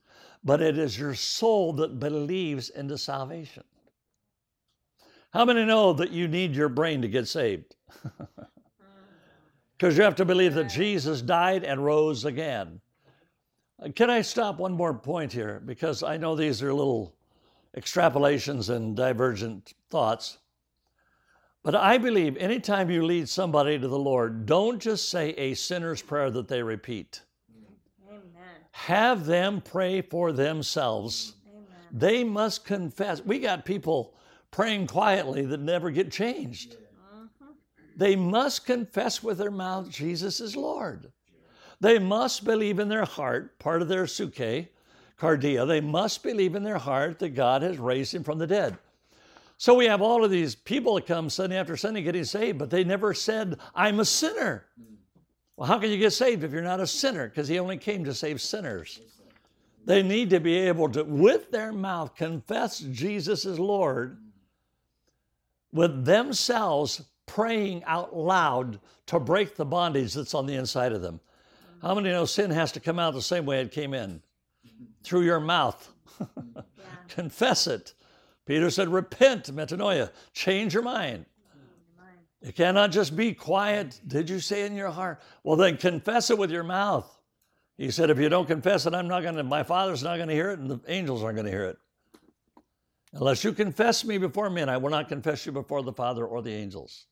but 0.42 0.62
it 0.62 0.78
is 0.78 0.98
your 0.98 1.14
soul 1.14 1.74
that 1.74 2.00
believes 2.00 2.70
into 2.70 2.96
salvation. 2.96 3.64
How 5.34 5.44
many 5.44 5.66
know 5.66 5.92
that 5.92 6.12
you 6.12 6.28
need 6.28 6.56
your 6.56 6.70
brain 6.70 7.02
to 7.02 7.08
get 7.08 7.28
saved? 7.28 7.76
Because 9.76 9.98
you 9.98 10.04
have 10.04 10.14
to 10.14 10.24
believe 10.24 10.54
that 10.54 10.70
Jesus 10.70 11.20
died 11.20 11.62
and 11.62 11.84
rose 11.84 12.24
again. 12.24 12.80
Can 13.94 14.08
I 14.08 14.22
stop 14.22 14.58
one 14.58 14.72
more 14.72 14.94
point 14.94 15.32
here? 15.32 15.62
Because 15.64 16.02
I 16.02 16.16
know 16.16 16.34
these 16.34 16.62
are 16.62 16.72
little 16.72 17.14
extrapolations 17.76 18.74
and 18.74 18.96
divergent 18.96 19.74
thoughts. 19.90 20.38
But 21.62 21.74
I 21.74 21.98
believe 21.98 22.36
anytime 22.38 22.90
you 22.90 23.04
lead 23.04 23.28
somebody 23.28 23.78
to 23.78 23.88
the 23.88 23.98
Lord, 23.98 24.46
don't 24.46 24.80
just 24.80 25.10
say 25.10 25.30
a 25.30 25.54
sinner's 25.54 26.00
prayer 26.00 26.30
that 26.30 26.48
they 26.48 26.62
repeat. 26.62 27.20
Amen. 28.08 28.22
Have 28.70 29.26
them 29.26 29.60
pray 29.60 30.00
for 30.00 30.32
themselves. 30.32 31.34
Amen. 31.48 31.66
They 31.92 32.24
must 32.24 32.64
confess. 32.64 33.20
We 33.24 33.40
got 33.40 33.64
people 33.64 34.14
praying 34.52 34.86
quietly 34.86 35.44
that 35.44 35.60
never 35.60 35.90
get 35.90 36.10
changed. 36.10 36.76
Uh-huh. 37.12 37.52
They 37.96 38.16
must 38.16 38.64
confess 38.64 39.22
with 39.22 39.36
their 39.36 39.50
mouth 39.50 39.90
Jesus 39.90 40.40
is 40.40 40.56
Lord. 40.56 41.12
They 41.80 41.98
must 41.98 42.44
believe 42.44 42.78
in 42.78 42.88
their 42.88 43.04
heart, 43.04 43.58
part 43.58 43.82
of 43.82 43.88
their 43.88 44.06
suke, 44.06 44.68
cardia, 45.18 45.66
they 45.66 45.80
must 45.80 46.22
believe 46.22 46.54
in 46.54 46.62
their 46.62 46.78
heart 46.78 47.18
that 47.18 47.30
God 47.30 47.62
has 47.62 47.78
raised 47.78 48.14
him 48.14 48.24
from 48.24 48.38
the 48.38 48.46
dead. 48.46 48.78
So 49.58 49.74
we 49.74 49.86
have 49.86 50.02
all 50.02 50.24
of 50.24 50.30
these 50.30 50.54
people 50.54 50.94
that 50.96 51.06
come 51.06 51.30
Sunday 51.30 51.56
after 51.56 51.76
Sunday 51.76 52.02
getting 52.02 52.24
saved, 52.24 52.58
but 52.58 52.68
they 52.68 52.84
never 52.84 53.14
said, 53.14 53.58
I'm 53.74 54.00
a 54.00 54.04
sinner. 54.04 54.66
Well, 55.56 55.66
how 55.66 55.78
can 55.78 55.90
you 55.90 55.96
get 55.96 56.12
saved 56.12 56.44
if 56.44 56.52
you're 56.52 56.62
not 56.62 56.80
a 56.80 56.86
sinner? 56.86 57.28
Because 57.28 57.48
he 57.48 57.58
only 57.58 57.78
came 57.78 58.04
to 58.04 58.12
save 58.12 58.42
sinners. 58.42 59.00
They 59.86 60.02
need 60.02 60.30
to 60.30 60.40
be 60.40 60.56
able 60.56 60.90
to, 60.90 61.04
with 61.04 61.50
their 61.50 61.72
mouth, 61.72 62.14
confess 62.14 62.80
Jesus 62.80 63.46
is 63.46 63.58
Lord, 63.58 64.18
with 65.72 66.04
themselves 66.04 67.02
praying 67.24 67.82
out 67.84 68.14
loud 68.14 68.78
to 69.06 69.18
break 69.18 69.56
the 69.56 69.64
bondage 69.64 70.12
that's 70.12 70.34
on 70.34 70.46
the 70.46 70.54
inside 70.54 70.92
of 70.92 71.02
them. 71.02 71.20
How 71.82 71.94
many 71.94 72.10
know 72.10 72.24
sin 72.24 72.50
has 72.50 72.72
to 72.72 72.80
come 72.80 72.98
out 72.98 73.14
the 73.14 73.22
same 73.22 73.46
way 73.46 73.60
it 73.60 73.72
came 73.72 73.94
in? 73.94 74.22
Through 75.02 75.22
your 75.22 75.40
mouth. 75.40 75.92
Yeah. 76.20 76.62
Confess 77.08 77.66
it. 77.66 77.94
Peter 78.46 78.70
said, 78.70 78.88
Repent, 78.88 79.54
metanoia, 79.54 80.10
change 80.32 80.72
your 80.72 80.82
mind. 80.82 81.26
It 82.40 82.54
cannot 82.54 82.92
just 82.92 83.16
be 83.16 83.34
quiet. 83.34 84.00
Did 84.06 84.30
you 84.30 84.38
say 84.38 84.66
in 84.66 84.76
your 84.76 84.90
heart? 84.90 85.20
Well, 85.42 85.56
then 85.56 85.76
confess 85.76 86.30
it 86.30 86.38
with 86.38 86.50
your 86.50 86.62
mouth. 86.62 87.10
He 87.76 87.90
said, 87.90 88.08
If 88.08 88.18
you 88.20 88.28
don't 88.28 88.46
confess 88.46 88.86
it, 88.86 88.94
I'm 88.94 89.08
not 89.08 89.22
going 89.22 89.34
to, 89.34 89.42
my 89.42 89.64
Father's 89.64 90.02
not 90.02 90.16
going 90.16 90.28
to 90.28 90.34
hear 90.34 90.50
it, 90.50 90.60
and 90.60 90.70
the 90.70 90.80
angels 90.86 91.24
aren't 91.24 91.36
going 91.36 91.46
to 91.46 91.50
hear 91.50 91.64
it. 91.64 91.78
Unless 93.12 93.42
you 93.42 93.52
confess 93.52 94.04
me 94.04 94.18
before 94.18 94.50
men, 94.50 94.68
I 94.68 94.76
will 94.76 94.90
not 94.90 95.08
confess 95.08 95.44
you 95.44 95.52
before 95.52 95.82
the 95.82 95.92
Father 95.92 96.24
or 96.24 96.42
the 96.42 96.52
angels. 96.52 97.06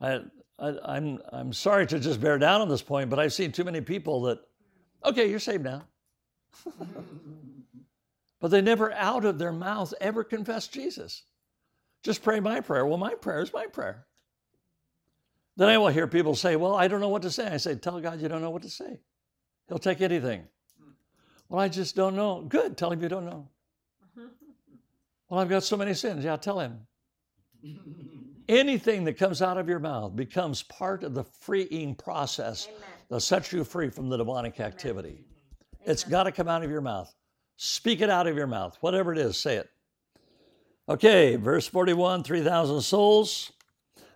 I, 0.00 0.20
I, 0.58 0.74
I'm, 0.84 1.18
I'm 1.32 1.52
sorry 1.52 1.86
to 1.88 1.98
just 1.98 2.20
bear 2.20 2.38
down 2.38 2.60
on 2.60 2.68
this 2.68 2.82
point, 2.82 3.10
but 3.10 3.18
I've 3.18 3.32
seen 3.32 3.52
too 3.52 3.64
many 3.64 3.80
people 3.80 4.22
that, 4.22 4.38
okay, 5.04 5.28
you're 5.28 5.38
saved 5.38 5.64
now. 5.64 5.84
but 8.40 8.50
they 8.50 8.60
never 8.60 8.92
out 8.92 9.24
of 9.24 9.38
their 9.38 9.52
mouth 9.52 9.92
ever 10.00 10.22
confess 10.22 10.68
Jesus. 10.68 11.24
Just 12.02 12.22
pray 12.22 12.38
my 12.40 12.60
prayer. 12.60 12.86
Well, 12.86 12.98
my 12.98 13.14
prayer 13.14 13.40
is 13.40 13.52
my 13.52 13.66
prayer. 13.66 14.06
Then 15.56 15.68
I 15.68 15.78
will 15.78 15.88
hear 15.88 16.06
people 16.06 16.34
say, 16.34 16.56
Well, 16.56 16.74
I 16.74 16.88
don't 16.88 17.00
know 17.00 17.08
what 17.08 17.22
to 17.22 17.30
say. 17.30 17.46
I 17.46 17.56
say, 17.56 17.76
Tell 17.76 18.00
God 18.00 18.20
you 18.20 18.28
don't 18.28 18.42
know 18.42 18.50
what 18.50 18.62
to 18.62 18.70
say. 18.70 19.00
He'll 19.68 19.78
take 19.78 20.00
anything. 20.00 20.44
Well, 21.48 21.60
I 21.60 21.68
just 21.68 21.96
don't 21.96 22.16
know. 22.16 22.42
Good, 22.42 22.76
tell 22.76 22.90
him 22.90 23.02
you 23.02 23.08
don't 23.08 23.26
know. 23.26 23.48
Well, 25.30 25.40
I've 25.40 25.48
got 25.48 25.64
so 25.64 25.78
many 25.78 25.94
sins. 25.94 26.22
Yeah, 26.22 26.36
tell 26.36 26.60
him. 26.60 26.86
Anything 28.48 29.04
that 29.04 29.14
comes 29.14 29.40
out 29.40 29.56
of 29.56 29.68
your 29.68 29.78
mouth 29.78 30.14
becomes 30.14 30.62
part 30.62 31.02
of 31.02 31.14
the 31.14 31.24
freeing 31.24 31.94
process 31.94 32.68
Amen. 32.68 32.80
that 33.08 33.20
sets 33.20 33.52
you 33.52 33.64
free 33.64 33.88
from 33.88 34.08
the 34.08 34.18
demonic 34.18 34.60
activity. 34.60 35.24
It's 35.86 36.04
got 36.04 36.24
to 36.24 36.32
come 36.32 36.48
out 36.48 36.62
of 36.62 36.70
your 36.70 36.80
mouth. 36.80 37.14
Speak 37.56 38.00
it 38.00 38.10
out 38.10 38.26
of 38.26 38.36
your 38.36 38.46
mouth. 38.46 38.76
Whatever 38.80 39.12
it 39.12 39.18
is, 39.18 39.40
say 39.40 39.56
it. 39.56 39.70
Okay, 40.88 41.36
verse 41.36 41.66
41 41.66 42.22
3,000 42.22 42.82
souls. 42.82 43.52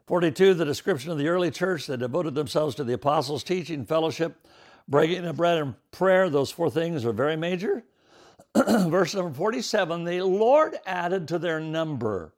42, 0.07 0.55
the 0.55 0.64
description 0.64 1.11
of 1.11 1.18
the 1.18 1.29
early 1.29 1.51
church 1.51 1.87
that 1.87 1.99
devoted 1.99 2.35
themselves 2.35 2.74
to 2.74 2.85
the 2.85 2.95
apostles' 2.95 3.45
teaching, 3.45 3.85
fellowship, 3.85 4.47
breaking 4.89 5.26
of 5.26 5.37
bread, 5.37 5.59
and 5.59 5.74
prayer. 5.91 6.31
Those 6.31 6.51
four 6.51 6.70
things 6.70 7.05
are 7.05 7.12
very 7.12 7.37
major. 7.37 7.85
Verse 8.55 9.14
number 9.14 9.35
47, 9.35 10.05
the 10.05 10.22
Lord 10.22 10.76
added 10.87 11.29
to 11.29 11.39
their 11.39 11.61
number. 11.61 12.35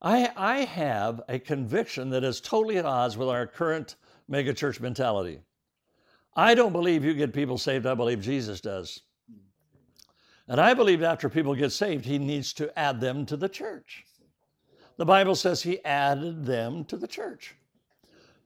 I, 0.00 0.30
I 0.36 0.60
have 0.60 1.22
a 1.28 1.38
conviction 1.38 2.10
that 2.10 2.22
is 2.22 2.40
totally 2.40 2.78
at 2.78 2.84
odds 2.84 3.16
with 3.16 3.28
our 3.28 3.46
current 3.46 3.96
megachurch 4.30 4.80
mentality. 4.80 5.40
I 6.36 6.54
don't 6.54 6.72
believe 6.72 7.04
you 7.04 7.14
get 7.14 7.32
people 7.32 7.58
saved, 7.58 7.84
I 7.84 7.94
believe 7.94 8.20
Jesus 8.20 8.60
does. 8.60 9.00
And 10.46 10.60
I 10.60 10.72
believe 10.72 11.02
after 11.02 11.28
people 11.28 11.54
get 11.54 11.72
saved, 11.72 12.04
he 12.04 12.18
needs 12.18 12.52
to 12.54 12.76
add 12.78 13.00
them 13.00 13.26
to 13.26 13.36
the 13.36 13.48
church. 13.48 14.04
The 14.96 15.04
Bible 15.04 15.34
says 15.34 15.62
he 15.62 15.84
added 15.84 16.44
them 16.44 16.84
to 16.86 16.96
the 16.96 17.06
church. 17.06 17.54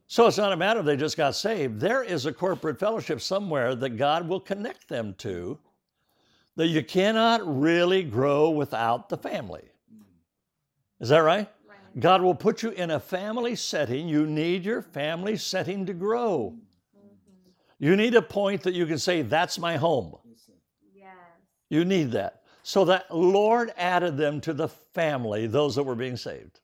So 0.06 0.26
it's 0.26 0.38
not 0.38 0.52
a 0.52 0.56
matter 0.56 0.80
of 0.80 0.86
they 0.86 0.96
just 0.96 1.16
got 1.16 1.34
saved. 1.34 1.80
There 1.80 2.02
is 2.02 2.26
a 2.26 2.32
corporate 2.32 2.78
fellowship 2.78 3.20
somewhere 3.20 3.74
that 3.74 3.96
God 3.96 4.28
will 4.28 4.40
connect 4.40 4.88
them 4.88 5.14
to 5.18 5.58
that 6.56 6.66
you 6.66 6.84
cannot 6.84 7.40
really 7.60 8.02
grow 8.02 8.50
without 8.50 9.08
the 9.08 9.16
family. 9.16 9.71
Is 11.02 11.08
that 11.08 11.18
right? 11.18 11.48
Right. 11.68 12.00
God 12.00 12.22
will 12.22 12.34
put 12.34 12.62
you 12.62 12.70
in 12.70 12.92
a 12.92 13.00
family 13.00 13.56
setting. 13.56 14.08
You 14.08 14.24
need 14.24 14.64
your 14.64 14.80
family 14.80 15.36
setting 15.36 15.84
to 15.86 15.92
grow. 15.92 16.54
You 17.80 17.96
need 17.96 18.14
a 18.14 18.22
point 18.22 18.62
that 18.62 18.74
you 18.74 18.86
can 18.86 18.98
say, 18.98 19.22
That's 19.22 19.58
my 19.58 19.76
home. 19.76 20.14
Yes. 20.94 21.10
You 21.68 21.84
need 21.84 22.12
that. 22.12 22.42
So 22.62 22.84
that 22.84 23.12
Lord 23.14 23.72
added 23.76 24.16
them 24.16 24.40
to 24.42 24.52
the 24.52 24.68
family, 24.68 25.48
those 25.48 25.74
that 25.74 25.82
were 25.82 25.96
being 25.96 26.16
saved. 26.16 26.60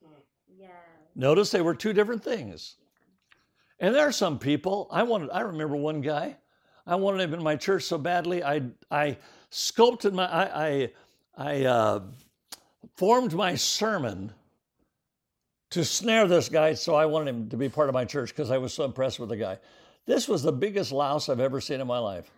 Yes. 0.56 0.70
Notice 1.16 1.50
they 1.50 1.60
were 1.60 1.74
two 1.74 1.92
different 1.92 2.22
things. 2.22 2.76
And 3.80 3.92
there 3.92 4.06
are 4.06 4.12
some 4.12 4.38
people, 4.38 4.86
I 4.92 5.02
wanted, 5.02 5.30
I 5.30 5.40
remember 5.40 5.74
one 5.74 6.00
guy, 6.00 6.36
I 6.86 6.94
wanted 6.94 7.22
him 7.22 7.34
in 7.34 7.42
my 7.42 7.56
church 7.56 7.82
so 7.82 7.98
badly, 7.98 8.44
I, 8.44 8.62
I 8.90 9.18
sculpted 9.50 10.14
my, 10.14 10.26
I, 10.26 10.66
I, 10.66 10.90
I 11.36 11.64
uh, 11.64 12.00
formed 12.98 13.32
my 13.32 13.54
sermon 13.54 14.32
to 15.70 15.84
snare 15.84 16.26
this 16.26 16.48
guy, 16.48 16.74
so 16.74 16.96
I 16.96 17.06
wanted 17.06 17.30
him 17.30 17.48
to 17.50 17.56
be 17.56 17.68
part 17.68 17.88
of 17.88 17.92
my 17.92 18.04
church 18.04 18.30
because 18.30 18.50
I 18.50 18.58
was 18.58 18.74
so 18.74 18.84
impressed 18.84 19.20
with 19.20 19.28
the 19.28 19.36
guy. 19.36 19.58
This 20.04 20.26
was 20.26 20.42
the 20.42 20.50
biggest 20.50 20.90
louse 20.90 21.28
I've 21.28 21.38
ever 21.38 21.60
seen 21.60 21.80
in 21.80 21.86
my 21.86 22.00
life. 22.00 22.28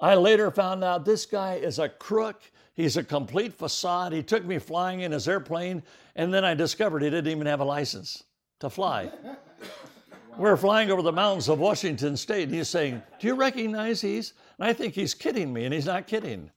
I 0.00 0.16
later 0.16 0.50
found 0.50 0.82
out 0.82 1.04
this 1.04 1.26
guy 1.26 1.54
is 1.54 1.78
a 1.78 1.88
crook. 1.88 2.42
He's 2.74 2.96
a 2.96 3.04
complete 3.04 3.54
facade. 3.54 4.12
He 4.12 4.20
took 4.20 4.44
me 4.44 4.58
flying 4.58 5.02
in 5.02 5.12
his 5.12 5.28
airplane, 5.28 5.84
and 6.16 6.34
then 6.34 6.44
I 6.44 6.54
discovered 6.54 7.00
he 7.00 7.10
didn't 7.10 7.30
even 7.30 7.46
have 7.46 7.60
a 7.60 7.64
license 7.64 8.24
to 8.58 8.68
fly. 8.68 9.12
We 9.22 10.42
We're 10.42 10.56
flying 10.56 10.90
over 10.90 11.02
the 11.02 11.12
mountains 11.12 11.48
of 11.48 11.60
Washington 11.60 12.16
State, 12.16 12.44
and 12.48 12.54
he's 12.54 12.68
saying, 12.68 13.00
Do 13.20 13.28
you 13.28 13.36
recognize 13.36 14.00
these? 14.00 14.32
And 14.58 14.66
I 14.66 14.72
think 14.72 14.94
he's 14.94 15.14
kidding 15.14 15.52
me, 15.52 15.66
and 15.66 15.72
he's 15.72 15.86
not 15.86 16.08
kidding. 16.08 16.50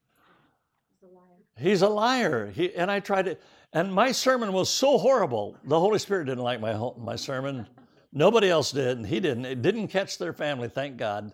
It's 1.58 1.62
a 1.62 1.64
liar. 1.64 1.70
He's 1.70 1.82
a 1.82 1.90
liar. 1.90 2.52
He, 2.54 2.76
and 2.76 2.92
I 2.92 3.00
tried 3.00 3.26
to, 3.26 3.38
and 3.74 3.94
my 3.94 4.12
sermon 4.12 4.54
was 4.54 4.70
so 4.70 4.98
horrible. 4.98 5.58
The 5.66 5.80
Holy 5.80 6.00
Spirit 6.00 6.26
didn't 6.26 6.44
like 6.44 6.62
my, 6.62 6.78
my 6.98 7.16
sermon. 7.16 7.68
Nobody 8.14 8.50
else 8.50 8.72
did, 8.72 8.98
and 8.98 9.06
he 9.06 9.20
didn't. 9.20 9.46
It 9.46 9.62
didn't 9.62 9.90
catch 9.90 10.18
their 10.18 10.34
family, 10.34 10.70
thank 10.70 10.98
God. 10.98 11.34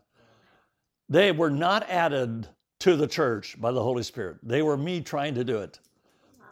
They 1.09 1.31
were 1.31 1.51
not 1.51 1.87
added 1.89 2.47
to 2.79 2.95
the 2.95 3.07
church 3.07 3.59
by 3.61 3.71
the 3.71 3.83
Holy 3.83 4.01
Spirit. 4.01 4.37
They 4.41 4.63
were 4.63 4.77
me 4.77 5.01
trying 5.01 5.35
to 5.35 5.43
do 5.43 5.57
it. 5.59 5.79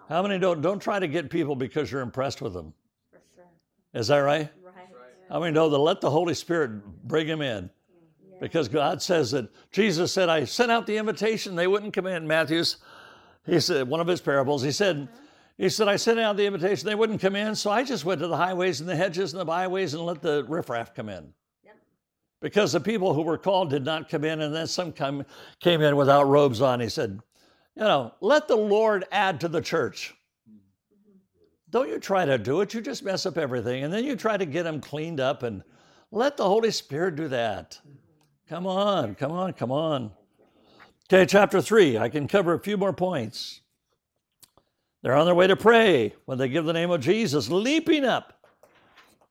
How 0.07 0.21
many 0.21 0.37
don't, 0.37 0.61
don't 0.61 0.79
try 0.79 0.99
to 0.99 1.07
get 1.07 1.29
people 1.29 1.55
because 1.55 1.91
you're 1.91 2.01
impressed 2.01 2.41
with 2.41 2.53
them? 2.53 2.73
For 3.11 3.19
sure. 3.35 3.45
Is 3.93 4.07
that 4.07 4.17
right? 4.17 4.49
Right. 4.63 4.73
How 5.29 5.39
many 5.39 5.53
know 5.53 5.69
that 5.69 5.77
let 5.77 6.01
the 6.01 6.09
Holy 6.09 6.33
Spirit 6.33 6.83
bring 7.07 7.27
them 7.27 7.41
in? 7.41 7.65
Mm. 7.65 8.39
Because 8.39 8.67
God 8.67 9.01
says 9.01 9.31
that 9.31 9.49
Jesus 9.71 10.11
said, 10.11 10.29
I 10.29 10.45
sent 10.45 10.71
out 10.71 10.85
the 10.85 10.97
invitation, 10.97 11.55
they 11.55 11.67
wouldn't 11.67 11.93
come 11.93 12.07
in. 12.07 12.27
Matthew's, 12.27 12.77
he 13.49 13.59
said, 13.59 13.87
one 13.87 13.99
of 13.99 14.07
his 14.07 14.21
parables, 14.21 14.63
he 14.63 14.71
said, 14.71 15.07
he 15.57 15.67
said, 15.67 15.89
I 15.89 15.97
sent 15.97 16.19
out 16.19 16.37
the 16.37 16.45
invitation, 16.45 16.87
they 16.87 16.95
wouldn't 16.95 17.19
come 17.19 17.35
in, 17.35 17.53
so 17.53 17.69
I 17.69 17.83
just 17.83 18.05
went 18.05 18.21
to 18.21 18.27
the 18.27 18.37
highways 18.37 18.79
and 18.79 18.87
the 18.87 18.95
hedges 18.95 19.33
and 19.33 19.41
the 19.41 19.45
byways 19.45 19.93
and 19.93 20.05
let 20.05 20.21
the 20.21 20.45
riffraff 20.47 20.95
come 20.95 21.09
in. 21.09 21.33
Yep. 21.65 21.75
Because 22.41 22.71
the 22.71 22.79
people 22.79 23.13
who 23.13 23.23
were 23.23 23.37
called 23.37 23.69
did 23.69 23.83
not 23.83 24.07
come 24.07 24.23
in, 24.23 24.39
and 24.41 24.55
then 24.55 24.67
some 24.67 24.93
come, 24.93 25.25
came 25.59 25.81
in 25.81 25.97
without 25.97 26.23
robes 26.29 26.61
on. 26.61 26.79
He 26.79 26.87
said, 26.87 27.19
You 27.75 27.83
know, 27.83 28.13
let 28.21 28.47
the 28.47 28.55
Lord 28.55 29.03
add 29.11 29.41
to 29.41 29.49
the 29.49 29.59
church. 29.61 30.15
Mm-hmm. 30.49 30.59
Don't 31.71 31.89
you 31.89 31.99
try 31.99 32.23
to 32.23 32.37
do 32.37 32.61
it, 32.61 32.73
you 32.73 32.79
just 32.79 33.03
mess 33.03 33.25
up 33.25 33.37
everything. 33.37 33.83
And 33.83 33.91
then 33.91 34.05
you 34.05 34.15
try 34.15 34.37
to 34.37 34.45
get 34.45 34.63
them 34.63 34.79
cleaned 34.79 35.19
up 35.19 35.43
and 35.43 35.61
let 36.09 36.37
the 36.37 36.45
Holy 36.45 36.71
Spirit 36.71 37.17
do 37.17 37.27
that. 37.27 37.79
Mm-hmm. 37.81 37.97
Come 38.47 38.65
on, 38.65 39.13
come 39.15 39.33
on, 39.33 39.51
come 39.51 39.71
on. 39.73 40.11
Okay, 41.11 41.25
chapter 41.25 41.59
three. 41.59 41.97
I 41.97 42.07
can 42.07 42.27
cover 42.27 42.53
a 42.53 42.59
few 42.59 42.77
more 42.77 42.93
points. 42.93 43.61
They're 45.01 45.15
on 45.15 45.25
their 45.25 45.33
way 45.33 45.47
to 45.47 45.55
pray 45.55 46.13
when 46.25 46.37
they 46.37 46.47
give 46.47 46.65
the 46.65 46.73
name 46.73 46.91
of 46.91 47.01
Jesus, 47.01 47.49
leaping 47.49 48.05
up. 48.05 48.45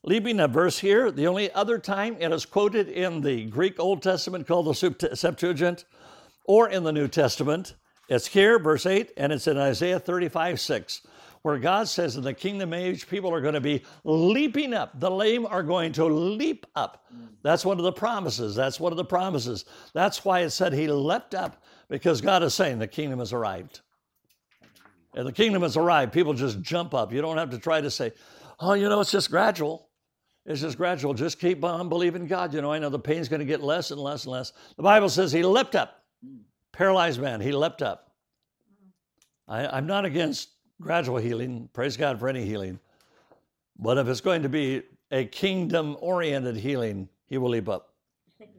Leaping 0.03 0.41
up, 0.41 0.51
verse 0.51 0.81
here. 0.81 1.13
The 1.13 1.29
only 1.29 1.53
other 1.53 1.79
time 1.79 2.17
it 2.19 2.33
is 2.33 2.45
quoted 2.45 2.89
in 2.89 3.21
the 3.21 3.45
Greek 3.45 3.79
Old 3.79 4.03
Testament 4.03 4.49
called 4.49 4.67
the 4.67 5.15
Septuagint 5.15 5.85
or 6.47 6.69
in 6.69 6.83
the 6.83 6.91
New 6.91 7.07
Testament. 7.07 7.77
It's 8.09 8.27
here, 8.27 8.59
verse 8.59 8.85
8, 8.85 9.13
and 9.17 9.33
it's 9.33 9.47
in 9.47 9.57
Isaiah 9.57 10.01
35 10.01 10.59
6, 10.59 11.07
where 11.49 11.59
God 11.59 11.89
says 11.89 12.17
in 12.17 12.23
the 12.23 12.35
kingdom 12.35 12.75
age, 12.75 13.09
people 13.09 13.33
are 13.33 13.41
going 13.41 13.55
to 13.55 13.61
be 13.61 13.83
leaping 14.05 14.75
up. 14.75 15.01
The 15.01 15.11
lame 15.11 15.47
are 15.47 15.63
going 15.63 15.93
to 15.93 16.05
leap 16.05 16.67
up. 16.77 17.07
That's 17.43 17.65
one 17.65 17.79
of 17.79 17.85
the 17.85 17.93
promises. 17.93 18.55
That's 18.55 18.79
one 18.79 18.93
of 18.93 18.99
the 18.99 19.05
promises. 19.07 19.65
That's 19.95 20.27
why 20.27 20.41
it 20.41 20.51
said 20.51 20.75
he 20.75 20.89
leapt 20.89 21.35
up, 21.35 21.63
because 21.89 22.21
God 22.21 22.43
is 22.43 22.53
saying 22.53 22.81
the 22.81 22.87
kingdom 22.87 23.21
has 23.21 23.33
arrived. 23.33 23.81
And 25.15 25.27
the 25.27 25.33
kingdom 25.33 25.63
has 25.63 25.79
arrived. 25.79 26.13
People 26.13 26.35
just 26.35 26.61
jump 26.61 26.93
up. 26.93 27.15
You 27.15 27.23
don't 27.23 27.39
have 27.39 27.49
to 27.49 27.59
try 27.59 27.81
to 27.81 27.91
say, 27.91 28.13
oh, 28.61 28.75
you 28.75 28.87
know, 28.87 29.01
it's 29.01 29.11
just 29.11 29.31
gradual. 29.31 29.89
It's 30.45 30.61
just 30.61 30.77
gradual. 30.77 31.15
Just 31.15 31.41
keep 31.41 31.65
on 31.65 31.89
believing 31.89 32.27
God. 32.27 32.53
You 32.53 32.61
know, 32.61 32.71
I 32.71 32.79
know 32.79 32.91
the 32.91 32.99
pain's 32.99 33.31
going 33.31 33.41
to 33.41 33.47
get 33.47 33.63
less 33.63 33.91
and 33.91 33.99
less 33.99 34.27
and 34.27 34.33
less. 34.33 34.53
The 34.77 34.83
Bible 34.83 35.09
says 35.09 35.33
he 35.33 35.43
leapt 35.43 35.75
up. 35.75 36.05
Paralyzed 36.75 37.23
man, 37.23 37.41
he 37.41 37.53
leapt 37.53 37.81
up. 37.81 38.13
I, 39.49 39.67
I'm 39.67 39.87
not 39.87 40.05
against 40.05 40.51
gradual 40.81 41.19
healing. 41.19 41.69
Praise 41.73 41.97
God 41.97 42.19
for 42.19 42.29
any 42.29 42.45
healing. 42.45 42.79
But 43.79 43.99
if 43.99 44.09
it's 44.09 44.21
going 44.21 44.43
to 44.43 44.49
be 44.49 44.83
a 45.11 45.25
kingdom 45.25 45.97
oriented 46.01 46.57
healing, 46.57 47.09
he 47.27 47.39
will 47.39 47.51
leap 47.51 47.69
up. 47.69 47.95
Amen. 48.41 48.51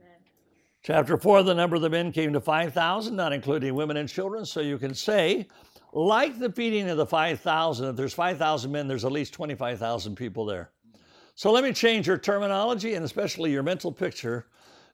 Chapter 0.84 1.18
4 1.18 1.44
The 1.44 1.54
number 1.54 1.76
of 1.76 1.82
the 1.82 1.90
men 1.90 2.12
came 2.12 2.34
to 2.34 2.42
5,000, 2.42 3.16
not 3.16 3.34
including 3.34 3.76
women 3.76 3.98
and 3.98 4.08
children. 4.08 4.46
So 4.46 4.62
you 4.62 4.78
can 4.78 4.94
say, 4.94 5.48
like 5.92 6.40
the 6.40 6.52
feeding 6.52 6.90
of 6.90 6.98
the 6.98 7.06
5,000, 7.06 7.90
if 7.90 7.96
there's 7.96 8.14
5,000 8.14 8.72
men, 8.72 8.88
there's 8.88 9.06
at 9.06 9.12
least 9.12 9.34
25,000 9.34 10.16
people 10.16 10.46
there. 10.46 10.72
So 11.36 11.52
let 11.52 11.64
me 11.64 11.72
change 11.72 12.08
your 12.08 12.18
terminology 12.18 12.96
and 12.96 13.06
especially 13.06 13.52
your 13.52 13.64
mental 13.64 13.92
picture. 13.92 14.48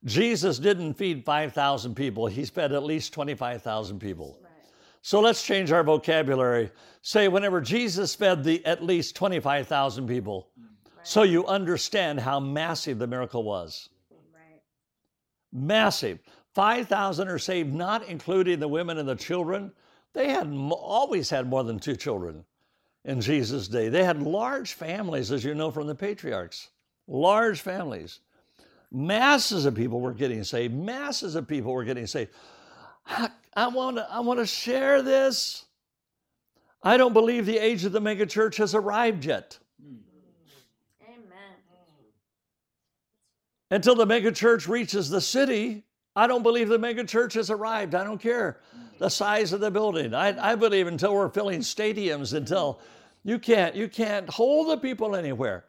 Jesus 0.06 0.60
didn't 0.60 0.94
feed 0.94 1.26
5,000 1.26 1.96
people, 1.96 2.28
he 2.28 2.46
fed 2.46 2.72
at 2.72 2.84
least 2.84 3.14
25,000 3.14 4.00
people. 4.00 4.40
Right. 5.06 5.10
So 5.10 5.20
let's 5.20 5.44
change 5.44 5.72
our 5.72 5.84
vocabulary. 5.84 6.72
Say, 7.04 7.28
whenever 7.28 7.62
Jesus 7.62 8.16
fed 8.16 8.44
the 8.44 8.66
at 8.66 8.84
least 8.84 9.16
25,000 9.16 10.08
people, 10.08 10.50
mm. 10.60 10.66
so 11.04 11.22
you 11.22 11.46
understand 11.46 12.20
how 12.20 12.40
massive 12.40 12.98
the 12.98 13.06
miracle 13.06 13.44
was. 13.44 13.90
Right. 14.34 14.62
Massive. 15.54 16.20
5,000 16.56 17.28
are 17.28 17.38
saved, 17.38 17.74
not 17.74 18.08
including 18.08 18.60
the 18.60 18.68
women 18.68 18.98
and 18.98 19.08
the 19.08 19.16
children. 19.16 19.72
They 20.14 20.30
had 20.30 20.48
always 20.72 21.30
had 21.30 21.48
more 21.48 21.64
than 21.64 21.78
two 21.78 21.96
children 21.96 22.44
in 23.04 23.22
Jesus' 23.22 23.68
day. 23.68 23.90
They 23.90 24.04
had 24.04 24.24
large 24.24 24.74
families, 24.74 25.32
as 25.32 25.44
you 25.44 25.54
know 25.54 25.70
from 25.70 25.86
the 25.86 25.94
patriarchs. 25.94 26.70
Large 27.08 27.62
families. 27.62 28.22
Masses 28.92 29.66
of 29.66 29.76
people 29.76 30.00
were 30.00 30.14
getting 30.14 30.44
saved. 30.44 30.74
Masses 30.74 31.36
of 31.36 31.48
people 31.48 31.74
were 31.74 31.84
getting 31.84 32.08
saved. 32.08 32.32
I, 33.08 33.30
I 33.56 33.68
want 33.68 33.98
to 33.98 34.08
I 34.12 34.20
want 34.20 34.40
to 34.40 34.46
share 34.46 35.02
this. 35.02 35.66
I 36.84 36.98
don't 36.98 37.14
believe 37.14 37.46
the 37.46 37.58
age 37.58 37.86
of 37.86 37.92
the 37.92 38.02
megachurch 38.02 38.58
has 38.58 38.76
arrived 38.76 39.26
yet. 39.26 39.58
Amen. 41.02 41.26
Until 43.72 43.96
the 43.96 44.06
megachurch 44.06 44.68
reaches 44.68 45.10
the 45.10 45.22
city, 45.22 45.84
I 46.16 46.28
don't 46.28 46.44
believe 46.44 46.70
the 46.70 46.78
megachurch 46.78 47.34
has 47.34 47.50
arrived. 47.50 47.96
I 47.96 48.04
don't 48.04 48.20
care 48.20 48.60
the 49.00 49.10
size 49.10 49.52
of 49.52 49.60
the 49.60 49.72
building. 49.72 50.14
I, 50.14 50.52
I 50.52 50.56
believe 50.56 50.88
until 50.88 51.14
we're 51.14 51.30
filling 51.30 51.62
stadiums, 51.62 52.34
until 52.34 52.80
You 53.26 53.40
can't, 53.40 53.76
you 53.76 53.90
can't 53.90 54.30
hold 54.30 54.70
the 54.70 54.78
people 54.78 55.16
anywhere. 55.16 55.66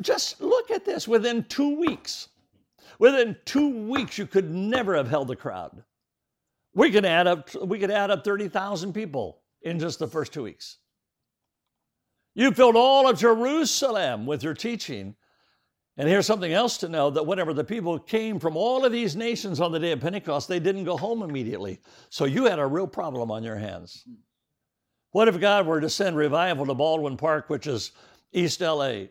Just 0.00 0.40
look 0.40 0.72
at 0.72 0.84
this 0.84 1.06
within 1.06 1.44
two 1.44 1.78
weeks. 1.78 2.30
Within 2.98 3.36
two 3.44 3.86
weeks, 3.86 4.18
you 4.18 4.26
could 4.26 4.50
never 4.50 4.96
have 4.96 5.08
held 5.08 5.28
the 5.28 5.36
crowd. 5.36 5.84
We 6.74 6.90
could 6.90 7.04
add 7.04 7.26
up, 7.26 7.50
we 7.62 7.78
could 7.78 7.90
add 7.90 8.10
up 8.10 8.24
30,000 8.24 8.92
people 8.92 9.42
in 9.62 9.78
just 9.78 9.98
the 9.98 10.06
first 10.06 10.32
two 10.32 10.44
weeks. 10.44 10.78
You 12.34 12.52
filled 12.52 12.76
all 12.76 13.08
of 13.08 13.18
Jerusalem 13.18 14.26
with 14.26 14.42
your 14.42 14.54
teaching. 14.54 15.16
And 15.96 16.08
here's 16.08 16.26
something 16.26 16.52
else 16.52 16.78
to 16.78 16.88
know 16.88 17.10
that 17.10 17.26
whenever 17.26 17.52
the 17.52 17.64
people 17.64 17.98
came 17.98 18.38
from 18.38 18.56
all 18.56 18.84
of 18.84 18.92
these 18.92 19.16
nations 19.16 19.60
on 19.60 19.72
the 19.72 19.80
day 19.80 19.92
of 19.92 20.00
Pentecost, 20.00 20.48
they 20.48 20.60
didn't 20.60 20.84
go 20.84 20.96
home 20.96 21.22
immediately. 21.22 21.80
So 22.08 22.24
you 22.24 22.44
had 22.44 22.58
a 22.58 22.66
real 22.66 22.86
problem 22.86 23.30
on 23.30 23.42
your 23.42 23.56
hands. 23.56 24.06
What 25.10 25.28
if 25.28 25.40
God 25.40 25.66
were 25.66 25.80
to 25.80 25.90
send 25.90 26.16
revival 26.16 26.66
to 26.66 26.74
Baldwin 26.74 27.16
Park, 27.16 27.50
which 27.50 27.66
is 27.66 27.90
East 28.32 28.60
LA? 28.60 29.06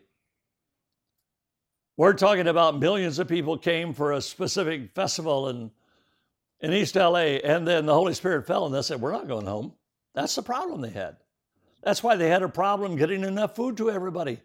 We're 1.98 2.14
talking 2.14 2.48
about 2.48 2.80
millions 2.80 3.18
of 3.18 3.28
people 3.28 3.58
came 3.58 3.92
for 3.92 4.12
a 4.12 4.22
specific 4.22 4.94
festival 4.94 5.50
in, 5.50 5.70
in 6.60 6.72
East 6.72 6.96
LA, 6.96 7.38
and 7.42 7.66
then 7.66 7.86
the 7.86 7.94
Holy 7.94 8.14
Spirit 8.14 8.46
fell 8.46 8.66
and 8.66 8.74
they 8.74 8.82
said, 8.82 9.00
We're 9.00 9.12
not 9.12 9.28
going 9.28 9.46
home. 9.46 9.72
That's 10.14 10.34
the 10.34 10.42
problem 10.42 10.80
they 10.80 10.90
had. 10.90 11.16
That's 11.82 12.02
why 12.02 12.16
they 12.16 12.28
had 12.28 12.42
a 12.42 12.48
problem 12.48 12.96
getting 12.96 13.24
enough 13.24 13.56
food 13.56 13.76
to 13.78 13.90
everybody. 13.90 14.40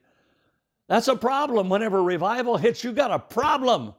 That's 0.88 1.08
a 1.08 1.16
problem. 1.16 1.70
Whenever 1.70 2.02
revival 2.02 2.58
hits, 2.58 2.84
you 2.84 2.94
got 2.94 3.12
a 3.12 3.20
problem. 3.20 3.94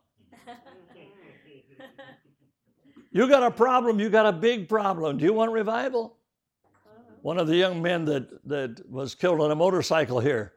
You 3.17 3.27
got 3.27 3.43
a 3.43 3.51
problem. 3.51 3.99
You 3.99 4.11
got 4.11 4.27
a 4.27 4.33
big 4.33 4.69
problem. 4.69 5.17
Do 5.17 5.25
you 5.25 5.33
want 5.33 5.51
revival? 5.51 6.19
Uh-huh. 6.67 7.15
One 7.23 7.39
of 7.39 7.47
the 7.47 7.57
young 7.57 7.81
men 7.81 8.05
that, 8.05 8.47
that 8.47 8.91
was 8.91 9.15
killed 9.15 9.41
on 9.41 9.51
a 9.51 9.55
motorcycle 9.55 10.21
here, 10.21 10.53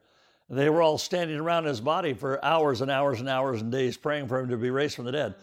they 0.57 0.69
were 0.69 0.81
all 0.81 0.97
standing 0.97 1.39
around 1.39 1.65
his 1.65 1.79
body 1.79 2.13
for 2.13 2.43
hours 2.43 2.81
and 2.81 2.89
hours 2.89 3.19
and 3.19 3.29
hours 3.29 3.61
and 3.61 3.71
days 3.71 3.97
praying 3.97 4.27
for 4.27 4.39
him 4.39 4.49
to 4.49 4.57
be 4.57 4.71
raised 4.71 4.95
from 4.95 5.05
the 5.05 5.11
dead. 5.11 5.35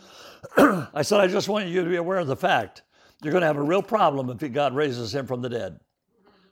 I 0.95 1.03
said, 1.03 1.21
I 1.21 1.29
just 1.29 1.49
want 1.49 1.69
you 1.69 1.85
to 1.85 1.91
be 1.91 1.97
aware 1.97 2.19
of 2.19 2.27
the 2.27 2.37
fact 2.37 2.83
you're 3.23 3.33
going 3.33 3.43
to 3.43 3.47
have 3.47 3.57
a 3.57 3.63
real 3.63 3.83
problem 3.83 4.29
if 4.31 4.53
God 4.53 4.75
raises 4.75 5.15
him 5.15 5.27
from 5.27 5.43
the 5.43 5.49
dead. 5.49 5.81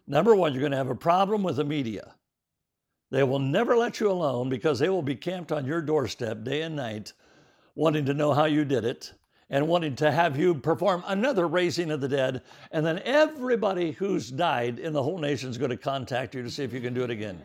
Number 0.06 0.34
one, 0.34 0.52
you're 0.52 0.60
going 0.60 0.72
to 0.72 0.78
have 0.78 0.90
a 0.90 0.94
problem 0.94 1.42
with 1.42 1.56
the 1.56 1.64
media. 1.64 2.14
They 3.10 3.22
will 3.22 3.38
never 3.38 3.76
let 3.76 4.00
you 4.00 4.10
alone 4.10 4.48
because 4.48 4.78
they 4.78 4.88
will 4.88 5.02
be 5.02 5.14
camped 5.14 5.52
on 5.52 5.66
your 5.66 5.80
doorstep 5.80 6.44
day 6.44 6.62
and 6.62 6.76
night, 6.76 7.12
wanting 7.74 8.04
to 8.06 8.14
know 8.14 8.32
how 8.32 8.44
you 8.46 8.64
did 8.64 8.84
it 8.84 9.12
and 9.50 9.68
wanting 9.68 9.94
to 9.96 10.10
have 10.10 10.38
you 10.38 10.54
perform 10.54 11.04
another 11.06 11.46
raising 11.46 11.90
of 11.90 12.00
the 12.00 12.08
dead. 12.08 12.42
And 12.70 12.84
then 12.84 13.00
everybody 13.04 13.92
who's 13.92 14.30
died 14.30 14.78
in 14.78 14.92
the 14.92 15.02
whole 15.02 15.18
nation 15.18 15.50
is 15.50 15.58
going 15.58 15.70
to 15.70 15.76
contact 15.76 16.34
you 16.34 16.42
to 16.42 16.50
see 16.50 16.64
if 16.64 16.72
you 16.72 16.80
can 16.80 16.94
do 16.94 17.04
it 17.04 17.10
again. 17.10 17.40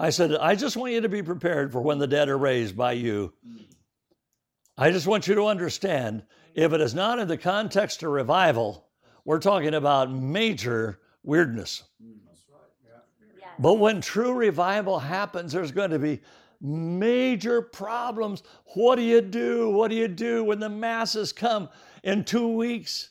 I 0.00 0.08
said, 0.08 0.34
I 0.34 0.54
just 0.54 0.78
want 0.78 0.94
you 0.94 1.02
to 1.02 1.10
be 1.10 1.22
prepared 1.22 1.70
for 1.70 1.82
when 1.82 1.98
the 1.98 2.06
dead 2.06 2.30
are 2.30 2.38
raised 2.38 2.74
by 2.74 2.92
you. 2.92 3.34
I 4.78 4.90
just 4.92 5.06
want 5.06 5.28
you 5.28 5.34
to 5.34 5.44
understand 5.44 6.22
if 6.54 6.72
it 6.72 6.80
is 6.80 6.94
not 6.94 7.18
in 7.18 7.28
the 7.28 7.36
context 7.36 8.02
of 8.02 8.08
revival, 8.08 8.88
we're 9.26 9.40
talking 9.40 9.74
about 9.74 10.10
major 10.10 11.00
weirdness. 11.22 11.84
But 13.58 13.74
when 13.74 14.00
true 14.00 14.32
revival 14.32 14.98
happens, 14.98 15.52
there's 15.52 15.70
going 15.70 15.90
to 15.90 15.98
be 15.98 16.20
major 16.62 17.60
problems. 17.60 18.42
What 18.74 18.96
do 18.96 19.02
you 19.02 19.20
do? 19.20 19.68
What 19.68 19.90
do 19.90 19.96
you 19.96 20.08
do 20.08 20.44
when 20.44 20.60
the 20.60 20.70
masses 20.70 21.30
come 21.30 21.68
in 22.04 22.24
two 22.24 22.48
weeks? 22.48 23.10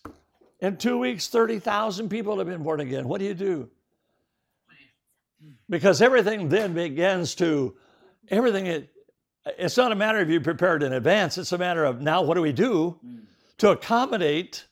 In 0.61 0.75
two 0.75 0.97
weeks, 0.97 1.27
30,000 1.27 2.09
people 2.09 2.39
have 2.39 2.47
been 2.47 2.63
born 2.63 2.79
again. 2.79 3.07
What 3.07 3.19
do 3.19 3.25
you 3.25 3.35
do? 3.35 3.69
Because 5.69 6.01
everything 6.01 6.49
then 6.49 6.73
begins 6.73 7.35
to, 7.35 7.75
everything, 8.29 8.65
it, 8.65 8.89
it's 9.57 9.77
not 9.77 9.91
a 9.91 9.95
matter 9.95 10.19
of 10.19 10.29
you 10.29 10.41
prepared 10.41 10.83
in 10.83 10.93
advance. 10.93 11.37
It's 11.37 11.51
a 11.51 11.57
matter 11.57 11.85
of 11.85 12.01
now 12.01 12.21
what 12.21 12.33
do 12.33 12.41
we 12.41 12.51
do 12.51 12.99
to 13.59 13.71
accommodate? 13.71 14.65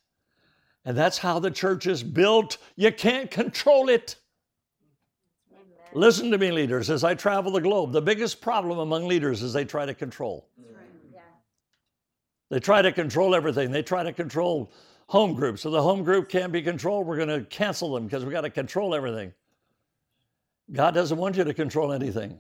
And 0.85 0.97
that's 0.97 1.17
how 1.17 1.39
the 1.39 1.51
church 1.51 1.85
is 1.85 2.01
built. 2.01 2.57
You 2.75 2.91
can't 2.91 3.29
control 3.29 3.89
it. 3.89 4.15
Listen 5.93 6.31
to 6.31 6.37
me, 6.37 6.51
leaders, 6.51 6.89
as 6.89 7.03
I 7.03 7.13
travel 7.13 7.51
the 7.51 7.61
globe. 7.61 7.91
The 7.91 8.01
biggest 8.01 8.41
problem 8.41 8.79
among 8.79 9.07
leaders 9.07 9.41
is 9.41 9.53
they 9.53 9.65
try 9.65 9.85
to 9.85 9.93
control. 9.93 10.47
Yeah. 10.57 11.19
They 12.49 12.59
try 12.59 12.81
to 12.81 12.91
control 12.91 13.35
everything. 13.35 13.71
They 13.71 13.81
try 13.83 14.03
to 14.03 14.13
control 14.13 14.71
home 15.07 15.33
groups. 15.33 15.61
So 15.61 15.69
the 15.69 15.81
home 15.81 16.03
group 16.03 16.29
can't 16.29 16.51
be 16.51 16.61
controlled. 16.61 17.07
We're 17.07 17.17
going 17.17 17.29
to 17.29 17.45
cancel 17.45 17.93
them 17.93 18.05
because 18.05 18.25
we 18.25 18.31
got 18.31 18.41
to 18.41 18.49
control 18.49 18.93
everything. 18.93 19.33
God 20.71 20.93
doesn't 20.93 21.17
want 21.17 21.37
you 21.37 21.43
to 21.43 21.53
control 21.53 21.93
anything. 21.93 22.39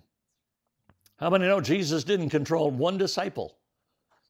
How 1.17 1.29
many 1.29 1.45
know 1.45 1.61
Jesus 1.61 2.03
didn't 2.03 2.29
control 2.29 2.69
one 2.69 2.97
disciple? 2.97 3.57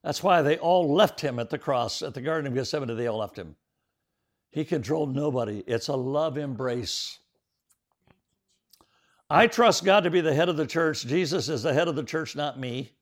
That's 0.04 0.24
why 0.24 0.42
they 0.42 0.58
all 0.58 0.94
left 0.94 1.20
him 1.20 1.40
at 1.40 1.50
the 1.50 1.58
cross, 1.58 2.02
at 2.02 2.14
the 2.14 2.22
Garden 2.22 2.48
of 2.48 2.54
Gethsemane, 2.54 2.96
they 2.96 3.08
all 3.08 3.18
left 3.18 3.38
him. 3.38 3.56
He 4.52 4.64
controlled 4.64 5.16
nobody. 5.16 5.64
It's 5.68 5.90
a 5.90 5.96
love 5.96 6.38
embrace. 6.38 7.20
I 9.30 9.48
trust 9.48 9.84
God 9.84 10.06
to 10.06 10.10
be 10.10 10.22
the 10.22 10.34
head 10.34 10.48
of 10.48 10.56
the 10.56 10.66
church. 10.66 11.06
Jesus 11.06 11.50
is 11.50 11.64
the 11.64 11.74
head 11.74 11.90
of 11.90 11.96
the 11.96 12.04
church, 12.04 12.36
not 12.36 12.58
me. 12.58 12.94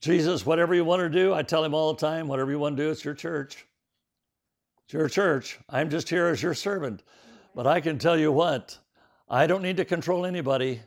Jesus, 0.00 0.46
whatever 0.46 0.74
you 0.74 0.84
want 0.84 1.00
to 1.00 1.10
do, 1.10 1.34
I 1.34 1.42
tell 1.42 1.62
him 1.62 1.74
all 1.74 1.92
the 1.92 2.00
time, 2.00 2.28
whatever 2.28 2.50
you 2.50 2.58
want 2.58 2.76
to 2.76 2.82
do, 2.82 2.90
it's 2.90 3.04
your 3.04 3.14
church. 3.14 3.66
It's 4.84 4.94
your 4.94 5.08
church. 5.08 5.58
I'm 5.68 5.90
just 5.90 6.08
here 6.08 6.28
as 6.28 6.42
your 6.42 6.54
servant. 6.54 7.02
But 7.54 7.66
I 7.66 7.80
can 7.80 7.98
tell 7.98 8.18
you 8.18 8.32
what, 8.32 8.78
I 9.28 9.46
don't 9.46 9.62
need 9.62 9.78
to 9.78 9.84
control 9.84 10.26
anybody 10.26 10.82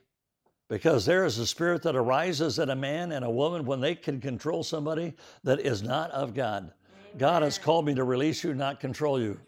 because 0.70 1.06
there 1.06 1.26
is 1.26 1.38
a 1.40 1.48
spirit 1.48 1.82
that 1.84 1.96
arises 1.96 2.60
in 2.60 2.70
a 2.70 2.76
man 2.76 3.12
and 3.12 3.24
a 3.24 3.30
woman 3.30 3.66
when 3.66 3.80
they 3.80 3.96
can 3.96 4.20
control 4.20 4.64
somebody 4.64 5.14
that 5.44 5.60
is 5.60 5.82
not 5.82 6.12
of 6.12 6.34
God. 6.34 6.72
God 7.18 7.42
has 7.42 7.58
called 7.58 7.86
me 7.86 7.96
to 7.96 8.04
release 8.04 8.44
you, 8.44 8.54
not 8.54 8.80
control 8.80 9.20
you. 9.20 9.40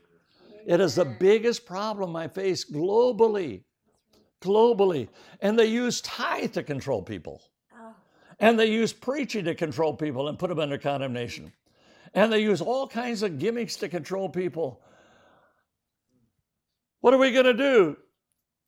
It 0.66 0.80
is 0.80 0.96
the 0.96 1.06
biggest 1.06 1.66
problem 1.66 2.16
I 2.16 2.28
face 2.28 2.70
globally. 2.70 3.64
Globally. 4.42 5.10
And 5.42 5.60
they 5.60 5.66
use 5.66 6.02
tithe 6.02 6.54
to 6.54 6.64
control 6.64 7.02
people. 7.02 7.42
Oh, 7.78 7.94
And 8.40 8.58
they 8.58 8.68
use 8.68 8.94
preaching 8.94 9.46
to 9.46 9.56
control 9.56 9.94
people 9.94 10.30
and 10.30 10.40
put 10.40 10.50
them 10.50 10.60
under 10.60 10.78
condemnation. 10.78 11.52
And 12.14 12.32
they 12.32 12.40
use 12.40 12.62
all 12.62 12.88
kinds 12.88 13.22
of 13.22 13.38
gimmicks 13.38 13.76
to 13.78 13.90
control 13.90 14.30
people. 14.30 14.82
What 17.02 17.14
are 17.14 17.18
we 17.18 17.32
going 17.32 17.46
to 17.46 17.54
do? 17.54 17.98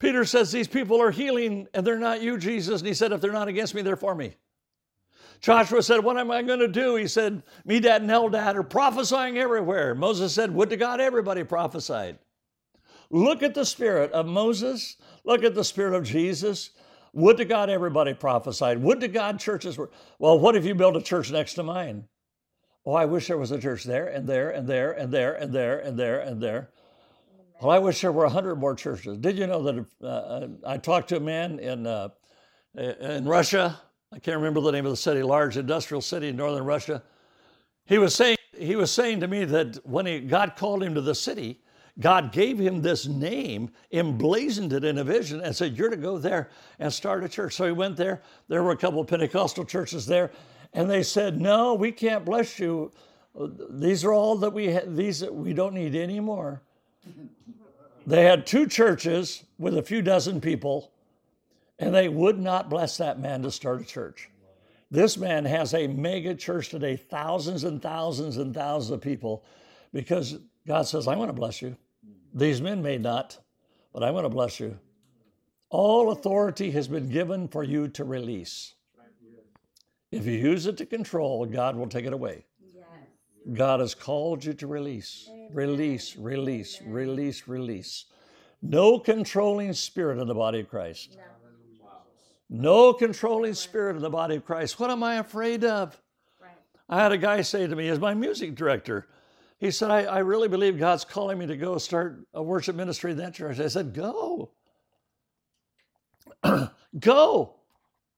Peter 0.02 0.24
says 0.24 0.50
these 0.50 0.66
people 0.66 1.00
are 1.00 1.12
healing 1.12 1.68
and 1.74 1.86
they're 1.86 1.96
not 1.96 2.20
you, 2.20 2.36
Jesus. 2.36 2.80
And 2.80 2.88
he 2.88 2.92
said, 2.92 3.12
if 3.12 3.20
they're 3.20 3.32
not 3.32 3.46
against 3.46 3.72
me, 3.72 3.82
they're 3.82 3.94
for 3.94 4.16
me. 4.16 4.34
Joshua 5.40 5.80
said, 5.80 6.02
What 6.02 6.18
am 6.18 6.30
I 6.30 6.42
going 6.42 6.58
to 6.58 6.66
do? 6.66 6.96
He 6.96 7.06
said, 7.06 7.42
Medad, 7.66 7.96
and 7.96 8.10
Eldad 8.10 8.56
are 8.56 8.64
prophesying 8.64 9.38
everywhere. 9.38 9.94
Moses 9.94 10.34
said, 10.34 10.52
Would 10.52 10.70
to 10.70 10.76
God 10.76 11.00
everybody 11.00 11.44
prophesied. 11.44 12.18
Look 13.10 13.44
at 13.44 13.54
the 13.54 13.64
spirit 13.64 14.10
of 14.10 14.26
Moses. 14.26 14.96
Look 15.24 15.44
at 15.44 15.54
the 15.54 15.64
spirit 15.64 15.94
of 15.94 16.04
Jesus. 16.04 16.70
Would 17.12 17.36
to 17.36 17.44
God 17.44 17.70
everybody 17.70 18.12
prophesied. 18.12 18.82
Would 18.82 19.00
to 19.00 19.08
God 19.08 19.38
churches 19.38 19.78
were. 19.78 19.90
Well, 20.18 20.38
what 20.38 20.56
if 20.56 20.64
you 20.64 20.74
build 20.74 20.96
a 20.96 21.02
church 21.02 21.30
next 21.30 21.54
to 21.54 21.62
mine? 21.62 22.08
Oh, 22.84 22.94
I 22.94 23.04
wish 23.04 23.28
there 23.28 23.38
was 23.38 23.52
a 23.52 23.60
church 23.60 23.84
there 23.84 24.08
and 24.08 24.28
there 24.28 24.50
and 24.50 24.66
there 24.66 24.92
and 24.92 25.12
there 25.12 25.34
and 25.34 25.52
there 25.52 25.78
and 25.78 25.98
there 25.98 26.20
and 26.20 26.40
there. 26.42 26.70
Well, 27.62 27.70
I 27.70 27.78
wish 27.78 28.00
there 28.00 28.10
were 28.10 28.24
a 28.24 28.28
hundred 28.28 28.56
more 28.56 28.74
churches. 28.74 29.18
Did 29.18 29.38
you 29.38 29.46
know 29.46 29.62
that 29.62 29.86
uh, 30.02 30.48
I 30.66 30.78
talked 30.78 31.10
to 31.10 31.18
a 31.18 31.20
man 31.20 31.60
in 31.60 31.86
uh, 31.86 32.08
in 32.74 33.24
Russia? 33.24 33.80
I 34.10 34.18
can't 34.18 34.38
remember 34.38 34.60
the 34.60 34.72
name 34.72 34.84
of 34.84 34.90
the 34.90 34.96
city, 34.96 35.22
large 35.22 35.56
industrial 35.56 36.00
city 36.00 36.26
in 36.26 36.36
northern 36.36 36.64
Russia. 36.64 37.04
He 37.84 37.98
was 37.98 38.16
saying 38.16 38.36
he 38.58 38.74
was 38.74 38.90
saying 38.90 39.20
to 39.20 39.28
me 39.28 39.44
that 39.44 39.78
when 39.86 40.06
he, 40.06 40.18
God 40.18 40.56
called 40.56 40.82
him 40.82 40.96
to 40.96 41.00
the 41.00 41.14
city, 41.14 41.60
God 42.00 42.32
gave 42.32 42.58
him 42.58 42.82
this 42.82 43.06
name, 43.06 43.70
emblazoned 43.92 44.72
it 44.72 44.82
in 44.82 44.98
a 44.98 45.04
vision, 45.04 45.40
and 45.40 45.54
said, 45.54 45.78
"You're 45.78 45.90
to 45.90 45.96
go 45.96 46.18
there 46.18 46.50
and 46.80 46.92
start 46.92 47.22
a 47.22 47.28
church." 47.28 47.54
So 47.54 47.66
he 47.66 47.70
went 47.70 47.96
there. 47.96 48.22
There 48.48 48.64
were 48.64 48.72
a 48.72 48.76
couple 48.76 49.00
of 49.00 49.06
Pentecostal 49.06 49.64
churches 49.64 50.04
there, 50.04 50.32
and 50.72 50.90
they 50.90 51.04
said, 51.04 51.40
"No, 51.40 51.74
we 51.74 51.92
can't 51.92 52.24
bless 52.24 52.58
you. 52.58 52.90
These 53.70 54.04
are 54.04 54.12
all 54.12 54.34
that 54.38 54.52
we 54.52 54.80
these 54.84 55.22
we 55.22 55.52
don't 55.52 55.74
need 55.74 55.94
any 55.94 56.18
more." 56.18 56.60
They 58.06 58.24
had 58.24 58.46
two 58.46 58.66
churches 58.66 59.44
with 59.58 59.76
a 59.76 59.82
few 59.82 60.02
dozen 60.02 60.40
people, 60.40 60.90
and 61.78 61.94
they 61.94 62.08
would 62.08 62.38
not 62.38 62.68
bless 62.68 62.96
that 62.96 63.20
man 63.20 63.42
to 63.42 63.50
start 63.50 63.80
a 63.80 63.84
church. 63.84 64.28
This 64.90 65.16
man 65.16 65.44
has 65.44 65.72
a 65.72 65.86
mega 65.86 66.34
church 66.34 66.68
today, 66.68 66.96
thousands 66.96 67.64
and 67.64 67.80
thousands 67.80 68.36
and 68.36 68.52
thousands 68.52 68.90
of 68.90 69.00
people, 69.00 69.44
because 69.92 70.38
God 70.66 70.82
says, 70.82 71.08
I 71.08 71.16
want 71.16 71.30
to 71.30 71.34
bless 71.34 71.62
you. 71.62 71.76
These 72.34 72.60
men 72.60 72.82
may 72.82 72.98
not, 72.98 73.38
but 73.92 74.02
I 74.02 74.10
want 74.10 74.24
to 74.24 74.30
bless 74.30 74.60
you. 74.60 74.78
All 75.70 76.10
authority 76.10 76.70
has 76.72 76.88
been 76.88 77.08
given 77.08 77.48
for 77.48 77.64
you 77.64 77.88
to 77.88 78.04
release. 78.04 78.74
If 80.10 80.26
you 80.26 80.32
use 80.32 80.66
it 80.66 80.76
to 80.76 80.86
control, 80.86 81.46
God 81.46 81.76
will 81.76 81.88
take 81.88 82.04
it 82.04 82.12
away. 82.12 82.44
God 83.52 83.80
has 83.80 83.94
called 83.94 84.44
you 84.44 84.54
to 84.54 84.66
release, 84.66 85.28
release, 85.52 86.16
release, 86.16 86.80
release, 86.84 87.48
release. 87.48 88.04
No 88.62 88.98
controlling 88.98 89.72
spirit 89.72 90.20
in 90.20 90.28
the 90.28 90.34
body 90.34 90.60
of 90.60 90.68
Christ. 90.68 91.16
No. 91.16 91.22
No 92.54 92.92
controlling 92.92 93.54
spirit 93.54 93.96
in 93.96 94.02
the 94.02 94.10
body 94.10 94.36
of 94.36 94.44
Christ. 94.44 94.78
What 94.78 94.90
am 94.90 95.02
I 95.02 95.16
afraid 95.16 95.64
of? 95.64 96.00
I 96.88 97.02
had 97.02 97.12
a 97.12 97.18
guy 97.18 97.40
say 97.40 97.66
to 97.66 97.74
me, 97.74 97.88
as 97.88 97.98
my 97.98 98.12
music 98.12 98.54
director, 98.54 99.08
he 99.58 99.70
said, 99.70 99.90
I, 99.90 100.02
I 100.02 100.18
really 100.18 100.48
believe 100.48 100.78
God's 100.78 101.04
calling 101.04 101.38
me 101.38 101.46
to 101.46 101.56
go 101.56 101.78
start 101.78 102.20
a 102.34 102.42
worship 102.42 102.76
ministry 102.76 103.12
in 103.12 103.16
that 103.18 103.32
church. 103.32 103.58
I 103.58 103.68
said, 103.68 103.94
Go. 103.94 104.50
go. 106.98 107.54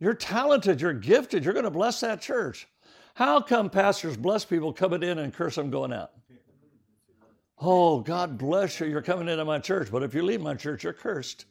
You're 0.00 0.14
talented, 0.14 0.80
you're 0.80 0.92
gifted, 0.92 1.44
you're 1.44 1.54
going 1.54 1.64
to 1.64 1.70
bless 1.70 2.00
that 2.00 2.20
church. 2.20 2.66
How 3.14 3.40
come 3.40 3.70
pastors 3.70 4.16
bless 4.16 4.44
people 4.44 4.72
coming 4.72 5.02
in 5.02 5.18
and 5.18 5.32
curse 5.32 5.54
them 5.54 5.70
going 5.70 5.92
out? 5.92 6.10
Oh, 7.58 8.00
God 8.00 8.36
bless 8.36 8.80
you, 8.80 8.86
you're 8.86 9.02
coming 9.02 9.28
into 9.28 9.44
my 9.44 9.60
church, 9.60 9.88
but 9.90 10.02
if 10.02 10.14
you 10.14 10.22
leave 10.22 10.40
my 10.40 10.54
church, 10.54 10.82
you're 10.82 10.92
cursed. 10.92 11.46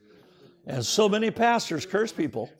And 0.66 0.86
so 0.86 1.07
many 1.07 1.32
pastors 1.32 1.86
curse 1.86 2.11
people. 2.11 2.51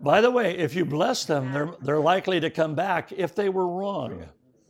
By 0.00 0.20
the 0.20 0.30
way, 0.30 0.56
if 0.56 0.74
you 0.74 0.84
bless 0.84 1.24
them, 1.24 1.52
they're, 1.52 1.70
they're 1.80 2.00
likely 2.00 2.38
to 2.40 2.50
come 2.50 2.74
back 2.74 3.12
if 3.12 3.34
they 3.34 3.48
were 3.48 3.66
wrong. 3.66 4.24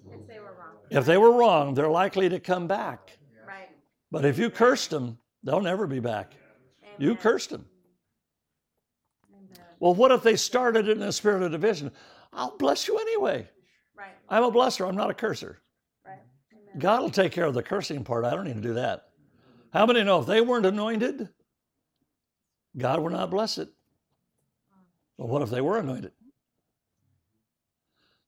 If 0.09 0.27
they 0.29 0.39
were 0.39 0.45
wrong. 0.45 0.77
If 0.89 1.05
they 1.05 1.19
were 1.19 1.33
wrong, 1.33 1.75
they're 1.75 1.91
likely 1.91 2.29
to 2.29 2.39
come 2.39 2.69
back. 2.69 3.19
Right. 3.47 3.69
But 4.13 4.25
if 4.25 4.39
you 4.39 4.49
cursed 4.49 4.91
them, 4.91 5.19
they'll 5.43 5.61
never 5.61 5.89
be 5.89 5.99
back. 5.99 6.35
You 6.99 7.17
cursed 7.17 7.51
them. 7.51 7.67
Well, 9.79 9.95
what 9.95 10.11
if 10.11 10.23
they 10.23 10.37
started 10.37 10.89
in 10.89 11.03
a 11.03 11.13
spirit 11.13 11.43
of 11.43 11.53
division? 11.53 11.91
I'll 12.33 12.57
bless 12.57 12.89
you 12.89 12.99
anyway. 12.99 13.49
Right. 13.97 14.15
I'm 14.29 14.45
a 14.45 14.51
blesser, 14.51 14.89
I'm 14.89 14.97
not 14.97 15.11
a 15.11 15.15
curser. 15.15 15.61
Right. 16.05 16.19
Amen. 16.53 16.79
God 16.79 17.03
will 17.03 17.11
take 17.11 17.33
care 17.33 17.45
of 17.45 17.55
the 17.55 17.63
cursing 17.63 18.05
part. 18.05 18.25
I 18.25 18.31
don't 18.31 18.45
need 18.45 18.55
to 18.55 18.61
do 18.61 18.75
that. 18.75 19.09
How 19.73 19.87
many 19.87 20.03
know 20.05 20.21
if 20.21 20.27
they 20.27 20.41
weren't 20.41 20.67
anointed, 20.67 21.29
God 22.77 23.01
would 23.01 23.13
not 23.13 23.31
bless 23.31 23.59
it? 23.59 23.69
Well, 25.19 25.29
what 25.29 25.43
if 25.43 25.51
they 25.51 25.61
were 25.61 25.79
anointed? 25.79 26.13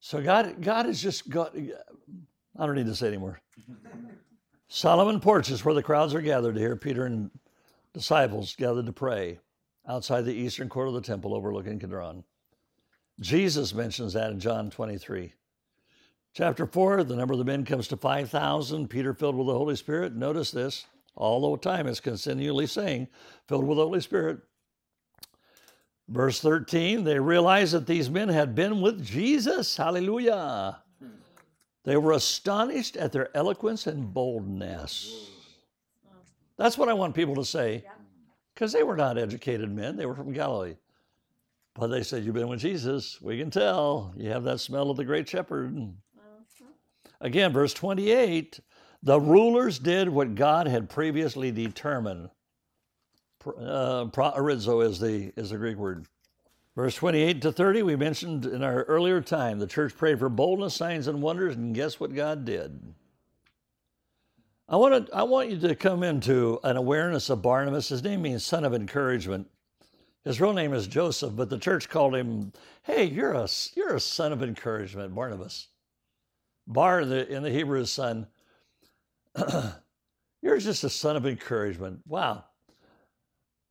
So 0.00 0.22
God, 0.22 0.62
God 0.62 0.86
has 0.86 1.02
just 1.02 1.28
got. 1.28 1.54
I 1.56 2.66
don't 2.66 2.76
need 2.76 2.86
to 2.86 2.94
say 2.94 3.08
anymore. 3.08 3.40
Solomon 4.68 5.20
Porch 5.20 5.50
is 5.50 5.64
where 5.64 5.74
the 5.74 5.82
crowds 5.82 6.14
are 6.14 6.20
gathered 6.20 6.54
to 6.54 6.60
hear 6.60 6.76
Peter 6.76 7.06
and 7.06 7.30
disciples 7.94 8.54
gathered 8.54 8.86
to 8.86 8.92
pray 8.92 9.38
outside 9.88 10.24
the 10.24 10.34
eastern 10.34 10.68
court 10.68 10.88
of 10.88 10.94
the 10.94 11.00
temple 11.00 11.34
overlooking 11.34 11.78
Kidron. 11.78 12.22
Jesus 13.20 13.74
mentions 13.74 14.12
that 14.12 14.30
in 14.30 14.38
John 14.38 14.70
23. 14.70 15.32
Chapter 16.34 16.66
4, 16.66 17.04
the 17.04 17.16
number 17.16 17.32
of 17.32 17.38
the 17.38 17.44
men 17.44 17.64
comes 17.64 17.88
to 17.88 17.96
5,000. 17.96 18.88
Peter 18.88 19.14
filled 19.14 19.34
with 19.34 19.46
the 19.46 19.54
Holy 19.54 19.74
Spirit. 19.74 20.14
Notice 20.14 20.50
this, 20.50 20.86
all 21.16 21.50
the 21.50 21.58
time 21.58 21.86
is 21.86 21.98
continually 21.98 22.66
saying, 22.66 23.08
filled 23.48 23.64
with 23.64 23.78
the 23.78 23.84
Holy 23.84 24.00
Spirit. 24.00 24.38
Verse 26.06 26.40
13, 26.40 27.04
they 27.04 27.18
realized 27.18 27.72
that 27.74 27.86
these 27.86 28.08
men 28.08 28.28
had 28.28 28.54
been 28.54 28.80
with 28.80 29.04
Jesus. 29.04 29.76
Hallelujah. 29.76 30.82
They 31.84 31.96
were 31.96 32.12
astonished 32.12 32.96
at 32.96 33.12
their 33.12 33.34
eloquence 33.36 33.86
and 33.86 34.12
boldness. 34.12 35.30
That's 36.56 36.76
what 36.76 36.88
I 36.88 36.92
want 36.92 37.14
people 37.14 37.34
to 37.36 37.44
say, 37.44 37.82
Yeah. 37.84 37.92
Because 38.58 38.72
they 38.72 38.82
were 38.82 38.96
not 38.96 39.16
educated 39.16 39.70
men, 39.70 39.94
they 39.94 40.04
were 40.04 40.16
from 40.16 40.32
Galilee. 40.32 40.74
But 41.74 41.86
they 41.88 42.02
said, 42.02 42.24
You've 42.24 42.34
been 42.34 42.48
with 42.48 42.58
Jesus. 42.58 43.20
We 43.22 43.38
can 43.38 43.52
tell. 43.52 44.12
You 44.16 44.30
have 44.30 44.42
that 44.44 44.58
smell 44.58 44.90
of 44.90 44.96
the 44.96 45.04
great 45.04 45.28
shepherd. 45.28 45.76
Mhm. 45.76 45.94
Again, 47.20 47.52
verse 47.52 47.72
28 47.72 48.58
the 49.00 49.20
rulers 49.20 49.78
did 49.78 50.08
what 50.08 50.34
God 50.34 50.66
had 50.66 50.90
previously 50.90 51.52
determined. 51.52 52.30
Uh, 53.46 54.06
is 54.50 54.98
the, 54.98 55.32
is 55.36 55.50
the 55.50 55.56
Greek 55.56 55.76
word. 55.76 56.06
Verse 56.74 56.96
28 56.96 57.40
to 57.42 57.52
30, 57.52 57.84
we 57.84 57.94
mentioned 57.94 58.44
in 58.44 58.64
our 58.64 58.82
earlier 58.84 59.20
time, 59.20 59.60
the 59.60 59.68
church 59.68 59.96
prayed 59.96 60.18
for 60.18 60.28
boldness, 60.28 60.74
signs, 60.74 61.06
and 61.06 61.22
wonders, 61.22 61.54
and 61.54 61.76
guess 61.76 62.00
what 62.00 62.12
God 62.12 62.44
did? 62.44 62.92
I 64.68 64.76
want, 64.76 65.06
to, 65.06 65.14
I 65.14 65.22
want 65.22 65.50
you 65.50 65.58
to 65.60 65.74
come 65.74 66.02
into 66.02 66.60
an 66.62 66.76
awareness 66.76 67.30
of 67.30 67.40
Barnabas. 67.40 67.88
His 67.88 68.02
name 68.02 68.22
means 68.22 68.44
son 68.44 68.64
of 68.64 68.74
encouragement. 68.74 69.48
His 70.24 70.40
real 70.40 70.52
name 70.52 70.74
is 70.74 70.86
Joseph, 70.86 71.34
but 71.34 71.48
the 71.48 71.58
church 71.58 71.88
called 71.88 72.14
him, 72.14 72.52
hey, 72.82 73.04
you're 73.04 73.32
a, 73.32 73.48
you're 73.74 73.94
a 73.94 74.00
son 74.00 74.32
of 74.32 74.42
encouragement, 74.42 75.14
Barnabas. 75.14 75.68
Bar 76.66 77.00
in 77.00 77.08
the, 77.08 77.28
in 77.28 77.42
the 77.42 77.50
Hebrew 77.50 77.80
is 77.80 77.90
son. 77.90 78.26
You're 80.42 80.58
just 80.58 80.84
a 80.84 80.90
son 80.90 81.16
of 81.16 81.26
encouragement. 81.26 82.00
Wow. 82.06 82.44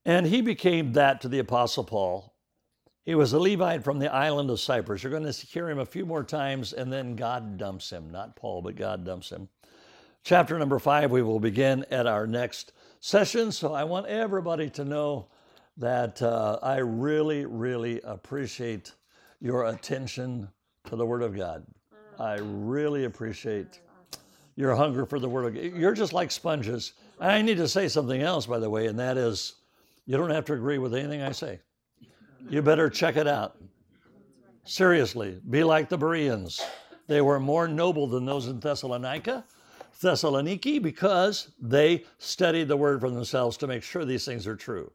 And 0.05 0.25
he 0.25 0.41
became 0.41 0.93
that 0.93 1.21
to 1.21 1.27
the 1.27 1.39
Apostle 1.39 1.83
Paul. 1.83 2.33
He 3.05 3.15
was 3.15 3.33
a 3.33 3.39
Levite 3.39 3.83
from 3.83 3.99
the 3.99 4.11
island 4.13 4.49
of 4.49 4.59
Cyprus. 4.59 5.03
You're 5.03 5.11
going 5.11 5.31
to 5.31 5.31
hear 5.31 5.69
him 5.69 5.79
a 5.79 5.85
few 5.85 6.05
more 6.05 6.23
times, 6.23 6.73
and 6.73 6.91
then 6.91 7.15
God 7.15 7.57
dumps 7.57 7.89
him. 7.89 8.09
Not 8.09 8.35
Paul, 8.35 8.61
but 8.61 8.75
God 8.75 9.05
dumps 9.05 9.29
him. 9.29 9.47
Chapter 10.27 10.59
number 10.59 10.77
five, 10.77 11.09
we 11.09 11.21
will 11.21 11.39
begin 11.39 11.85
at 11.89 12.05
our 12.05 12.27
next 12.27 12.73
session. 12.99 13.49
So 13.49 13.73
I 13.73 13.85
want 13.85 14.07
everybody 14.07 14.69
to 14.71 14.83
know 14.83 15.29
that 15.77 16.21
uh, 16.21 16.59
I 16.61 16.79
really, 16.79 17.45
really 17.45 18.01
appreciate 18.01 18.91
your 19.39 19.67
attention 19.67 20.49
to 20.89 20.97
the 20.97 21.05
Word 21.05 21.23
of 21.23 21.33
God. 21.33 21.65
I 22.19 22.39
really 22.41 23.05
appreciate 23.05 23.79
your 24.57 24.75
hunger 24.75 25.05
for 25.05 25.17
the 25.17 25.29
Word 25.29 25.45
of 25.45 25.53
God. 25.53 25.79
You're 25.79 25.93
just 25.93 26.11
like 26.11 26.29
sponges. 26.29 26.91
I 27.21 27.41
need 27.41 27.55
to 27.55 27.67
say 27.69 27.87
something 27.87 28.21
else, 28.21 28.47
by 28.47 28.59
the 28.59 28.69
way, 28.69 28.87
and 28.87 28.99
that 28.99 29.15
is 29.15 29.53
you 30.07 30.17
don't 30.17 30.31
have 30.31 30.43
to 30.47 30.53
agree 30.55 30.77
with 30.77 30.93
anything 30.93 31.21
I 31.21 31.31
say. 31.31 31.61
You 32.49 32.61
better 32.61 32.89
check 32.89 33.15
it 33.15 33.27
out. 33.27 33.55
Seriously, 34.65 35.39
be 35.49 35.63
like 35.63 35.87
the 35.87 35.97
Bereans. 35.97 36.59
They 37.07 37.21
were 37.21 37.39
more 37.39 37.69
noble 37.69 38.07
than 38.07 38.25
those 38.25 38.47
in 38.47 38.59
Thessalonica, 38.59 39.45
Thessaloniki, 40.01 40.81
because 40.81 41.51
they 41.59 42.05
studied 42.17 42.67
the 42.67 42.77
Word 42.77 43.01
for 43.01 43.09
themselves 43.09 43.57
to 43.57 43.67
make 43.67 43.83
sure 43.83 44.05
these 44.05 44.25
things 44.25 44.47
are 44.47 44.55
true. 44.55 44.91